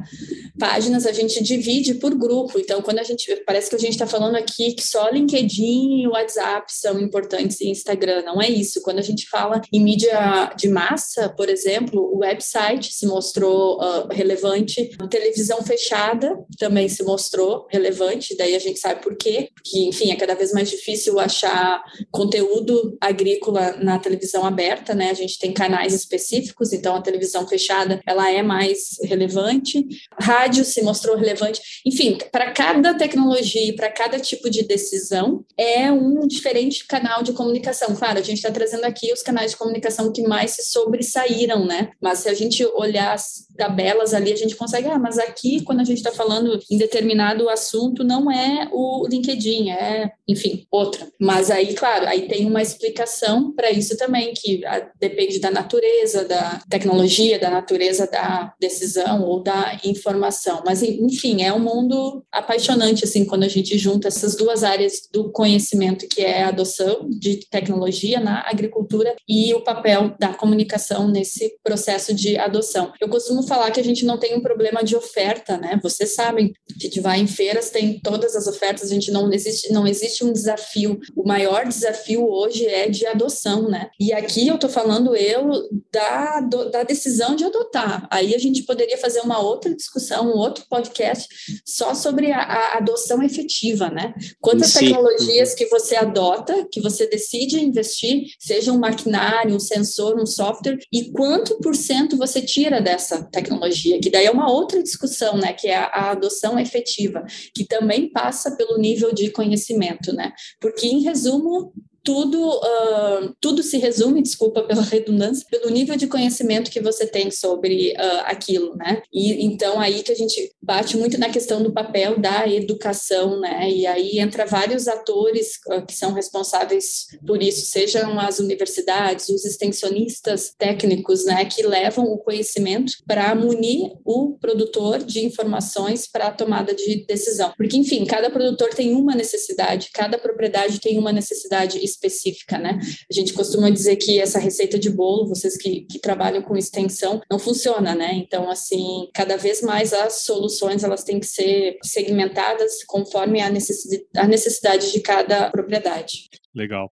páginas 0.60 1.06
a 1.06 1.12
gente 1.12 1.44
divide 1.44 1.96
por 1.96 2.16
grupo. 2.16 2.60
Então, 2.60 2.82
quando 2.82 3.00
a 3.00 3.04
gente 3.04 3.44
parece 3.46 3.70
que 3.70 3.76
a 3.76 3.80
gente 3.80 3.92
está 3.92 4.08
falando 4.08 4.36
aqui 4.36 4.74
que 4.74 4.86
só 4.86 5.10
LinkedIn 5.10 6.02
e 6.02 6.08
WhatsApp 6.08 6.66
são 6.70 7.00
importantes 7.00 7.60
e 7.62 7.70
Instagram, 7.70 8.24
não 8.24 8.42
é 8.42 8.50
isso. 8.50 8.82
Quando 8.82 9.00
a 9.00 9.04
gente 9.04 9.28
fala 9.28 9.62
em 9.72 9.82
mídia 9.82 10.52
de 10.58 10.68
massa, 10.70 11.30
por 11.30 11.50
exemplo, 11.50 12.02
o 12.02 12.20
website 12.20 12.94
se 12.94 13.06
mostrou 13.06 13.78
uh, 13.80 14.08
relevante, 14.10 14.92
a 15.00 15.08
televisão 15.08 15.62
fechada 15.62 16.38
também 16.58 16.88
se 16.88 17.04
mostrou 17.04 17.68
relevante. 17.70 18.36
Daí 18.36 18.56
a 18.56 18.60
gente 18.60 18.80
sabe 18.80 19.02
por 19.02 19.16
quê, 19.16 19.50
porque 19.54 19.80
enfim 19.80 20.12
é 20.12 20.16
cada 20.16 20.36
vez 20.36 20.52
mais 20.54 20.70
difícil 20.70 21.20
achar 21.20 21.84
conteúdo 22.12 22.98
agrícola 23.02 23.78
na 23.78 24.00
televisão 24.00 24.46
aberta, 24.46 24.94
né? 24.94 25.10
A 25.10 25.14
gente 25.14 25.38
tem 25.38 25.52
canais 25.52 25.94
específicos, 25.94 26.55
então 26.74 26.96
a 26.96 27.02
televisão 27.02 27.48
fechada 27.48 28.00
ela 28.06 28.32
é 28.32 28.42
mais 28.42 28.98
relevante. 29.04 29.86
Rádio 30.20 30.64
se 30.64 30.82
mostrou 30.82 31.16
relevante. 31.16 31.62
Enfim, 31.86 32.18
para 32.32 32.52
cada 32.52 32.94
tecnologia 32.94 33.68
e 33.68 33.74
para 33.74 33.92
cada 33.92 34.20
tipo 34.20 34.50
de 34.50 34.64
decisão 34.64 35.44
é 35.58 35.92
um 35.92 36.28
diferente 36.28 36.86
canal 36.86 37.24
de 37.24 37.34
comunicação. 37.34 37.96
Claro, 37.96 38.20
a 38.20 38.24
gente 38.24 38.38
está 38.38 38.52
trazendo 38.52 38.86
aqui 38.86 39.12
os 39.12 39.22
canais 39.22 39.52
de 39.52 39.58
comunicação 39.58 40.12
que 40.12 40.22
mais 40.22 40.52
se 40.52 40.70
sobressaíram, 40.70 41.66
né? 41.66 41.92
Mas 42.02 42.20
se 42.20 42.30
a 42.30 42.34
gente 42.34 42.66
olhar 42.66 43.14
as 43.14 43.46
tabelas 43.58 44.14
ali, 44.14 44.32
a 44.32 44.36
gente 44.36 44.56
consegue, 44.56 44.88
ah, 44.88 45.00
mas 45.00 45.18
aqui 45.18 45.62
quando 45.62 45.82
a 45.82 45.84
gente 45.84 45.98
está 45.98 46.12
falando 46.12 46.60
em 46.70 46.78
determinado 46.78 47.50
assunto 47.50 48.04
não 48.04 48.32
é 48.32 48.68
o 48.72 49.08
LinkedIn, 49.08 49.70
é, 49.72 50.12
enfim, 50.28 50.66
outra. 50.72 51.08
Mas 51.20 51.50
aí, 51.50 51.74
claro, 51.74 52.08
aí 52.08 52.28
tem 52.28 52.46
uma 52.46 52.62
explicação 52.62 53.52
para 53.52 53.72
isso 53.72 53.98
também, 53.98 54.34
que 54.34 54.66
a, 54.66 54.90
depende 55.00 55.40
da 55.40 55.52
natureza 55.52 56.26
da 56.26 56.45
tecnologia, 56.70 57.40
da 57.40 57.50
natureza 57.50 58.08
da 58.08 58.54
decisão 58.60 59.24
ou 59.24 59.42
da 59.42 59.80
informação. 59.84 60.64
Mas, 60.66 60.82
enfim, 60.84 61.44
é 61.44 61.54
um 61.54 61.60
mundo 61.60 62.24
apaixonante, 62.32 63.04
assim, 63.04 63.26
quando 63.26 63.44
a 63.44 63.48
gente 63.48 63.78
junta 63.78 64.08
essas 64.08 64.36
duas 64.36 64.64
áreas 64.64 65.08
do 65.12 65.32
conhecimento, 65.32 66.08
que 66.08 66.22
é 66.22 66.44
a 66.44 66.50
adoção 66.50 67.08
de 67.10 67.48
tecnologia 67.50 68.20
na 68.20 68.48
agricultura 68.48 69.16
e 69.28 69.54
o 69.54 69.62
papel 69.62 70.16
da 70.20 70.34
comunicação 70.34 71.08
nesse 71.08 71.56
processo 71.64 72.14
de 72.14 72.38
adoção. 72.38 72.94
Eu 73.00 73.10
costumo 73.10 73.44
falar 73.44 73.72
que 73.72 73.80
a 73.80 73.84
gente 73.84 74.06
não 74.06 74.18
tem 74.18 74.36
um 74.36 74.42
problema 74.42 74.84
de 74.84 74.96
oferta, 74.96 75.58
né? 75.58 75.80
Vocês 75.82 76.16
sabem, 76.16 76.54
a 76.70 76.84
gente 76.84 77.00
vai 77.00 77.20
em 77.20 77.28
feiras, 77.28 77.70
tem 77.70 78.00
todas 78.00 78.36
as 78.36 78.48
ofertas, 78.48 78.92
a 78.92 78.94
gente 78.94 79.12
não 79.12 79.32
existe, 79.32 79.72
não 79.72 79.88
existe 79.88 80.24
um 80.24 80.32
desafio. 80.32 81.00
O 81.16 81.28
maior 81.28 81.68
desafio 81.68 82.28
hoje 82.28 82.66
é 82.66 82.90
de 82.90 83.06
adoção, 83.06 83.70
né? 83.70 83.90
E 84.00 84.14
aqui 84.14 84.48
eu 84.48 84.58
tô 84.58 84.70
falando 84.70 85.16
eu 85.16 85.70
da, 85.92 86.35
do, 86.42 86.70
da 86.70 86.84
decisão 86.84 87.36
de 87.36 87.44
adotar. 87.44 88.08
Aí 88.12 88.34
a 88.34 88.38
gente 88.38 88.64
poderia 88.64 88.98
fazer 88.98 89.22
uma 89.22 89.40
outra 89.40 89.74
discussão, 89.74 90.28
um 90.28 90.38
outro 90.38 90.66
podcast 90.70 91.28
só 91.66 91.94
sobre 91.94 92.32
a, 92.32 92.40
a 92.40 92.78
adoção 92.78 93.22
efetiva, 93.24 93.90
né? 93.90 94.14
Quantas 94.40 94.72
Sim. 94.72 94.88
tecnologias 94.88 95.54
que 95.54 95.66
você 95.68 95.96
adota, 95.96 96.68
que 96.72 96.82
você 96.82 97.08
decide 97.08 97.64
investir, 97.64 98.26
seja 98.40 98.72
um 98.72 98.80
maquinário, 98.80 99.56
um 99.56 99.60
sensor, 99.60 100.20
um 100.20 100.26
software, 100.26 100.80
e 100.92 101.12
quanto 101.12 101.58
por 101.60 101.76
cento 101.76 102.18
você 102.18 102.42
tira 102.42 102.82
dessa 102.82 103.24
tecnologia? 103.24 104.00
Que 104.00 104.10
daí 104.10 104.26
é 104.26 104.32
uma 104.32 104.52
outra 104.52 104.82
discussão, 104.82 105.38
né? 105.38 105.54
Que 105.54 105.68
é 105.68 105.78
a, 105.78 105.86
a 105.86 106.12
adoção 106.12 106.60
efetiva, 106.60 107.24
que 107.54 107.66
também 107.66 108.10
passa 108.12 108.56
pelo 108.56 108.78
nível 108.78 109.14
de 109.14 109.30
conhecimento, 109.32 110.14
né? 110.14 110.32
Porque, 110.60 110.88
em 110.88 111.02
resumo, 111.02 111.74
tudo, 112.06 112.50
uh, 112.50 113.36
tudo 113.42 113.64
se 113.64 113.80
resume, 113.80 114.22
desculpa 114.22 114.62
pela 114.62 114.84
redundância, 114.86 115.46
pelo 115.50 115.72
nível 115.72 115.98
de 115.98 116.06
conhecimento 116.06 116.70
que 116.70 116.80
você 116.80 117.08
tem 117.08 117.32
sobre 117.32 117.94
uh, 117.94 118.22
aquilo, 118.26 118.76
né? 118.76 119.02
E 119.12 119.44
então 119.44 119.80
aí 119.80 120.04
que 120.04 120.12
a 120.12 120.16
gente 120.16 120.52
bate 120.62 120.96
muito 120.96 121.18
na 121.18 121.30
questão 121.30 121.64
do 121.64 121.74
papel 121.74 122.20
da 122.20 122.48
educação, 122.48 123.40
né? 123.40 123.70
E 123.72 123.88
aí 123.88 124.20
entra 124.20 124.46
vários 124.46 124.88
atores 124.88 125.54
uh, 125.68 125.84
que 125.84 125.96
são 125.96 126.14
responsáveis 126.14 127.08
por 127.26 127.42
isso, 127.42 127.66
sejam 127.66 128.20
as 128.20 128.38
universidades, 128.38 129.28
os 129.30 129.44
extensionistas 129.44 130.54
técnicos, 130.56 131.26
né? 131.26 131.44
Que 131.46 131.64
levam 131.64 132.06
o 132.06 132.20
conhecimento 132.20 132.94
para 133.08 133.34
munir 133.34 133.92
o 134.06 134.38
produtor 134.40 135.00
de 135.00 135.26
informações 135.26 136.06
para 136.06 136.28
a 136.28 136.32
tomada 136.32 136.76
de 136.76 137.04
decisão. 137.08 137.52
Porque, 137.58 137.78
enfim, 137.78 138.06
cada 138.06 138.30
produtor 138.30 138.70
tem 138.76 138.94
uma 138.94 139.16
necessidade, 139.16 139.90
cada 139.92 140.20
propriedade 140.20 140.80
tem 140.80 141.00
uma 141.00 141.12
necessidade 141.12 141.84
específica, 141.96 142.58
né? 142.58 142.80
A 143.10 143.14
gente 143.14 143.34
costuma 143.34 143.70
dizer 143.70 143.96
que 143.96 144.20
essa 144.20 144.40
receita 144.40 144.78
de 144.78 144.90
bolo, 144.90 145.28
vocês 145.28 145.58
que, 145.58 145.82
que 145.82 146.00
trabalham 146.00 146.42
com 146.42 146.56
extensão, 146.56 147.22
não 147.30 147.40
funciona, 147.40 147.96
né? 147.96 148.14
Então, 148.14 148.50
assim, 148.50 149.10
cada 149.14 149.38
vez 149.38 149.62
mais 149.62 149.94
as 149.94 150.24
soluções 150.24 150.84
elas 150.84 151.04
têm 151.04 151.20
que 151.20 151.28
ser 151.28 151.78
segmentadas 151.84 152.84
conforme 152.86 153.42
a 153.42 153.50
necessidade, 153.50 154.06
a 154.16 154.28
necessidade 154.28 154.92
de 154.92 155.00
cada 155.00 155.50
propriedade. 155.50 156.30
Legal. 156.54 156.92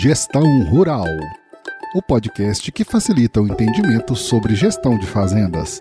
Gestão 0.00 0.42
Rural 0.70 1.06
o 1.94 2.02
podcast 2.02 2.70
que 2.70 2.84
facilita 2.84 3.40
o 3.40 3.46
entendimento 3.46 4.14
sobre 4.14 4.54
gestão 4.54 4.98
de 4.98 5.06
fazendas. 5.06 5.80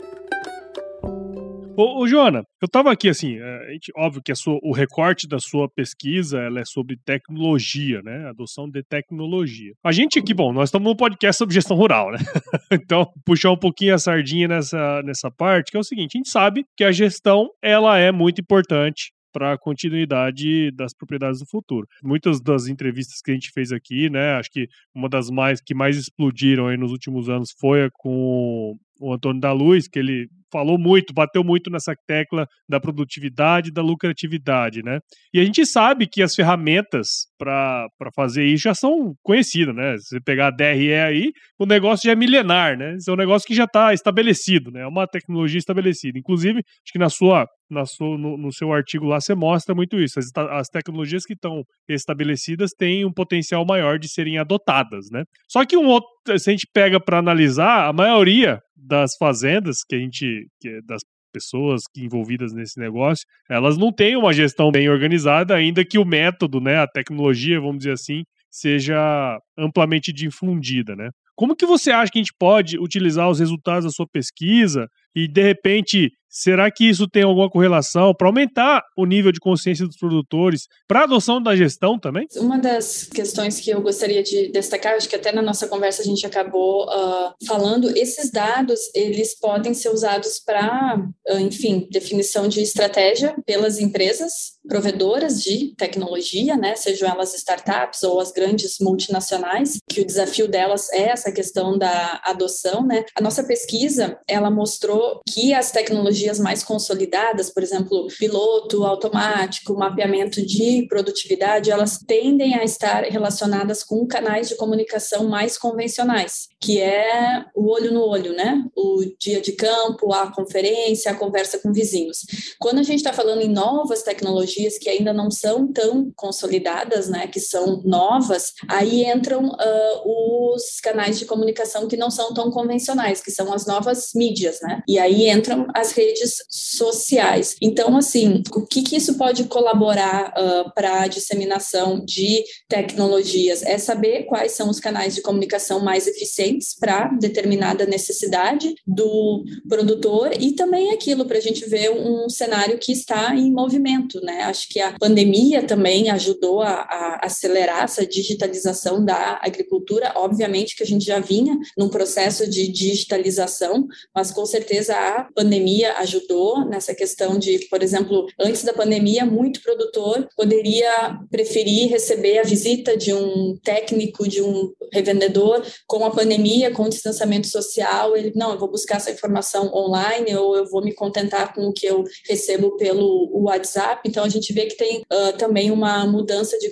Ô, 1.78 2.02
ô 2.02 2.08
Joana, 2.08 2.44
eu 2.60 2.68
tava 2.68 2.92
aqui 2.92 3.08
assim, 3.08 3.38
é, 3.38 3.74
gente, 3.74 3.92
óbvio 3.96 4.20
que 4.26 4.34
sua, 4.34 4.58
o 4.64 4.74
recorte 4.74 5.28
da 5.28 5.38
sua 5.38 5.70
pesquisa 5.70 6.40
ela 6.40 6.60
é 6.60 6.66
sobre 6.66 6.98
tecnologia, 7.06 8.02
né? 8.02 8.28
Adoção 8.30 8.68
de 8.68 8.82
tecnologia. 8.82 9.74
A 9.86 9.92
gente 9.92 10.18
aqui, 10.18 10.34
bom, 10.34 10.52
nós 10.52 10.70
estamos 10.70 10.88
num 10.88 10.96
podcast 10.96 11.38
sobre 11.38 11.54
gestão 11.54 11.78
rural, 11.78 12.12
né? 12.12 12.18
então, 12.74 13.08
puxar 13.24 13.52
um 13.52 13.60
pouquinho 13.60 13.94
a 13.94 14.00
sardinha 14.00 14.48
nessa, 14.48 15.04
nessa 15.04 15.30
parte, 15.30 15.70
que 15.70 15.78
é 15.78 15.80
o 15.80 15.84
seguinte: 15.84 16.16
a 16.16 16.18
gente 16.18 16.32
sabe 16.32 16.66
que 16.76 16.84
a 16.84 16.92
gestão 16.92 17.48
ela 17.62 18.00
é 18.00 18.12
muito 18.12 18.42
importante 18.42 19.12
para 19.32 19.54
a 19.54 19.58
continuidade 19.60 20.72
das 20.72 20.96
propriedades 20.98 21.42
do 21.42 21.46
futuro. 21.46 21.86
Muitas 22.04 22.42
das 22.42 22.66
entrevistas 22.66 23.22
que 23.24 23.30
a 23.30 23.34
gente 23.36 23.52
fez 23.54 23.72
aqui, 23.72 24.10
né, 24.10 24.32
acho 24.32 24.50
que 24.52 24.66
uma 24.96 25.08
das 25.08 25.30
mais 25.30 25.62
que 25.62 25.76
mais 25.76 25.96
explodiram 25.96 26.66
aí 26.66 26.76
nos 26.76 26.92
últimos 26.92 27.30
anos 27.30 27.50
foi 27.60 27.88
com 27.94 28.76
o 29.00 29.14
Antônio 29.14 29.40
da 29.40 29.52
Luz, 29.52 29.88
que 29.88 30.00
ele 30.00 30.28
falou 30.52 30.78
muito, 30.78 31.14
bateu 31.14 31.44
muito 31.44 31.70
nessa 31.70 31.94
tecla 32.08 32.46
da 32.70 32.80
produtividade 32.80 33.72
da 33.72 33.82
lucratividade, 33.82 34.82
né? 34.84 35.00
E 35.34 35.40
a 35.40 35.46
gente 35.46 35.66
sabe 35.66 36.08
que 36.08 36.22
as 36.22 36.36
ferramentas 36.36 37.28
para 37.38 37.88
fazer 38.16 38.46
isso 38.46 38.64
já 38.64 38.74
são 38.74 39.14
conhecidas, 39.24 39.76
né? 39.76 39.98
Se 39.98 40.10
você 40.10 40.22
pegar 40.22 40.48
a 40.48 40.52
DRE 40.52 40.94
aí, 40.94 41.32
o 41.60 41.66
negócio 41.66 42.06
já 42.06 42.12
é 42.14 42.16
milenar, 42.16 42.78
né? 42.78 42.96
Isso 42.96 43.10
é 43.10 43.14
um 43.14 43.18
negócio 43.18 43.48
que 43.48 43.56
já 43.56 43.66
está 43.66 43.94
estabelecido, 43.94 44.72
né? 44.72 44.82
É 44.82 44.88
uma 44.88 45.08
tecnologia 45.08 45.60
estabelecida. 45.60 46.18
Inclusive, 46.18 46.60
acho 46.60 46.92
que 46.92 47.00
na 47.00 47.10
sua, 47.10 47.46
na 47.70 47.84
no, 48.00 48.38
no 48.38 48.54
seu 48.54 48.72
artigo 48.72 49.06
lá 49.06 49.20
você 49.20 49.36
mostra 49.36 49.76
muito 49.76 50.00
isso. 50.00 50.20
As, 50.20 50.32
as 50.36 50.68
tecnologias 50.70 51.26
que 51.26 51.34
estão 51.34 51.64
estabelecidas 51.88 52.72
têm 52.78 53.06
um 53.06 53.14
potencial 53.14 53.66
maior 53.66 54.00
de 54.00 54.10
serem 54.10 54.38
adotadas, 54.38 55.10
né? 55.12 55.24
Só 55.50 55.66
que 55.66 55.78
um 55.78 55.88
outro, 55.88 56.10
se 56.38 56.50
a 56.50 56.54
gente 56.54 56.68
pega 56.74 57.00
para 57.00 57.20
analisar, 57.20 57.88
a 57.88 57.94
maioria 57.94 58.60
das 58.76 59.16
fazendas 59.18 59.78
que 59.88 59.96
a 59.96 60.00
gente, 60.00 60.48
que, 60.62 60.82
das 60.84 61.02
pessoas 61.34 61.84
que 61.94 62.04
envolvidas 62.04 62.54
nesse 62.54 62.80
negócio, 62.80 63.26
elas 63.50 63.78
não 63.78 63.92
têm 63.92 64.16
uma 64.16 64.34
gestão 64.34 64.72
bem 64.72 64.90
organizada, 64.90 65.56
ainda 65.56 65.86
que 65.86 66.00
o 66.00 66.06
método, 66.06 66.60
né, 66.60 66.78
a 66.80 66.88
tecnologia, 66.88 67.60
vamos 67.60 67.80
dizer 67.80 67.92
assim, 67.92 68.24
seja 68.50 69.38
amplamente 69.58 70.12
difundida, 70.12 70.96
né? 70.96 71.10
Como 71.36 71.56
que 71.56 71.68
você 71.68 71.92
acha 71.92 72.12
que 72.12 72.18
a 72.18 72.24
gente 72.24 72.34
pode 72.40 72.80
utilizar 72.80 73.30
os 73.30 73.40
resultados 73.40 73.86
da 73.86 73.92
sua 73.92 74.08
pesquisa 74.12 74.88
e, 75.16 75.28
de 75.28 75.42
repente, 75.42 76.12
será 76.30 76.70
que 76.70 76.88
isso 76.88 77.08
tem 77.08 77.24
alguma 77.24 77.50
correlação 77.50 78.14
para 78.14 78.28
aumentar 78.28 78.84
o 78.96 79.06
nível 79.06 79.32
de 79.32 79.40
consciência 79.40 79.88
dos 79.88 79.98
produtores 79.98 80.68
para 80.88 81.02
a 81.02 81.04
adoção 81.04 81.42
da 81.42 81.56
gestão 81.56 81.98
também? 82.00 82.28
Uma 82.36 82.60
das 82.60 83.06
questões 83.06 83.60
que 83.60 83.72
eu 83.72 83.82
gostaria 83.82 84.22
de 84.22 84.50
destacar, 84.50 84.94
acho 84.94 85.10
que 85.10 85.16
até 85.16 85.32
na 85.32 85.42
nossa 85.42 85.68
conversa 85.68 86.02
a 86.02 86.06
gente 86.06 86.26
acabou 86.26 86.86
uh, 86.86 87.34
falando, 87.46 87.90
esses 87.98 88.32
dados, 88.32 88.80
eles 88.94 89.38
podem 89.40 89.74
ser 89.74 89.90
usados 89.90 90.40
para, 90.40 91.00
uh, 91.30 91.40
enfim, 91.40 91.88
definição 91.92 92.48
de 92.48 92.62
estratégia 92.62 93.36
pelas 93.46 93.80
empresas 93.80 94.58
provedoras 94.68 95.42
de 95.42 95.74
tecnologia, 95.76 96.58
né, 96.58 96.76
sejam 96.76 97.10
elas 97.10 97.34
startups 97.34 98.04
ou 98.04 98.20
as 98.20 98.32
grandes 98.32 98.76
multinacionais, 98.82 99.78
que 99.90 100.02
o 100.02 100.06
desafio 100.06 100.48
delas 100.48 100.92
é 100.92 101.04
essa 101.04 101.32
questão 101.32 101.78
da 101.78 102.22
adoção, 102.26 102.86
né? 102.86 103.06
A 103.16 103.22
nossa 103.22 103.44
pesquisa, 103.44 104.20
ela 104.28 104.52
mostrou 104.52 105.07
que 105.28 105.54
as 105.54 105.72
tecnologias 105.72 106.40
mais 106.40 106.64
consolidadas, 106.64 107.50
por 107.50 107.64
exemplo, 107.64 108.08
piloto 108.18 108.84
automático, 108.84 109.78
mapeamento 109.78 110.46
de 110.46 110.86
produtividade, 110.88 111.72
elas 111.72 112.00
tendem 112.00 112.56
a 112.56 112.64
estar 112.64 113.04
relacionadas 113.04 113.84
com 113.84 114.06
canais 114.08 114.48
de 114.48 114.56
comunicação 114.56 115.28
mais 115.28 115.58
convencionais, 115.58 116.48
que 116.62 116.80
é 116.80 117.46
o 117.56 117.72
olho 117.72 117.92
no 117.92 118.02
olho, 118.02 118.34
né? 118.34 118.64
O 118.76 119.04
dia 119.20 119.42
de 119.42 119.52
campo, 119.54 120.14
a 120.14 120.32
conferência, 120.32 121.12
a 121.12 121.16
conversa 121.16 121.60
com 121.60 121.72
vizinhos. 121.72 122.20
Quando 122.60 122.80
a 122.80 122.84
gente 122.84 122.98
está 122.98 123.14
falando 123.14 123.42
em 123.42 123.50
novas 123.50 124.04
tecnologias 124.04 124.78
que 124.78 124.90
ainda 124.90 125.14
não 125.14 125.30
são 125.30 125.72
tão 125.72 126.12
consolidadas, 126.16 127.10
né? 127.10 127.28
Que 127.28 127.40
são 127.40 127.82
novas, 127.84 128.54
aí 128.68 129.06
entram 129.06 129.46
uh, 129.46 130.54
os 130.54 130.80
canais 130.82 131.20
de 131.20 131.26
comunicação 131.26 131.88
que 131.88 131.98
não 131.98 132.10
são 132.10 132.34
tão 132.34 132.52
convencionais, 132.52 133.22
que 133.22 133.32
são 133.32 133.54
as 133.54 133.66
novas 133.66 134.12
mídias, 134.16 134.60
né? 134.62 134.82
E 134.88 134.98
aí 134.98 135.30
entram 135.30 135.68
as 135.76 135.92
redes 135.92 136.38
sociais. 136.50 137.58
Então, 137.62 137.98
assim, 137.98 138.42
o 138.56 138.66
que, 138.66 138.82
que 138.82 138.96
isso 138.96 139.18
pode 139.18 139.44
colaborar 139.44 140.34
uh, 140.38 140.74
para 140.74 141.02
a 141.02 141.08
disseminação 141.08 142.04
de 142.06 142.44
tecnologias? 142.70 143.64
É 143.64 143.78
saber 143.78 144.24
quais 144.24 144.54
são 144.54 144.70
os 144.70 144.80
canais 144.80 145.14
de 145.14 145.22
comunicação 145.22 145.82
mais 145.82 146.08
eficientes 146.08 146.74
para 146.74 147.10
determinada 147.20 147.86
necessidade 147.86 148.76
do 148.86 149.44
produtor 149.68 150.32
e 150.40 150.54
também 150.54 150.92
aquilo 150.92 151.26
para 151.26 151.38
a 151.38 151.42
gente 151.42 151.66
ver 151.66 151.92
um 151.92 152.30
cenário 152.30 152.78
que 152.78 152.94
está 152.94 153.36
em 153.36 153.52
movimento, 153.52 154.22
né? 154.22 154.44
Acho 154.44 154.70
que 154.70 154.80
a 154.80 154.98
pandemia 154.98 155.64
também 155.64 156.10
ajudou 156.12 156.62
a, 156.62 156.72
a 156.72 157.20
acelerar 157.24 157.84
essa 157.84 158.06
digitalização 158.06 159.04
da 159.04 159.40
agricultura. 159.44 160.14
Obviamente 160.16 160.78
que 160.78 160.84
a 160.84 160.86
gente 160.86 161.06
já 161.06 161.20
vinha 161.20 161.58
num 161.78 161.90
processo 161.90 162.50
de 162.50 162.68
digitalização, 162.72 163.86
mas 164.16 164.32
com 164.32 164.46
certeza 164.46 164.77
a 164.90 165.28
pandemia 165.36 165.94
ajudou 165.98 166.66
nessa 166.66 166.94
questão 166.94 167.38
de, 167.38 167.68
por 167.70 167.82
exemplo, 167.82 168.28
antes 168.40 168.64
da 168.64 168.74
pandemia, 168.74 169.26
muito 169.26 169.62
produtor 169.62 170.28
poderia 170.36 171.20
preferir 171.30 171.90
receber 171.90 172.40
a 172.40 172.44
visita 172.44 172.96
de 172.96 173.14
um 173.14 173.58
técnico, 173.64 174.28
de 174.28 174.42
um 174.42 174.72
revendedor. 174.94 175.64
Com 175.86 176.06
a 176.06 176.12
pandemia, 176.12 176.72
com 176.72 176.84
o 176.84 176.90
distanciamento 176.90 177.48
social, 177.48 178.16
ele, 178.16 178.32
não, 178.36 178.52
eu 178.52 178.60
vou 178.60 178.70
buscar 178.70 178.98
essa 178.98 179.12
informação 179.12 179.74
online 179.74 180.36
ou 180.36 180.56
eu 180.56 180.66
vou 180.70 180.84
me 180.84 180.94
contentar 180.94 181.54
com 181.54 181.68
o 181.68 181.74
que 181.74 181.86
eu 181.86 182.04
recebo 182.28 182.78
pelo 182.78 183.30
WhatsApp. 183.34 184.02
Então, 184.06 184.24
a 184.24 184.30
gente 184.30 184.54
vê 184.54 184.66
que 184.66 184.78
tem 184.78 185.00
uh, 185.02 185.38
também 185.38 185.72
uma 185.72 186.06
mudança 186.06 186.58
de 186.58 186.70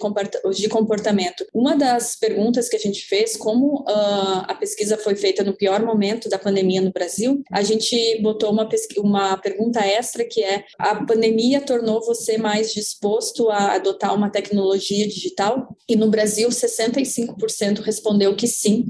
comportamento. 0.67 1.45
Uma 1.53 1.75
das 1.75 2.15
perguntas 2.15 2.69
que 2.69 2.75
a 2.75 2.79
gente 2.79 3.05
fez, 3.05 3.35
como 3.35 3.81
uh, 3.81 4.45
a 4.47 4.55
pesquisa 4.55 4.97
foi 4.97 5.15
feita 5.15 5.43
no 5.43 5.55
pior 5.55 5.83
momento 5.83 6.29
da 6.29 6.39
pandemia 6.39 6.81
no 6.81 6.91
Brasil, 6.91 7.43
a 7.51 7.61
gente 7.61 7.94
botou 8.21 8.51
uma, 8.51 8.67
uma 8.97 9.37
pergunta 9.37 9.79
extra 9.79 10.25
que 10.25 10.43
é: 10.43 10.65
a 10.77 11.03
pandemia 11.05 11.61
tornou 11.61 12.03
você 12.05 12.37
mais 12.37 12.73
disposto 12.73 13.49
a 13.49 13.73
adotar 13.73 14.13
uma 14.15 14.29
tecnologia 14.29 15.07
digital? 15.07 15.75
E 15.87 15.95
no 15.95 16.09
Brasil, 16.09 16.49
65% 16.49 17.79
respondeu 17.79 18.35
que 18.35 18.47
sim. 18.47 18.85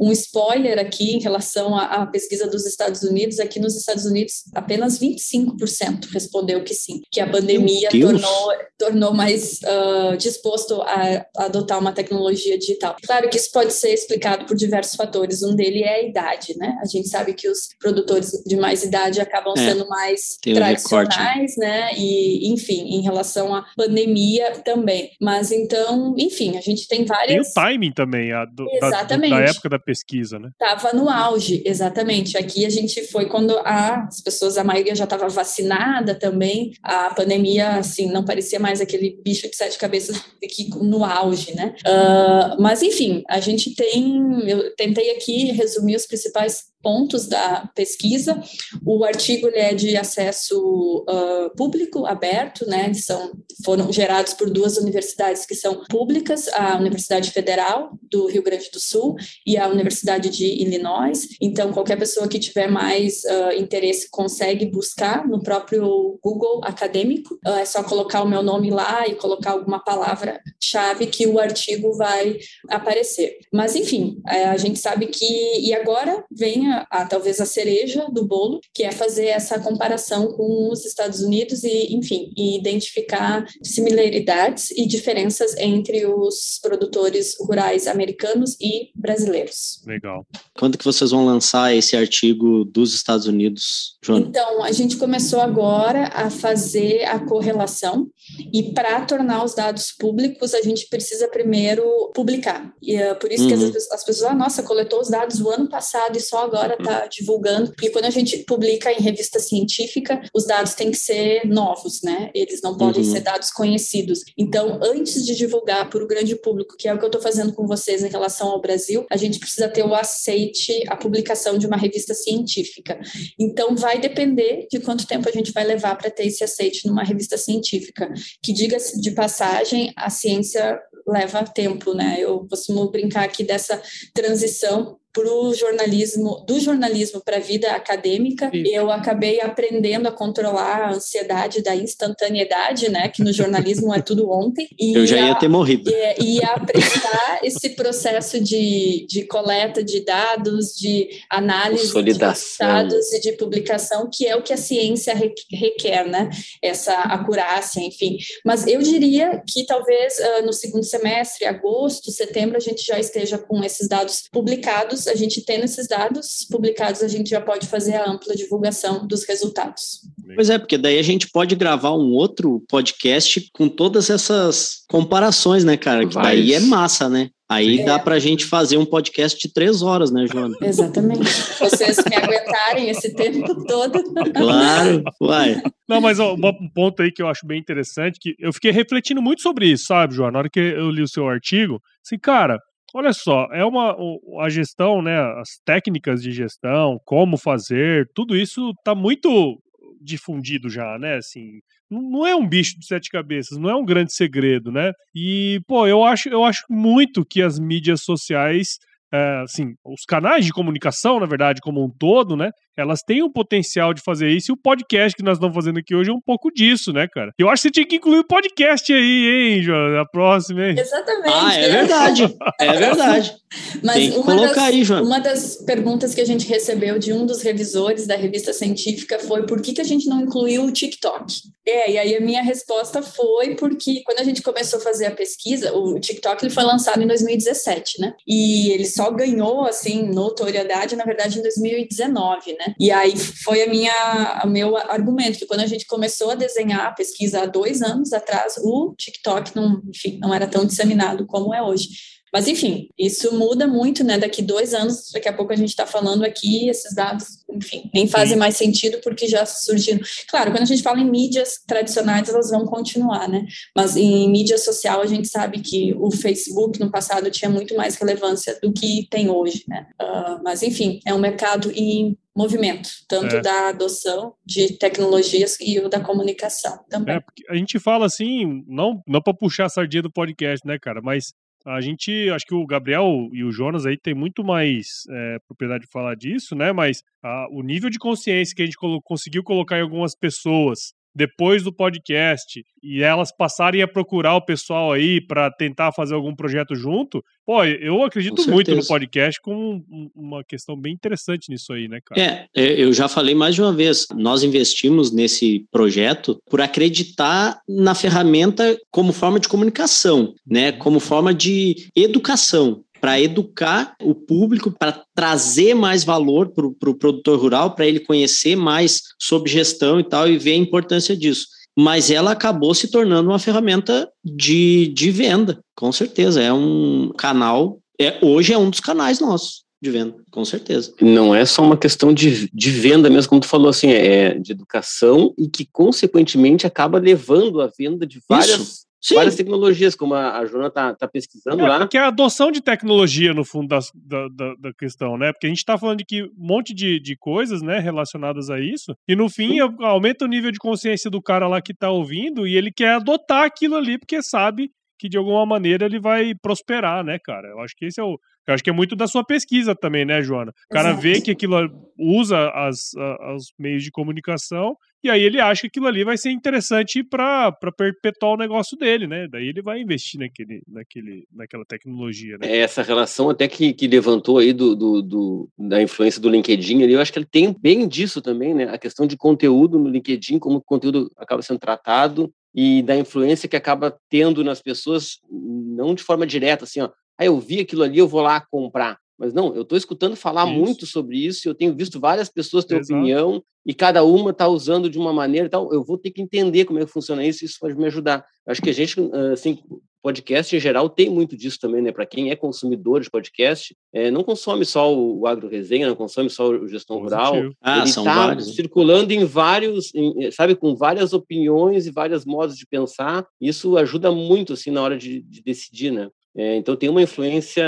Um 0.00 0.10
spoiler 0.12 0.78
aqui 0.78 1.12
em 1.12 1.20
relação 1.20 1.76
à, 1.76 2.02
à 2.02 2.06
pesquisa 2.06 2.46
dos 2.46 2.66
Estados 2.66 3.02
Unidos: 3.02 3.38
aqui 3.38 3.60
nos 3.60 3.76
Estados 3.76 4.04
Unidos, 4.04 4.44
apenas 4.54 4.98
25% 4.98 6.06
respondeu 6.12 6.62
que 6.64 6.74
sim, 6.74 7.02
que 7.10 7.20
a 7.20 7.28
pandemia 7.28 7.88
tornou, 7.90 8.52
tornou 8.78 9.14
mais 9.14 9.60
uh, 9.62 10.16
disposto 10.16 10.80
a, 10.82 11.26
a 11.36 11.44
adotar 11.44 11.78
uma 11.78 11.92
tecnologia 11.92 12.58
digital. 12.58 12.96
Claro 13.02 13.28
que 13.28 13.36
isso 13.36 13.50
pode 13.52 13.72
ser 13.72 13.92
explicado 13.92 14.46
por 14.46 14.56
diversos 14.56 14.94
fatores. 14.94 15.42
Um 15.42 15.54
dele 15.54 15.82
é 15.82 15.94
a 15.94 16.02
idade, 16.02 16.56
né? 16.56 16.76
A 16.82 16.86
gente 16.86 17.08
sabe 17.08 17.34
que 17.34 17.48
os 17.48 17.68
produtores 17.78 18.42
de 18.50 18.56
mais 18.56 18.82
idade 18.82 19.20
acabam 19.20 19.54
é, 19.56 19.60
sendo 19.60 19.86
mais 19.88 20.36
tradicionais, 20.42 21.54
um 21.56 21.60
né? 21.60 21.90
E, 21.96 22.52
enfim, 22.52 22.96
em 22.96 23.00
relação 23.00 23.54
à 23.54 23.64
pandemia 23.76 24.50
também. 24.64 25.10
Mas 25.20 25.52
então, 25.52 26.16
enfim, 26.18 26.56
a 26.56 26.60
gente 26.60 26.88
tem 26.88 27.04
várias. 27.04 27.52
Tem 27.52 27.62
o 27.62 27.66
timing 27.66 27.92
também, 27.92 28.32
a 28.32 28.44
do, 28.44 28.68
exatamente. 28.72 29.30
Da, 29.30 29.40
da, 29.40 29.50
época 29.50 29.68
da 29.68 29.78
pesquisa, 29.78 30.40
né? 30.40 30.50
Tava 30.58 30.92
no 30.92 31.08
auge, 31.08 31.62
exatamente. 31.64 32.36
Aqui 32.36 32.66
a 32.66 32.70
gente 32.70 33.06
foi 33.06 33.26
quando 33.26 33.56
a, 33.58 34.06
as 34.08 34.20
pessoas, 34.20 34.58
a 34.58 34.64
maioria 34.64 34.96
já 34.96 35.04
estava 35.04 35.28
vacinada 35.28 36.12
também. 36.16 36.72
A 36.82 37.14
pandemia, 37.14 37.76
assim, 37.76 38.10
não 38.10 38.24
parecia 38.24 38.58
mais 38.58 38.80
aquele 38.80 39.20
bicho 39.24 39.48
de 39.48 39.54
sete 39.54 39.78
cabeças 39.78 40.20
aqui 40.44 40.68
no 40.82 41.04
auge, 41.04 41.54
né? 41.54 41.76
Uh, 41.86 42.60
mas, 42.60 42.82
enfim, 42.82 43.22
a 43.28 43.38
gente 43.38 43.76
tem. 43.76 44.48
Eu 44.48 44.74
tentei 44.74 45.12
aqui 45.12 45.52
resumir 45.52 45.94
os 45.94 46.06
principais 46.06 46.69
pontos 46.82 47.26
da 47.26 47.68
pesquisa. 47.74 48.42
O 48.84 49.04
artigo 49.04 49.48
é 49.54 49.74
de 49.74 49.96
acesso 49.96 51.04
uh, 51.08 51.54
público, 51.56 52.06
aberto, 52.06 52.66
né? 52.68 52.92
São, 52.94 53.32
foram 53.64 53.92
gerados 53.92 54.34
por 54.34 54.50
duas 54.50 54.76
universidades 54.76 55.44
que 55.46 55.54
são 55.54 55.82
públicas, 55.88 56.48
a 56.48 56.76
Universidade 56.76 57.30
Federal 57.30 57.92
do 58.10 58.26
Rio 58.26 58.42
Grande 58.42 58.70
do 58.70 58.80
Sul 58.80 59.16
e 59.46 59.56
a 59.56 59.68
Universidade 59.68 60.30
de 60.30 60.46
Illinois. 60.46 61.28
Então, 61.40 61.72
qualquer 61.72 61.98
pessoa 61.98 62.28
que 62.28 62.38
tiver 62.38 62.68
mais 62.68 63.22
uh, 63.24 63.52
interesse 63.58 64.08
consegue 64.10 64.66
buscar 64.66 65.26
no 65.26 65.42
próprio 65.42 66.18
Google 66.22 66.60
acadêmico. 66.64 67.34
Uh, 67.46 67.60
é 67.60 67.64
só 67.64 67.82
colocar 67.82 68.22
o 68.22 68.28
meu 68.28 68.42
nome 68.42 68.70
lá 68.70 69.06
e 69.06 69.14
colocar 69.14 69.52
alguma 69.52 69.78
palavra-chave 69.78 71.06
que 71.06 71.26
o 71.26 71.38
artigo 71.38 71.92
vai 71.92 72.38
aparecer. 72.68 73.38
Mas, 73.52 73.76
enfim, 73.76 74.20
é, 74.26 74.44
a 74.46 74.56
gente 74.56 74.78
sabe 74.78 75.06
que. 75.06 75.60
E 75.60 75.74
agora 75.74 76.24
vem 76.30 76.69
a, 76.70 76.86
a, 76.90 77.06
talvez 77.06 77.40
a 77.40 77.46
cereja 77.46 78.06
do 78.10 78.24
bolo, 78.24 78.60
que 78.72 78.82
é 78.82 78.92
fazer 78.92 79.26
essa 79.26 79.58
comparação 79.58 80.32
com 80.32 80.70
os 80.70 80.84
Estados 80.84 81.20
Unidos 81.20 81.64
e, 81.64 81.94
enfim, 81.94 82.32
e 82.36 82.58
identificar 82.58 83.46
similaridades 83.62 84.70
e 84.70 84.86
diferenças 84.86 85.56
entre 85.56 86.06
os 86.06 86.58
produtores 86.62 87.36
rurais 87.40 87.86
americanos 87.86 88.56
e 88.60 88.90
brasileiros. 88.94 89.82
Legal. 89.86 90.26
Quando 90.58 90.78
que 90.78 90.84
vocês 90.84 91.10
vão 91.10 91.24
lançar 91.24 91.74
esse 91.74 91.96
artigo 91.96 92.64
dos 92.64 92.94
Estados 92.94 93.26
Unidos, 93.26 93.98
Joana? 94.02 94.26
Então, 94.26 94.62
a 94.62 94.72
gente 94.72 94.96
começou 94.96 95.40
agora 95.40 96.06
a 96.14 96.30
fazer 96.30 97.04
a 97.04 97.18
correlação 97.18 98.08
e 98.52 98.72
para 98.72 99.00
tornar 99.02 99.44
os 99.44 99.54
dados 99.54 99.92
públicos, 99.92 100.54
a 100.54 100.62
gente 100.62 100.88
precisa 100.88 101.28
primeiro 101.28 102.10
publicar. 102.14 102.72
E 102.82 102.96
é 102.96 103.14
por 103.14 103.30
isso 103.30 103.44
uhum. 103.44 103.48
que 103.48 103.54
as, 103.54 103.62
uhum. 103.62 103.94
as 103.94 104.04
pessoas, 104.04 104.30
ah, 104.30 104.34
nossa, 104.34 104.62
coletou 104.62 105.00
os 105.00 105.08
dados 105.08 105.38
do 105.38 105.50
ano 105.50 105.68
passado 105.68 106.16
e 106.16 106.20
só 106.20 106.44
agora 106.44 106.76
está 106.78 107.06
divulgando. 107.06 107.70
Porque 107.72 107.90
quando 107.90 108.06
a 108.06 108.10
gente 108.10 108.38
publica 108.38 108.92
em 108.92 109.00
revista 109.00 109.38
científica, 109.38 110.20
os 110.34 110.46
dados 110.46 110.74
têm 110.74 110.90
que 110.90 110.96
ser 110.96 111.46
novos, 111.46 112.02
né? 112.02 112.30
Eles 112.34 112.60
não 112.62 112.76
podem 112.76 113.02
uhum. 113.02 113.12
ser 113.12 113.20
dados 113.20 113.50
conhecidos. 113.50 114.20
Então, 114.36 114.80
antes 114.82 115.24
de 115.24 115.34
divulgar 115.34 115.88
para 115.88 116.02
o 116.02 116.06
grande 116.06 116.36
público, 116.36 116.76
que 116.76 116.88
é 116.88 116.94
o 116.94 116.98
que 116.98 117.04
eu 117.04 117.08
estou 117.08 117.22
fazendo 117.22 117.52
com 117.52 117.66
vocês 117.66 118.02
em 118.02 118.08
relação 118.08 118.48
ao 118.48 118.60
Brasil, 118.60 119.06
a 119.10 119.16
gente 119.16 119.38
precisa 119.38 119.68
ter 119.68 119.84
o 119.84 119.94
aceite, 119.94 120.84
a 120.88 120.96
publicação 120.96 121.58
de 121.58 121.66
uma 121.66 121.76
revista 121.76 122.14
científica. 122.14 122.98
Então, 123.38 123.76
vai 123.76 124.00
depender 124.00 124.66
de 124.70 124.80
quanto 124.80 125.06
tempo 125.06 125.28
a 125.28 125.32
gente 125.32 125.52
vai 125.52 125.64
levar 125.64 125.96
para 125.96 126.10
ter 126.10 126.26
esse 126.26 126.42
aceite 126.42 126.86
numa 126.86 127.02
revista 127.02 127.36
científica. 127.36 128.12
Que 128.42 128.52
diga-se 128.52 129.00
de 129.00 129.12
passagem, 129.12 129.92
a 129.96 130.10
ciência 130.10 130.78
leva 131.06 131.44
tempo, 131.44 131.94
né? 131.94 132.16
Eu 132.18 132.46
costumo 132.48 132.90
brincar 132.90 133.24
aqui 133.24 133.42
dessa 133.42 133.80
transição 134.14 134.99
para 135.12 135.28
o 135.28 135.52
jornalismo, 135.54 136.44
do 136.46 136.60
jornalismo 136.60 137.20
para 137.24 137.38
a 137.38 137.40
vida 137.40 137.72
acadêmica, 137.72 138.50
Isso. 138.52 138.72
eu 138.72 138.90
acabei 138.90 139.40
aprendendo 139.40 140.06
a 140.06 140.12
controlar 140.12 140.82
a 140.82 140.90
ansiedade 140.92 141.62
da 141.62 141.74
instantaneidade, 141.74 142.88
né? 142.88 143.08
Que 143.08 143.22
no 143.22 143.32
jornalismo 143.32 143.92
é 143.92 144.00
tudo 144.00 144.30
ontem. 144.30 144.68
E 144.78 144.96
eu 144.96 145.06
já 145.06 145.16
ia 145.16 145.32
a, 145.32 145.34
ter 145.34 145.48
morrido. 145.48 145.90
E, 145.90 146.36
e 146.36 146.44
apreciar 146.44 147.40
esse 147.42 147.70
processo 147.70 148.40
de, 148.40 149.06
de 149.08 149.24
coleta 149.26 149.82
de 149.82 150.04
dados, 150.04 150.74
de 150.76 151.08
análise 151.28 151.92
de 152.02 152.18
dados 152.58 153.12
e 153.12 153.20
de 153.20 153.32
publicação, 153.32 154.08
que 154.12 154.26
é 154.26 154.36
o 154.36 154.42
que 154.42 154.52
a 154.52 154.56
ciência 154.56 155.14
requer, 155.14 156.06
né? 156.06 156.30
Essa 156.62 156.94
acurácia, 156.94 157.80
enfim. 157.80 158.16
Mas 158.44 158.66
eu 158.66 158.80
diria 158.80 159.42
que 159.46 159.66
talvez 159.66 160.18
uh, 160.18 160.46
no 160.46 160.52
segundo 160.52 160.84
semestre, 160.84 161.46
agosto, 161.46 162.10
setembro, 162.12 162.56
a 162.56 162.60
gente 162.60 162.84
já 162.84 162.98
esteja 162.98 163.38
com 163.38 163.62
esses 163.64 163.88
dados 163.88 164.28
publicados 164.30 164.99
dados, 165.00 165.06
a 165.06 165.14
gente 165.14 165.44
tendo 165.44 165.64
esses 165.64 165.88
dados 165.88 166.46
publicados, 166.50 167.02
a 167.02 167.08
gente 167.08 167.30
já 167.30 167.40
pode 167.40 167.66
fazer 167.66 167.94
a 167.94 168.10
ampla 168.10 168.34
divulgação 168.34 169.06
dos 169.06 169.24
resultados. 169.24 170.00
Pois 170.34 170.50
é, 170.50 170.58
porque 170.58 170.78
daí 170.78 170.98
a 170.98 171.02
gente 171.02 171.28
pode 171.30 171.54
gravar 171.54 171.92
um 171.92 172.12
outro 172.12 172.62
podcast 172.68 173.50
com 173.52 173.68
todas 173.68 174.10
essas 174.10 174.84
comparações, 174.88 175.64
né, 175.64 175.76
cara? 175.76 176.06
Que 176.06 176.14
daí 176.14 176.52
é 176.52 176.60
massa, 176.60 177.08
né? 177.08 177.30
Aí 177.48 177.80
é. 177.80 177.84
dá 177.84 177.98
pra 177.98 178.20
gente 178.20 178.44
fazer 178.44 178.76
um 178.76 178.86
podcast 178.86 179.36
de 179.36 179.52
três 179.52 179.82
horas, 179.82 180.12
né, 180.12 180.24
Joana? 180.24 180.54
Exatamente. 180.62 181.24
Vocês 181.58 181.96
me 182.08 182.14
aguentarem 182.14 182.90
esse 182.90 183.12
tempo 183.12 183.66
todo. 183.66 184.00
Claro, 184.32 185.02
vai. 185.20 185.60
Não, 185.88 186.00
mas 186.00 186.20
ó, 186.20 186.34
um 186.34 186.70
ponto 186.72 187.02
aí 187.02 187.10
que 187.10 187.20
eu 187.20 187.26
acho 187.26 187.44
bem 187.44 187.58
interessante, 187.58 188.20
que 188.20 188.36
eu 188.38 188.52
fiquei 188.52 188.70
refletindo 188.70 189.20
muito 189.20 189.42
sobre 189.42 189.66
isso, 189.66 189.86
sabe, 189.86 190.14
Joana? 190.14 190.32
Na 190.32 190.38
hora 190.38 190.48
que 190.48 190.60
eu 190.60 190.90
li 190.90 191.02
o 191.02 191.08
seu 191.08 191.28
artigo, 191.28 191.82
assim, 192.06 192.16
cara, 192.16 192.56
Olha 192.94 193.12
só, 193.12 193.46
é 193.52 193.64
uma 193.64 193.96
a 194.40 194.48
gestão, 194.48 195.00
né, 195.00 195.16
as 195.40 195.60
técnicas 195.64 196.22
de 196.22 196.32
gestão, 196.32 196.98
como 197.04 197.36
fazer, 197.38 198.08
tudo 198.14 198.36
isso 198.36 198.70
está 198.70 198.94
muito 198.94 199.60
difundido 200.00 200.68
já, 200.68 200.98
né? 200.98 201.16
Assim, 201.16 201.60
não 201.90 202.26
é 202.26 202.34
um 202.34 202.46
bicho 202.48 202.78
de 202.78 202.86
sete 202.86 203.10
cabeças, 203.10 203.58
não 203.58 203.70
é 203.70 203.76
um 203.76 203.84
grande 203.84 204.12
segredo, 204.14 204.72
né? 204.72 204.92
E 205.14 205.60
pô, 205.68 205.86
eu 205.86 206.04
acho, 206.04 206.28
eu 206.28 206.44
acho 206.44 206.64
muito 206.68 207.24
que 207.24 207.42
as 207.42 207.58
mídias 207.60 208.02
sociais, 208.02 208.78
é, 209.12 209.40
assim, 209.42 209.74
os 209.84 210.04
canais 210.04 210.44
de 210.44 210.52
comunicação, 210.52 211.20
na 211.20 211.26
verdade, 211.26 211.60
como 211.60 211.84
um 211.84 211.90
todo, 211.90 212.36
né? 212.36 212.50
Elas 212.80 213.02
têm 213.02 213.22
o 213.22 213.30
potencial 213.30 213.94
de 213.94 214.02
fazer 214.02 214.30
isso, 214.30 214.50
e 214.50 214.54
o 214.54 214.56
podcast 214.56 215.16
que 215.16 215.22
nós 215.22 215.36
estamos 215.36 215.54
fazendo 215.54 215.78
aqui 215.78 215.94
hoje 215.94 216.10
é 216.10 216.12
um 216.12 216.20
pouco 216.20 216.50
disso, 216.50 216.92
né, 216.92 217.06
cara? 217.08 217.32
Eu 217.38 217.48
acho 217.48 217.62
que 217.62 217.68
você 217.68 217.72
tinha 217.72 217.86
que 217.86 217.96
incluir 217.96 218.20
o 218.20 218.26
podcast 218.26 218.92
aí, 218.92 219.54
hein, 219.54 219.62
João, 219.62 220.00
a 220.00 220.06
próxima, 220.06 220.68
hein? 220.68 220.76
Exatamente. 220.78 221.34
Ah, 221.34 221.54
é 221.54 221.68
verdade. 221.68 222.36
É 222.58 222.72
verdade. 222.76 223.40
Mas 223.82 223.96
Tem 223.96 224.10
que 224.12 224.16
uma 224.16 224.24
colocar 224.24 224.54
das, 224.54 224.64
aí, 224.64 224.84
João. 224.84 225.02
Uma 225.02 225.18
das 225.18 225.56
perguntas 225.56 226.14
que 226.14 226.20
a 226.20 226.24
gente 226.24 226.46
recebeu 226.46 226.98
de 226.98 227.12
um 227.12 227.26
dos 227.26 227.42
revisores 227.42 228.06
da 228.06 228.14
revista 228.14 228.52
científica 228.52 229.18
foi 229.18 229.44
por 229.44 229.60
que, 229.60 229.72
que 229.72 229.80
a 229.80 229.84
gente 229.84 230.08
não 230.08 230.20
incluiu 230.20 230.64
o 230.64 230.72
TikTok? 230.72 231.34
É, 231.66 231.90
e 231.90 231.98
aí 231.98 232.16
a 232.16 232.20
minha 232.20 232.42
resposta 232.42 233.02
foi 233.02 233.56
porque 233.56 234.02
quando 234.04 234.20
a 234.20 234.24
gente 234.24 234.40
começou 234.42 234.78
a 234.78 234.82
fazer 234.82 235.06
a 235.06 235.10
pesquisa, 235.10 235.72
o 235.76 235.98
TikTok 235.98 236.44
ele 236.44 236.54
foi 236.54 236.62
lançado 236.62 237.02
em 237.02 237.06
2017, 237.06 238.00
né? 238.00 238.14
E 238.26 238.70
ele 238.70 238.86
só 238.86 239.10
ganhou, 239.10 239.64
assim, 239.64 240.02
notoriedade, 240.10 240.94
na 240.94 241.04
verdade, 241.04 241.38
em 241.38 241.42
2019, 241.42 242.52
né? 242.52 242.69
E 242.78 242.90
aí 242.90 243.16
foi 243.16 243.62
a 243.62 243.68
minha, 243.68 244.42
o 244.44 244.48
meu 244.48 244.76
argumento, 244.76 245.38
que 245.38 245.46
quando 245.46 245.60
a 245.60 245.66
gente 245.66 245.86
começou 245.86 246.30
a 246.30 246.34
desenhar 246.34 246.86
a 246.86 246.92
pesquisa 246.92 247.42
há 247.42 247.46
dois 247.46 247.82
anos 247.82 248.12
atrás, 248.12 248.54
o 248.58 248.94
TikTok 248.96 249.54
não, 249.54 249.82
enfim, 249.88 250.18
não 250.20 250.34
era 250.34 250.46
tão 250.46 250.64
disseminado 250.64 251.26
como 251.26 251.54
é 251.54 251.62
hoje. 251.62 251.88
Mas, 252.32 252.46
enfim, 252.46 252.88
isso 252.98 253.34
muda 253.36 253.66
muito, 253.66 254.04
né? 254.04 254.16
Daqui 254.16 254.40
dois 254.40 254.72
anos, 254.72 255.10
daqui 255.12 255.28
a 255.28 255.32
pouco 255.32 255.52
a 255.52 255.56
gente 255.56 255.70
está 255.70 255.86
falando 255.86 256.24
aqui, 256.24 256.68
esses 256.68 256.94
dados, 256.94 257.26
enfim, 257.50 257.90
nem 257.92 258.06
fazem 258.06 258.36
mais 258.36 258.56
sentido 258.56 258.98
porque 259.02 259.26
já 259.26 259.44
surgiram. 259.44 260.00
Claro, 260.28 260.52
quando 260.52 260.62
a 260.62 260.66
gente 260.66 260.82
fala 260.82 261.00
em 261.00 261.10
mídias 261.10 261.60
tradicionais, 261.66 262.28
elas 262.28 262.50
vão 262.50 262.64
continuar, 262.64 263.28
né? 263.28 263.44
Mas 263.76 263.96
em 263.96 264.30
mídia 264.30 264.58
social, 264.58 265.00
a 265.00 265.06
gente 265.06 265.28
sabe 265.28 265.60
que 265.60 265.94
o 265.98 266.10
Facebook 266.10 266.78
no 266.78 266.90
passado 266.90 267.30
tinha 267.30 267.50
muito 267.50 267.74
mais 267.74 267.96
relevância 267.96 268.58
do 268.62 268.72
que 268.72 269.08
tem 269.10 269.28
hoje, 269.28 269.64
né? 269.66 269.86
Uh, 270.00 270.40
mas, 270.44 270.62
enfim, 270.62 271.00
é 271.04 271.12
um 271.12 271.18
mercado 271.18 271.72
em 271.74 272.16
movimento, 272.36 272.88
tanto 273.08 273.36
É. 273.36 273.40
da 273.40 273.68
adoção 273.68 274.34
de 274.44 274.76
tecnologias 274.78 275.58
e 275.60 275.78
o 275.80 275.88
da 275.88 276.00
comunicação 276.00 276.84
também. 276.88 277.16
É, 277.16 277.20
a 277.48 277.56
gente 277.56 277.78
fala 277.78 278.06
assim, 278.06 278.64
não, 278.66 279.02
não 279.06 279.20
para 279.20 279.34
puxar 279.34 279.66
a 279.66 279.68
sardinha 279.68 280.02
do 280.02 280.12
podcast, 280.12 280.66
né, 280.66 280.78
cara? 280.80 281.00
Mas 281.02 281.32
a 281.66 281.80
gente, 281.80 282.30
acho 282.30 282.46
que 282.46 282.54
o 282.54 282.64
Gabriel 282.66 283.28
e 283.32 283.44
o 283.44 283.52
Jonas 283.52 283.84
aí 283.84 283.96
tem 283.98 284.14
muito 284.14 284.42
mais 284.42 285.02
é, 285.10 285.36
propriedade 285.46 285.84
de 285.84 285.90
falar 285.90 286.14
disso, 286.14 286.54
né? 286.54 286.72
Mas 286.72 287.02
a- 287.22 287.46
o 287.50 287.62
nível 287.62 287.90
de 287.90 287.98
consciência 287.98 288.54
que 288.56 288.62
a 288.62 288.64
gente 288.64 288.76
colo- 288.78 289.02
conseguiu 289.02 289.42
colocar 289.42 289.78
em 289.78 289.82
algumas 289.82 290.14
pessoas 290.16 290.94
depois 291.14 291.62
do 291.62 291.72
podcast 291.72 292.64
e 292.82 293.02
elas 293.02 293.30
passarem 293.30 293.82
a 293.82 293.88
procurar 293.88 294.36
o 294.36 294.40
pessoal 294.44 294.92
aí 294.92 295.20
para 295.20 295.50
tentar 295.50 295.92
fazer 295.92 296.14
algum 296.14 296.34
projeto 296.34 296.74
junto, 296.74 297.22
pô, 297.44 297.64
eu 297.64 298.02
acredito 298.02 298.48
muito 298.50 298.74
no 298.74 298.86
podcast 298.86 299.40
como 299.40 299.84
um- 299.90 300.10
uma 300.14 300.42
questão 300.44 300.76
bem 300.80 300.92
interessante 300.94 301.50
nisso 301.50 301.72
aí, 301.72 301.88
né, 301.88 301.98
cara? 302.04 302.20
É, 302.20 302.46
é, 302.56 302.80
eu 302.82 302.92
já 302.92 303.08
falei 303.08 303.34
mais 303.34 303.54
de 303.54 303.60
uma 303.62 303.72
vez, 303.72 304.06
nós 304.14 304.42
investimos 304.42 305.12
nesse 305.12 305.66
projeto 305.70 306.40
por 306.48 306.60
acreditar 306.60 307.60
na 307.68 307.94
ferramenta 307.94 308.78
como 308.90 309.12
forma 309.12 309.38
de 309.38 309.48
comunicação, 309.48 310.34
né, 310.46 310.72
como 310.72 311.00
forma 311.00 311.34
de 311.34 311.88
educação, 311.94 312.82
para 313.00 313.20
educar 313.20 313.94
o 314.02 314.14
público, 314.14 314.70
para 314.70 315.02
trazer 315.14 315.74
mais 315.74 316.04
valor 316.04 316.50
para 316.50 316.66
o 316.66 316.74
pro 316.74 316.94
produtor 316.94 317.38
rural, 317.38 317.74
para 317.74 317.86
ele 317.86 318.00
conhecer 318.00 318.56
mais 318.56 319.02
sobre 319.18 319.50
gestão 319.50 319.98
e 319.98 320.04
tal, 320.04 320.28
e 320.28 320.38
ver 320.38 320.52
a 320.52 320.56
importância 320.56 321.16
disso. 321.16 321.46
Mas 321.78 322.10
ela 322.10 322.32
acabou 322.32 322.74
se 322.74 322.88
tornando 322.88 323.30
uma 323.30 323.38
ferramenta 323.38 324.10
de, 324.24 324.88
de 324.88 325.10
venda, 325.10 325.60
com 325.74 325.90
certeza. 325.90 326.42
É 326.42 326.52
um 326.52 327.12
canal, 327.16 327.78
é, 327.98 328.18
hoje 328.22 328.52
é 328.52 328.58
um 328.58 328.68
dos 328.68 328.80
canais 328.80 329.20
nossos 329.20 329.64
de 329.82 329.90
venda, 329.90 330.14
com 330.30 330.44
certeza. 330.44 330.92
Não 331.00 331.34
é 331.34 331.44
só 331.46 331.62
uma 331.62 331.76
questão 331.76 332.12
de, 332.12 332.50
de 332.52 332.70
venda 332.70 333.08
mesmo, 333.08 333.30
como 333.30 333.40
tu 333.40 333.46
falou, 333.46 333.70
assim, 333.70 333.90
é 333.90 334.34
de 334.34 334.52
educação 334.52 335.32
e 335.38 335.48
que, 335.48 335.66
consequentemente, 335.72 336.66
acaba 336.66 336.98
levando 336.98 337.62
a 337.62 337.70
venda 337.78 338.06
de 338.06 338.20
várias, 338.28 338.84
Sim. 339.00 339.14
várias 339.14 339.34
tecnologias, 339.34 339.94
como 339.94 340.12
a, 340.14 340.38
a 340.38 340.44
Joana 340.46 340.70
tá, 340.70 340.94
tá 340.94 341.08
pesquisando 341.08 341.60
É, 341.64 341.68
lá. 341.68 341.78
porque 341.80 341.96
é 341.96 342.00
a 342.00 342.08
adoção 342.08 342.52
de 342.52 342.60
tecnologia, 342.60 343.32
no 343.32 343.44
fundo, 343.44 343.68
das- 343.68 343.90
da, 343.94 344.28
da, 344.28 344.54
da 344.56 344.72
questão, 344.74 345.16
né? 345.16 345.32
Porque 345.32 345.46
a 345.46 345.48
gente 345.50 345.64
tá 345.64 345.78
falando 345.78 345.98
de 345.98 346.04
que 346.04 346.22
um 346.24 346.30
monte 346.36 346.74
de, 346.74 347.00
de 347.00 347.16
coisas, 347.16 347.62
né, 347.62 347.78
relacionadas 347.78 348.50
a 348.50 348.60
isso, 348.60 348.94
e 349.08 349.16
no 349.16 349.28
fim 349.30 349.58
aumenta 349.80 350.24
o 350.24 350.28
nível 350.28 350.50
de 350.52 350.58
consciência 350.58 351.10
do 351.10 351.22
cara 351.22 351.48
lá 351.48 351.62
que 351.62 351.72
tá 351.74 351.90
ouvindo 351.90 352.46
e 352.46 352.56
ele 352.56 352.70
quer 352.70 352.94
adotar 352.96 353.44
aquilo 353.44 353.76
ali 353.76 353.98
porque 353.98 354.22
sabe 354.22 354.70
que 354.98 355.08
de 355.08 355.16
alguma 355.16 355.46
maneira 355.46 355.86
ele 355.86 355.98
vai 355.98 356.34
prosperar, 356.42 357.02
né, 357.02 357.18
cara? 357.24 357.48
Eu 357.48 357.60
acho 357.60 357.74
que 357.74 357.86
esse 357.86 357.98
é 357.98 358.04
o. 358.04 358.18
Eu 358.46 358.54
acho 358.54 358.62
que 358.64 358.68
é 358.70 358.72
muito 358.72 358.96
da 358.96 359.06
sua 359.06 359.24
pesquisa 359.24 359.74
também, 359.74 360.04
né, 360.04 360.20
Joana? 360.22 360.52
O 360.70 360.74
cara 360.74 360.88
Exato. 360.90 361.02
vê 361.02 361.20
que 361.20 361.30
aquilo 361.30 361.56
usa 361.98 362.50
as, 362.50 362.94
a- 362.96 363.34
os 363.34 363.52
meios 363.58 363.82
de 363.82 363.90
comunicação 363.90 364.74
e 365.02 365.10
aí 365.10 365.22
ele 365.22 365.40
acha 365.40 365.62
que 365.62 365.66
aquilo 365.68 365.86
ali 365.86 366.04
vai 366.04 366.16
ser 366.16 366.30
interessante 366.30 367.02
para 367.02 367.52
perpetuar 367.76 368.32
o 368.32 368.36
negócio 368.36 368.76
dele, 368.76 369.06
né? 369.06 369.26
Daí 369.28 369.48
ele 369.48 369.62
vai 369.62 369.80
investir 369.80 370.20
naquele, 370.20 370.62
naquele, 370.68 371.26
naquela 371.32 371.64
tecnologia, 371.64 372.36
né? 372.38 372.46
É 372.46 372.58
essa 372.58 372.82
relação 372.82 373.30
até 373.30 373.48
que, 373.48 373.72
que 373.72 373.86
levantou 373.88 374.38
aí 374.38 374.52
do, 374.52 374.74
do, 374.76 375.02
do- 375.02 375.48
da 375.58 375.80
influência 375.82 376.20
do 376.20 376.28
LinkedIn 376.28 376.82
ali, 376.82 376.92
eu 376.92 377.00
acho 377.00 377.12
que 377.12 377.18
ele 377.18 377.26
tem 377.30 377.54
bem 377.58 377.86
disso 377.88 378.20
também, 378.20 378.54
né? 378.54 378.64
A 378.64 378.78
questão 378.78 379.06
de 379.06 379.16
conteúdo 379.16 379.78
no 379.78 379.88
LinkedIn, 379.88 380.38
como 380.38 380.56
o 380.56 380.62
conteúdo 380.62 381.10
acaba 381.16 381.42
sendo 381.42 381.58
tratado 381.58 382.30
e 382.54 382.82
da 382.82 382.96
influência 382.96 383.48
que 383.48 383.56
acaba 383.56 383.96
tendo 384.08 384.42
nas 384.42 384.60
pessoas, 384.60 385.18
não 385.30 385.94
de 385.94 386.02
forma 386.02 386.26
direta, 386.26 386.64
assim, 386.64 386.80
ó, 386.80 386.90
ah, 387.18 387.24
eu 387.24 387.38
vi 387.38 387.60
aquilo 387.60 387.82
ali, 387.82 387.98
eu 387.98 388.08
vou 388.08 388.22
lá 388.22 388.40
comprar. 388.50 388.98
Mas 389.20 389.34
não, 389.34 389.54
eu 389.54 389.62
estou 389.62 389.76
escutando 389.76 390.16
falar 390.16 390.48
Isso. 390.48 390.58
muito 390.58 390.86
sobre 390.86 391.18
isso, 391.18 391.46
eu 391.46 391.54
tenho 391.54 391.76
visto 391.76 392.00
várias 392.00 392.30
pessoas 392.30 392.64
ter 392.64 392.78
Exato. 392.78 392.94
opinião 392.94 393.42
e 393.66 393.74
cada 393.74 394.02
uma 394.02 394.30
está 394.30 394.48
usando 394.48 394.88
de 394.88 394.98
uma 394.98 395.12
maneira 395.12 395.46
e 395.46 395.50
tal. 395.50 395.70
Eu 395.74 395.84
vou 395.84 395.98
ter 395.98 396.10
que 396.10 396.22
entender 396.22 396.64
como 396.64 396.78
é 396.78 396.86
que 396.86 396.90
funciona 396.90 397.22
isso, 397.22 397.44
isso 397.44 397.58
pode 397.60 397.76
me 397.76 397.84
ajudar. 397.84 398.24
Acho 398.48 398.62
que 398.62 398.70
a 398.70 398.72
gente, 398.72 398.98
ah, 399.12 399.32
assim, 399.32 399.58
podcast 400.02 400.56
em 400.56 400.58
geral 400.58 400.88
tem 400.88 401.10
muito 401.10 401.36
disso 401.36 401.58
também, 401.60 401.82
né? 401.82 401.92
Para 401.92 402.06
quem 402.06 402.30
é 402.30 402.36
consumidor 402.36 403.02
de 403.02 403.10
podcast, 403.10 403.76
eh, 403.92 404.10
não 404.10 404.24
consome 404.24 404.64
só 404.64 404.90
o, 404.90 405.20
o 405.20 405.26
Agro 405.26 405.48
Resenha, 405.48 405.86
não 405.86 405.94
consome 405.94 406.30
só 406.30 406.48
o 406.48 406.66
Gestão 406.66 406.98
Rural. 407.00 407.32
Positivo. 407.32 407.56
Ah, 407.60 407.78
ele 407.80 407.86
são 407.88 408.04
tá 408.04 408.14
vários. 408.14 408.46
né? 408.46 408.52
circulando 408.54 409.12
em 409.12 409.24
vários, 409.26 409.94
em, 409.94 410.24
eh, 410.24 410.30
sabe, 410.30 410.54
com 410.54 410.74
várias 410.74 411.12
opiniões 411.12 411.86
e 411.86 411.90
vários 411.90 412.24
modos 412.24 412.56
de 412.56 412.66
pensar. 412.66 413.26
Isso 413.38 413.76
ajuda 413.76 414.10
muito, 414.10 414.54
assim, 414.54 414.70
na 414.70 414.80
hora 414.82 414.96
de, 414.96 415.20
de 415.20 415.42
decidir, 415.42 415.90
né? 415.90 416.08
Eh, 416.34 416.56
então 416.56 416.76
tem 416.76 416.88
uma 416.88 417.02
influência 417.02 417.62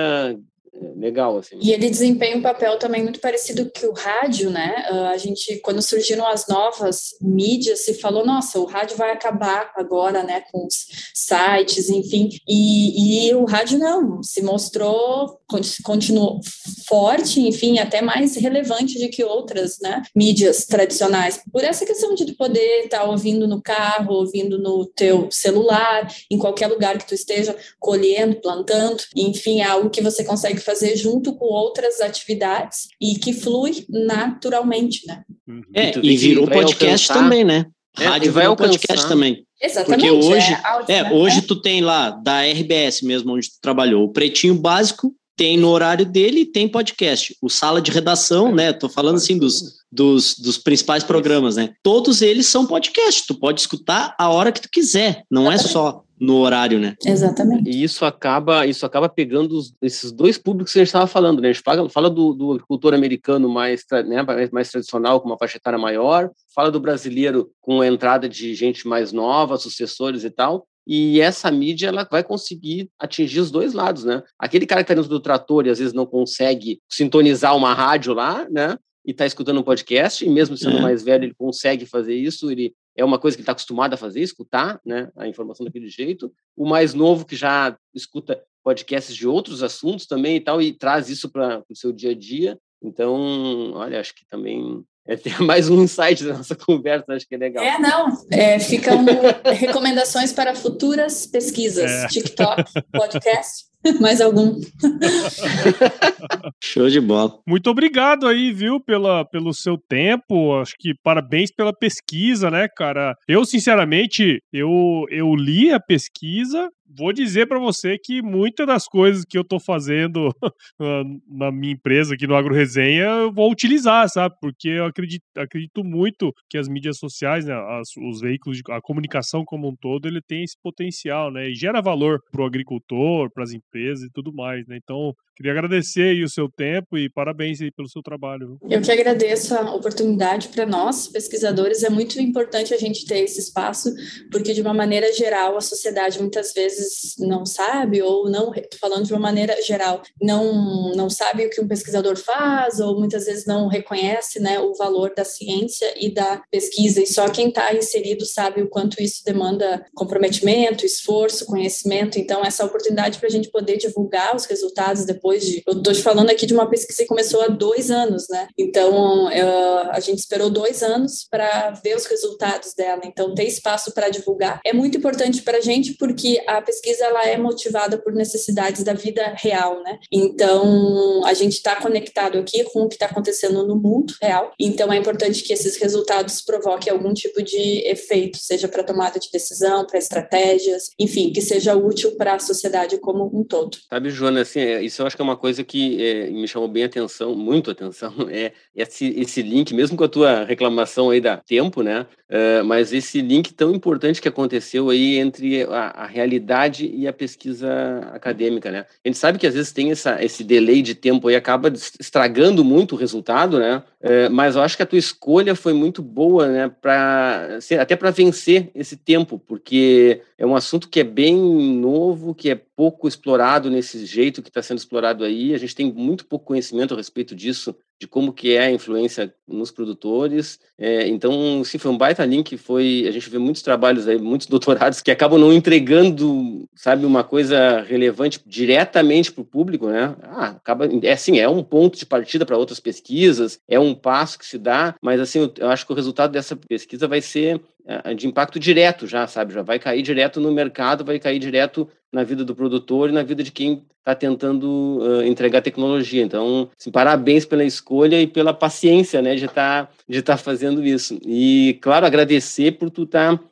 legal, 0.97 1.39
assim. 1.39 1.59
E 1.61 1.73
ele 1.73 1.91
desempenha 1.91 2.37
um 2.37 2.43
papel 2.43 2.79
também 2.79 3.03
muito 3.03 3.21
parecido 3.21 3.71
que 3.71 3.87
o 3.87 3.93
rádio, 3.93 4.51
né? 4.51 4.85
Ah, 4.89 5.11
A 5.11 5.17
gente, 5.19 5.57
quando 5.59 5.83
surgiram 5.83 6.27
as 6.27 6.47
novas 6.47 7.11
mídias, 7.21 7.85
se 7.85 7.95
falou, 7.95 8.25
nossa, 8.25 8.59
o 8.59 8.65
rádio 8.65 8.97
vai 8.97 9.11
acabar 9.11 9.71
agora, 9.77 10.23
né? 10.23 10.43
Com 10.51 10.67
os 10.67 10.87
sites, 11.15 11.89
enfim. 11.91 12.31
E, 12.49 13.29
e 13.29 13.35
o 13.35 13.45
rádio 13.45 13.79
não, 13.79 14.23
se 14.23 14.43
mostrou, 14.43 15.39
con- 15.47 15.61
continuou 15.85 16.41
forte, 16.89 17.41
enfim, 17.41 17.79
até 17.79 18.01
mais 18.01 18.37
relevante 18.37 18.99
do 18.99 19.11
que 19.11 19.23
outras, 19.25 19.79
né? 19.81 20.03
Mídias 20.17 20.65
tradicionais. 20.65 21.41
Por 21.53 21.63
essa 21.65 21.85
questão 21.85 22.15
de 22.15 22.33
poder 22.35 22.85
estar 22.85 23.05
ouvindo 23.05 23.47
no 23.47 23.61
carro, 23.61 24.15
ouvindo 24.15 24.59
no 24.59 24.87
teu 24.87 25.29
celular, 25.31 26.11
em 26.31 26.39
qualquer 26.39 26.69
lugar 26.69 26.97
que 26.99 27.07
tu 27.07 27.15
esteja 27.15 27.55
colhendo, 27.79 28.41
plantando, 28.41 29.03
enfim, 29.15 29.61
é 29.61 29.65
algo 29.65 29.91
que 29.91 30.01
você 30.01 30.25
consegue 30.25 30.62
fazer 30.63 30.97
junto 30.97 31.35
com 31.35 31.45
outras 31.47 32.01
atividades 32.01 32.89
e 33.01 33.19
que 33.19 33.33
flui 33.33 33.85
naturalmente, 33.89 35.07
né? 35.07 35.23
Uhum. 35.49 35.63
É, 35.75 35.91
tu 35.91 35.99
e 36.01 36.03
vê 36.03 36.09
que 36.09 36.17
virou 36.29 36.47
vai 36.47 36.55
podcast 36.59 36.85
alcançar- 37.11 37.15
também, 37.15 37.45
né? 37.45 37.67
É, 37.99 38.03
e 38.03 38.07
Rádio 38.07 38.33
vai 38.33 38.43
virou 38.45 38.51
alcançar- 38.53 38.71
podcast 38.79 39.09
também. 39.09 39.45
Exatamente. 39.61 40.09
Porque 40.09 40.11
hoje- 40.11 40.59
áudio, 40.65 40.95
É, 40.95 41.03
né? 41.03 41.13
hoje 41.13 41.43
tu 41.43 41.61
tem 41.61 41.81
lá, 41.83 42.11
da 42.11 42.41
RBS 42.43 43.03
mesmo, 43.03 43.35
onde 43.35 43.49
tu 43.49 43.57
trabalhou, 43.61 44.05
o 44.05 44.09
Pretinho 44.13 44.55
Básico 44.55 45.15
tem 45.37 45.57
no 45.57 45.69
horário 45.69 46.05
dele 46.05 46.45
tem 46.45 46.69
podcast. 46.69 47.35
O 47.41 47.49
Sala 47.49 47.81
de 47.81 47.91
Redação, 47.91 48.55
né? 48.55 48.73
Tô 48.73 48.89
falando 48.89 49.17
assim 49.17 49.37
dos, 49.39 49.77
dos, 49.91 50.37
dos 50.39 50.59
principais 50.59 51.03
programas, 51.05 51.57
né? 51.57 51.71
Todos 51.83 52.23
eles 52.23 52.47
são 52.47 52.67
podcast. 52.67 53.25
Tu 53.27 53.35
pode 53.35 53.61
escutar 53.61 54.15
a 54.19 54.29
hora 54.31 54.53
que 54.53 54.61
tu 54.61 54.69
quiser, 54.71 55.23
não 55.31 55.51
é 55.51 55.57
só 55.59 56.03
no 56.21 56.37
horário, 56.39 56.79
né? 56.79 56.95
Exatamente. 57.05 57.69
E 57.69 57.83
isso 57.83 58.05
acaba, 58.05 58.65
isso 58.67 58.87
acaba 58.87 59.09
pegando 59.09 59.57
os- 59.59 59.75
esses 59.83 60.13
dois 60.13 60.39
públicos 60.39 60.73
que 60.73 60.79
a 60.79 60.83
gente 60.83 60.89
estava 60.89 61.07
falando, 61.07 61.41
né? 61.41 61.49
A 61.49 61.53
gente 61.53 61.63
fala, 61.65 61.89
fala 61.91 62.09
do, 62.09 62.33
do 62.33 62.53
agricultor 62.53 62.95
americano 62.95 63.49
mais, 63.49 63.85
né, 64.07 64.23
mais, 64.23 64.51
mais 64.51 64.71
tradicional, 64.71 65.21
com 65.21 65.29
uma 65.29 65.39
faixa 65.39 65.57
etária 65.57 65.79
maior, 65.79 66.31
fala 66.55 66.71
do 66.71 66.79
brasileiro 66.81 67.51
com 67.61 67.81
a 67.81 67.87
entrada 67.87 68.29
de 68.29 68.55
gente 68.55 68.87
mais 68.87 69.13
nova, 69.13 69.57
sucessores 69.57 70.23
e 70.25 70.31
tal. 70.31 70.67
E 70.87 71.21
essa 71.21 71.51
mídia 71.51 71.87
ela 71.89 72.07
vai 72.11 72.25
conseguir 72.25 72.89
atingir 72.99 73.39
os 73.41 73.51
dois 73.53 73.73
lados, 73.73 74.05
né? 74.05 74.21
Aquele 74.39 74.67
cara 74.67 74.83
que 74.83 74.85
está 74.93 74.95
dentro 74.95 75.09
do 75.11 75.21
trator 75.21 75.67
e 75.67 75.71
às 75.71 75.79
vezes 75.79 75.93
não 75.95 76.05
consegue 76.07 76.81
sintonizar 76.91 77.57
uma 77.57 77.73
rádio 77.73 78.13
lá, 78.15 78.47
né? 78.51 78.77
E 79.05 79.11
está 79.13 79.27
escutando 79.27 79.59
um 79.59 79.63
podcast, 79.65 80.25
e 80.25 80.29
mesmo 80.29 80.57
sendo 80.57 80.79
É. 80.79 80.81
mais 80.81 81.03
velho, 81.03 81.25
ele 81.25 81.35
consegue 81.35 81.87
fazer 81.87 82.15
isso, 82.15 82.51
ele 82.51 82.73
é 82.97 83.05
uma 83.05 83.19
coisa 83.19 83.37
que 83.37 83.43
está 83.43 83.53
acostumado 83.53 83.95
a 83.95 83.97
fazer, 83.97 84.21
escutar 84.21 84.81
né, 84.85 85.11
a 85.17 85.27
informação 85.27 85.65
daquele 85.65 85.89
jeito. 85.89 86.33
O 86.57 86.67
mais 86.67 86.95
novo 86.95 87.25
que 87.25 87.37
já 87.37 87.77
escuta 87.95 88.43
podcasts 88.63 89.15
de 89.15 89.27
outros 89.27 89.63
assuntos 89.63 90.07
também 90.07 90.37
e 90.37 90.41
tal, 90.41 90.61
e 90.61 90.73
traz 90.73 91.09
isso 91.09 91.31
para 91.31 91.63
o 91.69 91.77
seu 91.77 91.93
dia 91.93 92.11
a 92.11 92.15
dia. 92.15 92.59
Então, 92.83 93.73
olha, 93.75 94.01
acho 94.01 94.15
que 94.15 94.27
também 94.29 94.85
é 95.07 95.17
ter 95.17 95.39
mais 95.43 95.69
um 95.69 95.83
insight 95.83 96.23
da 96.25 96.35
nossa 96.35 96.55
conversa, 96.55 97.13
acho 97.13 97.27
que 97.27 97.35
é 97.35 97.39
legal. 97.39 97.65
É, 97.65 97.79
não, 97.79 98.09
é, 98.31 98.59
ficam 98.59 99.05
recomendações 99.57 100.33
para 100.33 100.55
futuras 100.55 101.27
pesquisas, 101.27 101.91
é. 101.91 102.07
TikTok, 102.09 102.65
podcast. 102.93 103.72
Mais 104.01 104.21
algum. 104.21 104.61
Show 106.63 106.89
de 106.89 107.01
bola. 107.01 107.39
Muito 107.47 107.69
obrigado 107.69 108.27
aí, 108.27 108.53
viu, 108.53 108.81
pela, 108.81 109.25
pelo 109.25 109.53
seu 109.53 109.77
tempo. 109.77 110.55
Acho 110.61 110.75
que 110.79 110.95
parabéns 111.03 111.51
pela 111.51 111.73
pesquisa, 111.73 112.51
né, 112.51 112.69
cara? 112.77 113.15
Eu, 113.27 113.45
sinceramente, 113.45 114.39
eu, 114.53 115.05
eu 115.11 115.35
li 115.35 115.73
a 115.73 115.81
pesquisa, 115.81 116.69
vou 116.97 117.13
dizer 117.13 117.47
para 117.47 117.59
você 117.59 117.99
que 117.99 118.23
muitas 118.23 118.67
das 118.67 118.87
coisas 118.87 119.25
que 119.25 119.37
eu 119.37 119.45
tô 119.45 119.59
fazendo 119.59 120.31
na 121.29 121.51
minha 121.51 121.73
empresa 121.73 122.15
aqui 122.15 122.27
no 122.27 122.35
Agro 122.35 122.55
Resenha 122.55 123.05
eu 123.05 123.33
vou 123.33 123.51
utilizar, 123.51 124.09
sabe? 124.09 124.35
Porque 124.41 124.69
eu 124.69 124.87
acredito, 124.87 125.23
acredito 125.37 125.85
muito 125.85 126.33
que 126.49 126.59
as 126.59 126.69
mídias 126.69 126.99
sociais, 126.99 127.47
né, 127.47 127.55
as, 127.55 127.89
os 127.97 128.21
veículos, 128.21 128.59
de, 128.59 128.63
a 128.71 128.81
comunicação 128.81 129.45
como 129.45 129.69
um 129.69 129.77
todo, 129.77 130.07
ele 130.07 130.21
tem 130.21 130.43
esse 130.43 130.57
potencial, 130.63 131.31
né? 131.31 131.49
E 131.49 131.55
gera 131.55 131.81
valor 131.81 132.21
pro 132.31 132.45
agricultor, 132.45 133.31
para 133.33 133.45
as 133.45 133.53
empresas 133.53 134.05
e 134.05 134.13
tudo 134.13 134.33
mais, 134.33 134.67
né? 134.67 134.79
Então, 134.83 135.13
Queria 135.35 135.53
agradecer 135.53 136.23
o 136.23 136.29
seu 136.29 136.49
tempo 136.49 136.97
e 136.97 137.09
parabéns 137.09 137.59
pelo 137.75 137.89
seu 137.89 138.03
trabalho. 138.03 138.59
Eu 138.69 138.81
que 138.81 138.93
agradeço 138.93 139.55
a 139.55 139.75
oportunidade 139.75 140.49
para 140.49 140.67
nós, 140.67 141.09
pesquisadores. 141.09 141.83
É 141.83 141.91
muito 141.91 142.21
importante 142.21 142.75
a 142.75 142.79
gente 142.79 143.07
ter 143.07 143.21
esse 143.21 143.41
espaço, 143.41 143.93
porque 144.31 144.53
de 144.53 144.61
uma 144.61 144.75
maneira 144.75 145.13
geral 145.13 145.57
a 145.57 145.61
sociedade 145.61 146.21
muitas 146.21 146.53
vezes 146.53 147.15
não 147.19 147.47
sabe 147.47 148.03
ou 148.03 148.31
não, 148.31 148.53
falando 148.79 149.07
de 149.07 149.13
uma 149.13 149.21
maneira 149.21 149.61
geral, 149.63 150.03
não 150.21 150.93
não 150.95 151.09
sabe 151.09 151.47
o 151.47 151.51
que 151.51 151.61
um 151.61 151.69
pesquisador 151.69 152.17
faz 152.17 152.79
ou 152.79 152.99
muitas 152.99 153.25
vezes 153.25 153.47
não 153.47 153.69
reconhece, 153.69 154.39
né, 154.39 154.61
o 154.61 154.75
valor 154.75 155.13
da 155.17 155.25
ciência 155.25 155.93
e 155.97 156.13
da 156.13 156.43
pesquisa. 156.51 157.03
E 157.03 157.07
só 157.07 157.29
quem 157.29 157.49
está 157.49 157.75
inserido 157.75 158.25
sabe 158.27 158.63
o 158.63 158.69
quanto 158.69 159.03
isso 159.03 159.25
demanda 159.25 159.85
comprometimento, 159.95 160.85
esforço, 160.85 161.47
conhecimento. 161.47 162.19
Então 162.19 162.45
essa 162.45 162.65
oportunidade 162.65 163.19
para 163.19 163.29
a 163.29 163.31
gente 163.31 163.51
poder 163.51 163.77
divulgar 163.77 164.37
os 164.37 164.45
resultados 164.45 165.05
depois 165.05 165.32
de. 165.39 165.63
Eu 165.67 165.79
estou 165.79 165.93
te 165.93 166.03
falando 166.03 166.31
aqui 166.31 166.47
de 166.47 166.55
uma 166.55 166.69
pesquisa 166.69 167.03
que 167.03 167.09
começou 167.09 167.43
há 167.43 167.49
dois 167.49 167.91
anos, 167.91 168.27
né? 168.29 168.49
Então, 168.59 169.27
uh, 169.27 169.91
a 169.91 170.01
gente 170.01 170.19
esperou 170.19 170.51
dois 170.51 170.83
anos 170.83 171.27
para 171.31 171.71
ver 171.83 171.97
os 171.97 172.07
resultados 172.07 172.75
dela. 172.75 173.03
Então, 173.05 173.35
ter 173.35 173.45
espaço 173.45 173.93
para 173.93 174.09
divulgar 174.09 174.61
é 174.65 174.73
muito 174.73 174.99
importante 174.99 175.43
para 175.43 175.59
a 175.59 175.61
gente, 175.61 175.95
porque 175.95 176.43
a 176.47 176.61
pesquisa 176.61 177.05
ela 177.05 177.25
é 177.27 177.37
motivada 177.37 177.99
por 177.99 178.13
necessidades 178.13 178.83
da 178.83 178.95
vida 178.95 179.35
real, 179.37 179.83
né? 179.83 179.99
Então, 180.11 181.25
a 181.25 181.35
gente 181.35 181.55
está 181.55 181.77
conectado 181.77 182.39
aqui 182.39 182.65
com 182.65 182.83
o 182.83 182.89
que 182.89 182.95
está 182.95 183.07
acontecendo 183.07 183.67
no 183.67 183.77
mundo 183.77 184.15
real. 184.21 184.53
Então, 184.59 184.93
é 184.93 184.97
importante 184.97 185.43
que 185.43 185.53
esses 185.53 185.77
resultados 185.77 186.43
provoquem 186.43 186.93
algum 186.93 187.13
tipo 187.13 187.43
de 187.43 187.83
efeito, 187.87 188.39
seja 188.39 188.69
para 188.69 188.85
tomada 188.85 189.19
de 189.19 189.31
decisão, 189.31 189.87
para 189.87 189.99
estratégias, 189.99 190.91
enfim, 190.99 191.33
que 191.33 191.41
seja 191.41 191.75
útil 191.75 192.17
para 192.17 192.35
a 192.35 192.39
sociedade 192.39 192.99
como 192.99 193.31
um 193.33 193.45
todo. 193.45 193.77
Sabe, 193.89 194.11
Joana, 194.11 194.43
assim, 194.43 194.61
é, 194.61 194.83
isso 194.83 195.03
eu 195.03 195.07
acho 195.07 195.12
que 195.17 195.23
é 195.23 195.25
uma 195.25 195.37
coisa 195.37 195.63
que 195.65 196.03
é, 196.03 196.31
me 196.31 196.47
chamou 196.49 196.69
bem 196.69 196.85
atenção, 196.85 197.35
muito 197.35 197.71
atenção, 197.71 198.13
é 198.31 198.53
esse, 198.75 199.09
esse 199.19 199.43
link, 199.43 199.75
mesmo 199.75 199.97
com 199.97 200.05
a 200.05 200.09
tua 200.09 200.45
reclamação 200.45 201.11
aí 201.11 201.21
da 201.21 201.37
tempo, 201.37 201.83
né? 201.83 202.07
Uh, 202.33 202.65
mas 202.65 202.95
esse 202.95 203.21
link 203.21 203.53
tão 203.53 203.75
importante 203.75 204.21
que 204.21 204.29
aconteceu 204.29 204.89
aí 204.89 205.19
entre 205.19 205.65
a, 205.65 206.05
a, 206.05 206.07
realidade 206.07 206.91
e 206.91 207.07
a 207.07 207.13
pesquisa 207.13 207.69
acadêmica, 208.15 208.71
né? 208.71 208.87
A 209.05 209.09
gente 209.09 209.19
sabe 209.19 209.39
que 209.39 209.47
às 209.47 209.53
vezes 209.53 209.71
tem 209.71 209.91
essa, 209.91 210.25
esse 210.25 210.43
delay 210.43 210.81
de 210.81 210.95
tempo 210.95 211.29
aí, 211.29 211.37
acaba 211.37 211.71
estragando 211.71 212.65
muito 212.65 212.95
o 212.95 212.99
resultado, 212.99 213.59
né? 213.59 213.83
Uh, 214.01 214.31
mas 214.31 214.57
eu 214.57 214.63
acho 214.63 214.79
que 214.79 214.83
a 214.83 214.87
tua 214.87 214.99
escolha 214.99 215.55
foi 215.55 215.75
muito 215.75 216.01
boa, 216.03 216.49
né? 216.49 216.73
Pra, 216.81 217.59
até 217.79 217.95
para 217.97 218.11
vencer 218.11 218.71
esse 218.75 218.97
tempo, 218.97 219.39
porque 219.39 220.23
é 220.43 220.47
um 220.47 220.57
assunto 220.57 220.89
que 220.89 220.99
é 220.99 221.05
bem 221.05 221.37
novo, 221.37 222.35
que 222.35 222.51
é 222.51 222.57
pouco 222.57 223.07
explorado 223.07 223.71
nesse 223.71 224.05
jeito 224.05 224.43
que 224.43 224.49
está 224.49 224.61
sendo 224.61 224.79
explorado 224.79 225.23
aí. 225.23 225.55
A 225.55 225.59
gente 225.59 225.73
tem 225.73 225.93
muito 225.93 226.27
pouco 226.27 226.47
conhecimento 226.47 226.95
a 226.95 226.97
respeito 226.97 227.33
disso, 227.33 227.77
de 228.03 228.09
como 228.09 228.33
que 228.33 228.57
é 228.57 228.65
a 228.65 228.71
influência 228.73 229.33
nos 229.47 229.71
produtores. 229.71 230.59
É, 230.77 231.07
então, 231.07 231.63
sim, 231.63 231.79
foi 231.79 231.89
um 231.89 231.97
baita 231.97 232.25
link. 232.25 232.57
Foi 232.57 233.05
a 233.07 233.13
gente 233.13 233.31
vê 233.31 233.39
muitos 233.39 233.63
trabalhos 233.63 234.09
aí, 234.09 234.19
muitos 234.19 234.49
doutorados 234.51 235.01
que 235.01 235.11
acabam 235.13 235.39
não 235.39 235.53
entregando, 235.53 236.69
sabe, 236.75 237.07
uma 237.07 237.23
coisa 237.23 237.81
relevante 237.83 238.41
diretamente 238.45 239.31
para 239.31 239.43
o 239.43 239.45
público, 239.45 239.87
né? 239.87 240.17
Ah, 240.25 240.49
acaba, 240.49 240.89
é 241.01 241.13
assim, 241.13 241.39
é 241.39 241.49
um 241.49 241.63
ponto 241.63 241.97
de 241.97 242.05
partida 242.05 242.45
para 242.45 242.59
outras 242.59 242.81
pesquisas, 242.81 243.61
é 243.69 243.79
um 243.79 243.95
passo 243.95 244.37
que 244.37 244.47
se 244.47 244.59
dá, 244.59 244.97
mas 245.01 245.21
assim, 245.21 245.39
eu, 245.39 245.55
eu 245.59 245.69
acho 245.69 245.87
que 245.87 245.93
o 245.93 245.97
resultado 245.97 246.33
dessa 246.33 246.57
pesquisa 246.57 247.07
vai 247.07 247.21
ser 247.21 247.61
é, 247.87 248.15
de 248.15 248.27
impacto 248.27 248.59
direto 248.59 249.07
já, 249.07 249.29
sabe? 249.29 249.55
Já 249.55 249.63
vai 249.63 249.79
cair 249.79 250.03
direto 250.03 250.41
no 250.41 250.51
mercado, 250.51 251.05
vai 251.05 251.21
cair 251.21 251.39
direto 251.39 251.89
na 252.13 252.23
vida 252.23 252.45
do 252.45 252.55
produtor 252.55 253.09
e 253.09 253.13
na 253.13 253.23
vida 253.23 253.43
de 253.43 253.51
quem 253.51 253.83
está 253.99 254.15
tentando 254.15 254.99
uh, 255.01 255.23
entregar 255.23 255.63
tecnologia. 255.63 256.23
Então, 256.23 256.69
assim, 256.79 256.91
parabéns 256.91 257.47
pela 257.47 257.65
escolha 257.65 258.21
e 258.21 258.27
pela 258.27 258.53
paciência, 258.53 259.23
né, 259.23 259.35
de 259.35 259.47
estar 259.47 259.87
tá, 259.87 259.93
de 260.09 260.21
tá 260.21 260.37
fazendo 260.37 260.85
isso. 260.85 261.19
E, 261.25 261.79
claro, 261.81 262.05
agradecer 262.05 262.73
por 262.73 262.91
tu 262.91 263.05
estar 263.05 263.39
tá, 263.39 263.45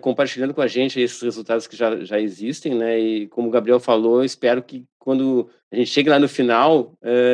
compartilhando 0.00 0.52
com 0.52 0.60
a 0.60 0.66
gente 0.66 1.00
esses 1.00 1.22
resultados 1.22 1.68
que 1.68 1.76
já, 1.76 2.04
já 2.04 2.20
existem, 2.20 2.74
né, 2.74 2.98
e 2.98 3.28
como 3.28 3.46
o 3.46 3.50
Gabriel 3.50 3.78
falou, 3.78 4.24
espero 4.24 4.60
que 4.62 4.84
quando 4.98 5.48
a 5.70 5.76
gente 5.76 5.90
chegue 5.90 6.10
lá 6.10 6.18
no 6.18 6.28
final, 6.28 6.92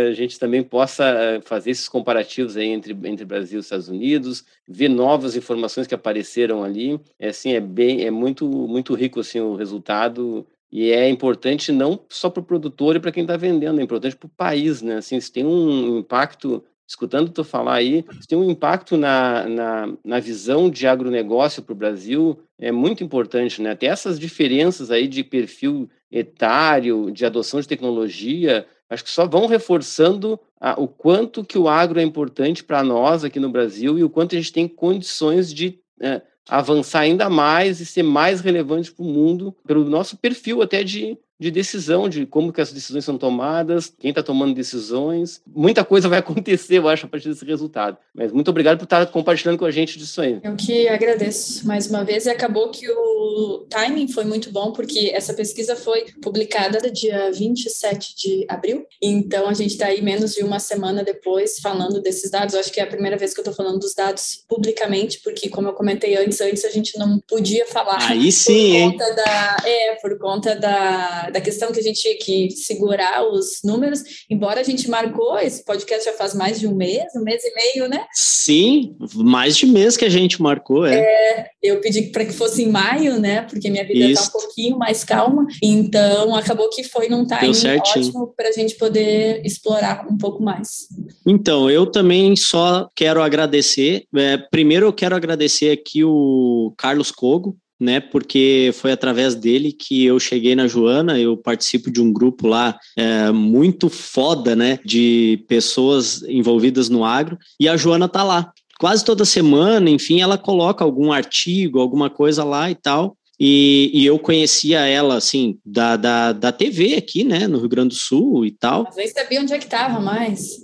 a 0.08 0.12
gente 0.12 0.38
também 0.38 0.62
possa 0.62 1.40
fazer 1.44 1.70
esses 1.70 1.88
comparativos 1.88 2.56
aí 2.56 2.68
entre, 2.68 2.96
entre 3.04 3.26
Brasil 3.26 3.58
e 3.58 3.60
Estados 3.60 3.88
Unidos, 3.88 4.44
ver 4.66 4.88
novas 4.88 5.36
informações 5.36 5.86
que 5.86 5.94
apareceram 5.94 6.64
ali. 6.64 6.98
É, 7.18 7.28
assim, 7.28 7.52
é 7.52 7.60
bem, 7.60 8.06
é 8.06 8.10
muito, 8.10 8.46
muito 8.46 8.94
rico 8.94 9.20
assim 9.20 9.40
o 9.40 9.54
resultado 9.54 10.46
e 10.70 10.90
é 10.90 11.08
importante 11.08 11.72
não 11.72 11.98
só 12.08 12.28
para 12.28 12.40
o 12.40 12.44
produtor 12.44 12.96
e 12.96 13.00
para 13.00 13.12
quem 13.12 13.22
está 13.22 13.36
vendendo, 13.36 13.80
é 13.80 13.82
importante 13.82 14.16
para 14.16 14.26
o 14.26 14.30
país, 14.30 14.82
né? 14.82 14.96
Assim, 14.96 15.16
isso 15.16 15.32
tem 15.32 15.44
um 15.44 15.98
impacto 15.98 16.62
escutando 16.86 17.30
tu 17.30 17.44
falar 17.44 17.74
aí, 17.74 18.02
tem 18.26 18.38
um 18.38 18.50
impacto 18.50 18.96
na, 18.96 19.46
na, 19.46 19.94
na 20.02 20.20
visão 20.20 20.70
de 20.70 20.86
agronegócio 20.86 21.62
para 21.62 21.74
o 21.74 21.76
Brasil, 21.76 22.38
é 22.58 22.72
muito 22.72 23.04
importante, 23.04 23.60
né? 23.60 23.72
Até 23.72 23.86
essas 23.86 24.18
diferenças 24.18 24.90
aí 24.90 25.06
de 25.06 25.22
perfil 25.22 25.88
etário, 26.10 27.10
de 27.10 27.26
adoção 27.26 27.60
de 27.60 27.68
tecnologia, 27.68 28.66
acho 28.88 29.04
que 29.04 29.10
só 29.10 29.26
vão 29.26 29.46
reforçando 29.46 30.40
a, 30.58 30.80
o 30.80 30.88
quanto 30.88 31.44
que 31.44 31.58
o 31.58 31.68
agro 31.68 32.00
é 32.00 32.02
importante 32.02 32.64
para 32.64 32.82
nós 32.82 33.22
aqui 33.22 33.38
no 33.38 33.50
Brasil 33.50 33.98
e 33.98 34.04
o 34.04 34.08
quanto 34.08 34.34
a 34.34 34.38
gente 34.38 34.52
tem 34.52 34.66
condições 34.66 35.52
de 35.52 35.78
é, 36.00 36.22
avançar 36.49 37.01
ainda 37.01 37.28
mais 37.28 37.80
e 37.80 37.86
ser 37.86 38.03
mais 38.03 38.40
relevante 38.40 38.90
para 38.92 39.05
o 39.05 39.09
mundo, 39.09 39.55
pelo 39.66 39.84
nosso 39.84 40.16
perfil 40.16 40.62
até 40.62 40.82
de 40.82 41.16
de 41.39 41.51
decisão, 41.51 42.09
de 42.09 42.26
como 42.26 42.53
que 42.53 42.61
as 42.61 42.72
decisões 42.72 43.05
são 43.05 43.16
tomadas, 43.16 43.93
quem 43.99 44.11
está 44.11 44.22
tomando 44.22 44.55
decisões. 44.55 45.41
Muita 45.47 45.84
coisa 45.84 46.09
vai 46.09 46.18
acontecer, 46.20 46.78
eu 46.78 46.89
acho, 46.89 47.07
a 47.07 47.09
partir 47.09 47.28
desse 47.28 47.45
resultado. 47.45 47.97
Mas 48.14 48.32
muito 48.32 48.51
obrigado 48.51 48.78
por 48.78 48.84
estar 48.84 49.07
compartilhando 49.07 49.59
com 49.59 49.64
a 49.64 49.70
gente 49.70 49.99
disso 49.99 50.20
aí. 50.20 50.41
Eu 50.43 50.57
que 50.57 50.89
agradeço 50.89 51.66
mais 51.66 51.89
uma 51.89 52.05
vez 52.05 52.26
e 52.26 52.30
acabou 52.30 52.70
que 52.70 52.89
o 52.91 53.66
timing 53.70 54.09
foi 54.09 54.24
muito 54.24 54.51
bom, 54.51 54.72
porque 54.72 55.11
essa 55.14 55.32
pesquisa 55.32 55.76
foi 55.76 56.07
publicada 56.20 56.80
no 56.82 56.91
dia 56.91 57.30
27 57.32 58.16
de 58.16 58.47
abril, 58.49 58.84
então 59.01 59.49
a 59.49 59.55
gente 59.55 59.72
está 59.72 59.86
aí 59.86 60.03
menos 60.03 60.34
de 60.34 60.43
uma 60.43 60.59
semana 60.59 61.05
depois 61.05 61.59
falando 61.61 62.01
desses 62.01 62.30
dados. 62.30 62.55
Eu 62.55 62.61
acho 62.61 62.72
que 62.72 62.80
é 62.80 62.82
a 62.82 62.86
primeira 62.86 63.16
vez 63.16 63.32
que 63.32 63.41
eu 63.41 63.43
estou 63.43 63.55
falando 63.55 63.78
dos 63.78 63.95
dados 63.95 64.45
publicamente, 64.49 65.20
porque 65.22 65.49
como 65.49 65.68
eu 65.68 65.72
comentei 65.72 66.16
antes, 66.16 66.41
antes 66.41 66.64
a 66.64 66.70
gente 66.70 66.99
não 66.99 67.20
podia 67.20 67.66
falar. 67.66 67.99
Aí 68.09 68.32
sim, 68.32 68.91
por 68.91 68.93
conta 68.93 69.09
hein? 69.09 69.14
Da, 69.14 69.57
é, 69.64 69.95
por 69.97 70.18
conta 70.18 70.57
da 70.57 71.28
da, 71.33 71.41
questão 71.41 71.72
que 71.72 71.81
a 71.81 71.83
gente 71.83 72.01
tinha 72.01 72.16
que 72.18 72.51
segurar 72.51 73.26
os 73.26 73.61
números, 73.64 74.03
embora 74.31 74.61
a 74.61 74.64
gente 74.64 74.89
marcou, 74.89 75.39
esse 75.39 75.64
podcast 75.64 76.05
já 76.05 76.12
faz 76.12 76.35
mais 76.35 76.61
de 76.61 76.66
um 76.66 76.74
mês, 76.74 77.05
um 77.16 77.22
mês 77.22 77.43
e 77.45 77.55
meio, 77.55 77.89
né? 77.89 78.07
Sim, 78.12 78.97
mais 79.14 79.57
de 79.57 79.66
mês 79.66 79.97
que 79.97 80.05
a 80.05 80.09
gente 80.09 80.41
marcou, 80.41 80.87
é. 80.87 80.99
é 80.99 81.51
eu 81.62 81.81
pedi 81.81 82.03
para 82.03 82.24
que 82.24 82.33
fosse 82.33 82.62
em 82.62 82.68
maio, 82.68 83.18
né? 83.18 83.43
Porque 83.43 83.70
minha 83.70 83.87
vida 83.87 84.07
está 84.07 84.29
um 84.29 84.41
pouquinho 84.41 84.79
mais 84.79 85.05
calma, 85.05 85.47
então 85.62 86.35
acabou 86.35 86.68
que 86.70 86.85
foi 86.85 87.09
num 87.09 87.26
timing 87.26 87.53
ótimo 87.79 88.33
para 88.37 88.49
a 88.49 88.53
gente 88.53 88.76
poder 88.76 89.45
explorar 89.45 90.07
um 90.11 90.16
pouco 90.16 90.43
mais. 90.43 90.89
Então, 91.26 91.70
eu 91.70 91.87
também 91.87 92.37
só 92.37 92.89
quero 92.95 93.22
agradecer. 93.22 94.05
É, 94.16 94.37
primeiro, 94.37 94.87
eu 94.87 94.93
quero 94.93 95.14
agradecer 95.14 95.70
aqui 95.70 96.05
o 96.05 96.72
Carlos 96.76 97.11
Cogo, 97.11 97.57
né? 97.79 98.01
Porque 98.01 98.70
foi 98.74 98.93
através 98.93 99.35
dele 99.35 99.72
que 99.72 100.05
eu 100.05 100.18
cheguei 100.18 100.55
na 100.55 100.66
Joana. 100.66 101.18
Eu 101.18 101.37
participo 101.37 101.91
de 101.91 102.01
um 102.01 102.12
grupo 102.12 102.47
lá 102.47 102.79
é, 102.97 103.31
muito 103.31 103.89
foda, 103.89 104.57
né? 104.57 104.79
De 104.85 105.45
pessoas 105.49 106.22
envolvidas 106.24 106.89
no 106.89 107.05
agro. 107.05 107.39
E 107.61 107.68
a 107.68 107.76
Joana 107.76 108.09
tá 108.09 108.22
lá. 108.22 108.53
Quase 108.79 109.05
toda 109.05 109.24
semana, 109.24 109.91
enfim, 109.91 110.20
ela 110.20 110.39
coloca 110.39 110.85
algum 110.85 111.12
artigo, 111.12 111.81
alguma 111.81 112.09
coisa 112.09 112.45
lá 112.45 112.70
e 112.70 112.76
tal. 112.76 113.16
E, 113.41 113.91
e, 113.95 114.05
eu 114.05 114.18
conhecia 114.18 114.80
ela, 114.80 115.16
assim, 115.16 115.59
da, 115.64 115.97
da, 115.97 116.32
da 116.32 116.51
TV 116.51 116.97
aqui, 116.97 117.22
né, 117.22 117.47
no 117.47 117.59
Rio 117.59 117.68
Grande 117.68 117.91
do 117.91 117.95
Sul 117.95 118.45
e 118.45 118.51
tal. 118.51 118.86
Às 118.89 118.97
vezes 118.97 119.12
sabia 119.12 119.41
onde 119.41 119.53
é 119.53 119.59
que 119.59 119.68
tava, 119.68 120.01
mas... 120.01 120.57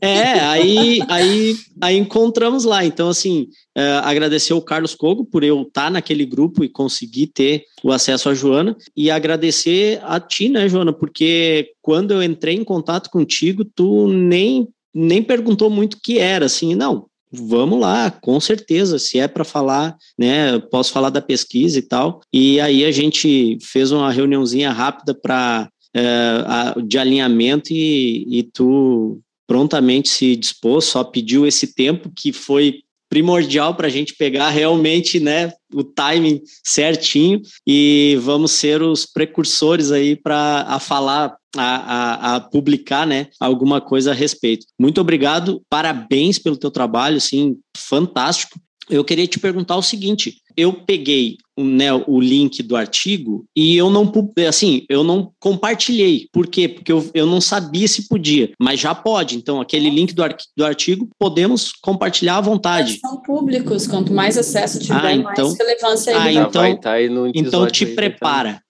é, 0.00 0.38
aí, 0.40 1.00
aí, 1.08 1.56
aí 1.82 1.96
encontramos 1.96 2.64
lá. 2.64 2.84
Então, 2.84 3.08
assim, 3.08 3.48
uh, 3.76 4.04
agradecer 4.04 4.54
o 4.54 4.62
Carlos 4.62 4.94
Cogo 4.94 5.24
por 5.24 5.42
eu 5.42 5.62
estar 5.62 5.90
naquele 5.90 6.24
grupo 6.24 6.62
e 6.62 6.68
conseguir 6.68 7.26
ter 7.26 7.64
o 7.82 7.90
acesso 7.90 8.28
à 8.28 8.34
Joana. 8.34 8.76
E 8.96 9.10
agradecer 9.10 10.00
a 10.04 10.20
ti, 10.20 10.48
né, 10.48 10.68
Joana, 10.68 10.92
porque 10.92 11.72
quando 11.82 12.12
eu 12.12 12.22
entrei 12.22 12.54
em 12.54 12.64
contato 12.64 13.10
contigo, 13.10 13.64
tu 13.64 14.06
nem, 14.06 14.68
nem 14.94 15.24
perguntou 15.24 15.68
muito 15.68 15.94
o 15.94 16.00
que 16.00 16.20
era, 16.20 16.46
assim, 16.46 16.76
não, 16.76 17.08
vamos 17.32 17.80
lá, 17.80 18.10
com 18.10 18.38
certeza, 18.40 18.98
se 18.98 19.18
é 19.18 19.28
para 19.28 19.44
falar, 19.44 19.96
né, 20.18 20.58
posso 20.70 20.92
falar 20.92 21.10
da 21.10 21.20
pesquisa 21.20 21.78
e 21.78 21.82
tal. 21.82 22.20
E 22.32 22.60
aí 22.60 22.84
a 22.84 22.90
gente 22.90 23.58
fez 23.62 23.92
uma 23.92 24.10
reuniãozinha 24.10 24.72
rápida 24.72 25.14
para 25.14 25.68
é, 25.94 26.82
de 26.82 26.98
alinhamento 26.98 27.72
e, 27.72 28.26
e 28.28 28.42
tu 28.42 29.20
prontamente 29.46 30.08
se 30.08 30.36
dispôs, 30.36 30.84
só 30.84 31.04
pediu 31.04 31.46
esse 31.46 31.74
tempo 31.74 32.10
que 32.14 32.32
foi 32.32 32.80
primordial 33.08 33.74
para 33.74 33.86
a 33.86 33.90
gente 33.90 34.14
pegar 34.14 34.50
realmente 34.50 35.20
né, 35.20 35.52
o 35.72 35.84
timing 35.84 36.42
certinho 36.64 37.40
e 37.66 38.18
vamos 38.20 38.50
ser 38.52 38.82
os 38.82 39.06
precursores 39.06 39.92
aí 39.92 40.16
para 40.16 40.66
a 40.68 40.80
falar, 40.80 41.36
a, 41.56 41.76
a, 41.76 42.36
a, 42.36 42.40
publicar 42.40 43.06
né, 43.06 43.28
alguma 43.40 43.80
coisa 43.80 44.10
a 44.10 44.14
respeito. 44.14 44.66
Muito 44.78 45.00
obrigado, 45.00 45.62
parabéns 45.68 46.38
pelo 46.38 46.56
teu 46.56 46.70
trabalho, 46.70 47.16
assim, 47.16 47.56
fantástico. 47.76 48.58
Eu 48.88 49.04
queria 49.04 49.26
te 49.26 49.38
perguntar 49.38 49.76
o 49.76 49.82
seguinte: 49.82 50.40
eu 50.56 50.72
peguei 50.72 51.36
né, 51.58 51.92
o 52.06 52.20
link 52.20 52.62
do 52.62 52.76
artigo 52.76 53.44
e 53.56 53.76
eu 53.76 53.88
não 53.88 54.12
assim, 54.46 54.84
eu 54.88 55.02
não 55.02 55.32
compartilhei. 55.38 56.28
Por 56.32 56.46
quê? 56.46 56.68
Porque 56.68 56.92
eu, 56.92 57.08
eu 57.14 57.26
não 57.26 57.40
sabia 57.40 57.88
se 57.88 58.08
podia, 58.08 58.52
mas 58.60 58.78
já 58.80 58.94
pode. 58.94 59.36
Então, 59.36 59.60
aquele 59.60 59.88
link 59.88 60.14
do, 60.14 60.22
do 60.56 60.64
artigo 60.64 61.08
podemos 61.18 61.72
compartilhar 61.72 62.36
à 62.36 62.40
vontade. 62.40 62.98
São 63.00 63.20
públicos, 63.22 63.86
quanto 63.86 64.12
mais 64.12 64.36
acesso 64.36 64.78
tiver, 64.78 65.06
ah, 65.06 65.12
então, 65.14 65.46
mais 65.46 65.58
relevância 65.58 66.18
ah, 66.18 66.32
então, 66.32 66.62
vai 66.62 66.76
tá 66.78 66.92
aí 66.92 67.08
no 67.08 67.28
Então 67.34 67.66
te 67.66 67.84
aí, 67.84 67.94
prepara. 67.94 68.60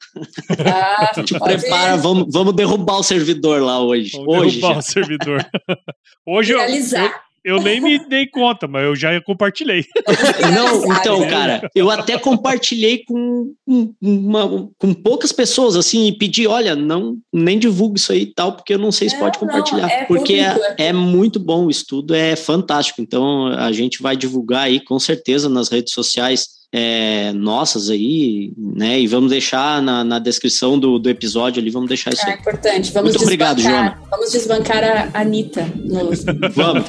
Ah, 0.58 1.12
te 1.22 1.38
prepara, 1.38 1.96
vamos, 1.96 2.26
vamos 2.30 2.54
derrubar 2.54 2.98
o 2.98 3.02
servidor 3.02 3.62
lá 3.62 3.80
hoje. 3.80 4.12
Vamos 4.12 4.36
hoje 4.36 4.60
derrubar 4.60 4.74
já. 4.74 4.78
o 4.78 4.82
servidor. 4.82 5.46
hoje 6.26 6.52
eu, 6.52 6.60
eu, 6.60 7.10
eu 7.46 7.62
nem 7.62 7.80
me 7.80 7.96
dei 8.08 8.26
conta, 8.26 8.66
mas 8.66 8.82
eu 8.82 8.96
já 8.96 9.20
compartilhei. 9.20 9.84
Não, 10.52 10.84
então, 10.92 11.28
cara, 11.28 11.70
eu 11.76 11.88
até 11.88 12.18
compartilhei 12.18 13.04
com, 13.04 13.54
uma, 14.02 14.68
com 14.76 14.92
poucas 14.92 15.30
pessoas, 15.30 15.76
assim, 15.76 16.08
e 16.08 16.18
pedi, 16.18 16.48
olha, 16.48 16.74
não, 16.74 17.16
nem 17.32 17.56
divulgue 17.56 18.00
isso 18.00 18.10
aí 18.10 18.22
e 18.22 18.34
tal, 18.34 18.52
porque 18.52 18.74
eu 18.74 18.78
não 18.78 18.90
sei 18.90 19.08
se 19.08 19.14
é, 19.14 19.18
pode 19.20 19.38
compartilhar. 19.38 19.82
Não, 19.82 19.88
é 19.88 20.04
porque 20.06 20.42
público, 20.42 20.74
é, 20.78 20.86
é, 20.86 20.92
muito 20.92 21.38
bom, 21.38 21.66
o 21.66 21.70
estudo 21.70 22.14
é 22.14 22.34
fantástico. 22.34 23.00
Então, 23.00 23.46
a 23.46 23.70
gente 23.70 24.02
vai 24.02 24.16
divulgar 24.16 24.64
aí, 24.64 24.80
com 24.80 24.98
certeza, 24.98 25.48
nas 25.48 25.68
redes 25.68 25.92
sociais 25.92 26.56
é, 26.72 27.32
nossas 27.32 27.88
aí, 27.90 28.52
né? 28.56 29.00
E 29.00 29.06
vamos 29.06 29.30
deixar 29.30 29.80
na, 29.80 30.04
na 30.04 30.18
descrição 30.18 30.78
do, 30.78 30.98
do 30.98 31.08
episódio 31.08 31.60
ali, 31.60 31.70
vamos 31.70 31.88
deixar 31.88 32.12
isso. 32.12 32.26
É 32.26 32.34
importante. 32.34 32.92
Vamos 32.92 33.10
Muito 33.10 33.22
obrigado, 33.22 33.60
Joana. 33.60 33.98
Vamos 34.10 34.32
desbancar 34.32 34.84
a 34.84 35.20
Anitta. 35.20 35.66
No... 35.76 36.10
vamos. 36.50 36.88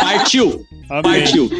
Partiu. 0.00 0.66
Amém. 0.88 1.22
Partiu. 1.22 1.50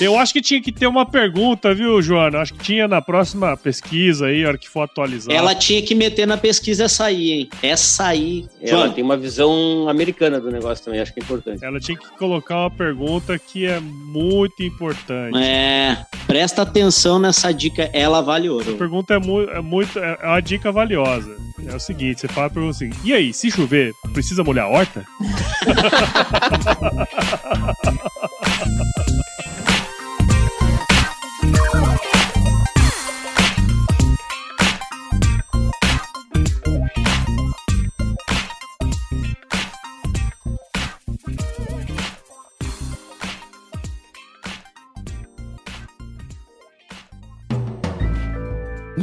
Eu 0.00 0.18
acho 0.18 0.32
que 0.32 0.42
tinha 0.42 0.60
que 0.60 0.70
ter 0.70 0.86
uma 0.86 1.06
pergunta, 1.06 1.74
viu, 1.74 2.00
Joana? 2.02 2.40
Acho 2.40 2.54
que 2.54 2.60
tinha 2.62 2.86
na 2.86 3.00
próxima 3.00 3.56
pesquisa 3.56 4.26
aí, 4.26 4.44
a 4.44 4.48
hora 4.48 4.58
que 4.58 4.68
for 4.68 4.82
atualizar. 4.82 5.34
Ela 5.34 5.54
tinha 5.54 5.80
que 5.82 5.94
meter 5.94 6.26
na 6.26 6.36
pesquisa 6.36 6.84
essa 6.84 7.06
aí, 7.06 7.32
hein? 7.32 7.48
Essa 7.62 8.08
aí. 8.08 8.46
Ela 8.60 8.90
tem 8.90 9.02
uma 9.02 9.16
visão 9.16 9.88
americana 9.88 10.40
do 10.40 10.50
negócio 10.50 10.84
também, 10.84 11.00
acho 11.00 11.12
que 11.12 11.20
é 11.20 11.22
importante. 11.22 11.64
Ela 11.64 11.80
tinha 11.80 11.96
que 11.96 12.06
colocar 12.18 12.60
uma 12.60 12.70
pergunta 12.70 13.38
que 13.38 13.66
é 13.66 13.80
muito 13.80 14.62
importante. 15.08 15.38
É, 15.38 16.06
presta 16.26 16.62
atenção 16.62 17.18
nessa 17.18 17.52
dica, 17.52 17.90
ela 17.92 18.20
vale 18.20 18.48
ouro. 18.48 18.74
A 18.74 18.76
pergunta 18.76 19.14
é, 19.14 19.18
mu 19.18 19.42
é 19.42 19.60
muito. 19.60 19.98
É 19.98 20.26
uma 20.26 20.40
dica 20.40 20.70
valiosa. 20.70 21.34
É 21.66 21.74
o 21.74 21.80
seguinte: 21.80 22.20
você 22.20 22.28
fala 22.28 22.50
pra 22.50 22.62
você 22.62 22.86
assim, 22.86 23.00
e 23.04 23.12
aí, 23.12 23.32
se 23.32 23.50
chover, 23.50 23.92
precisa 24.12 24.44
molhar 24.44 24.66
a 24.66 24.68
horta? 24.68 25.04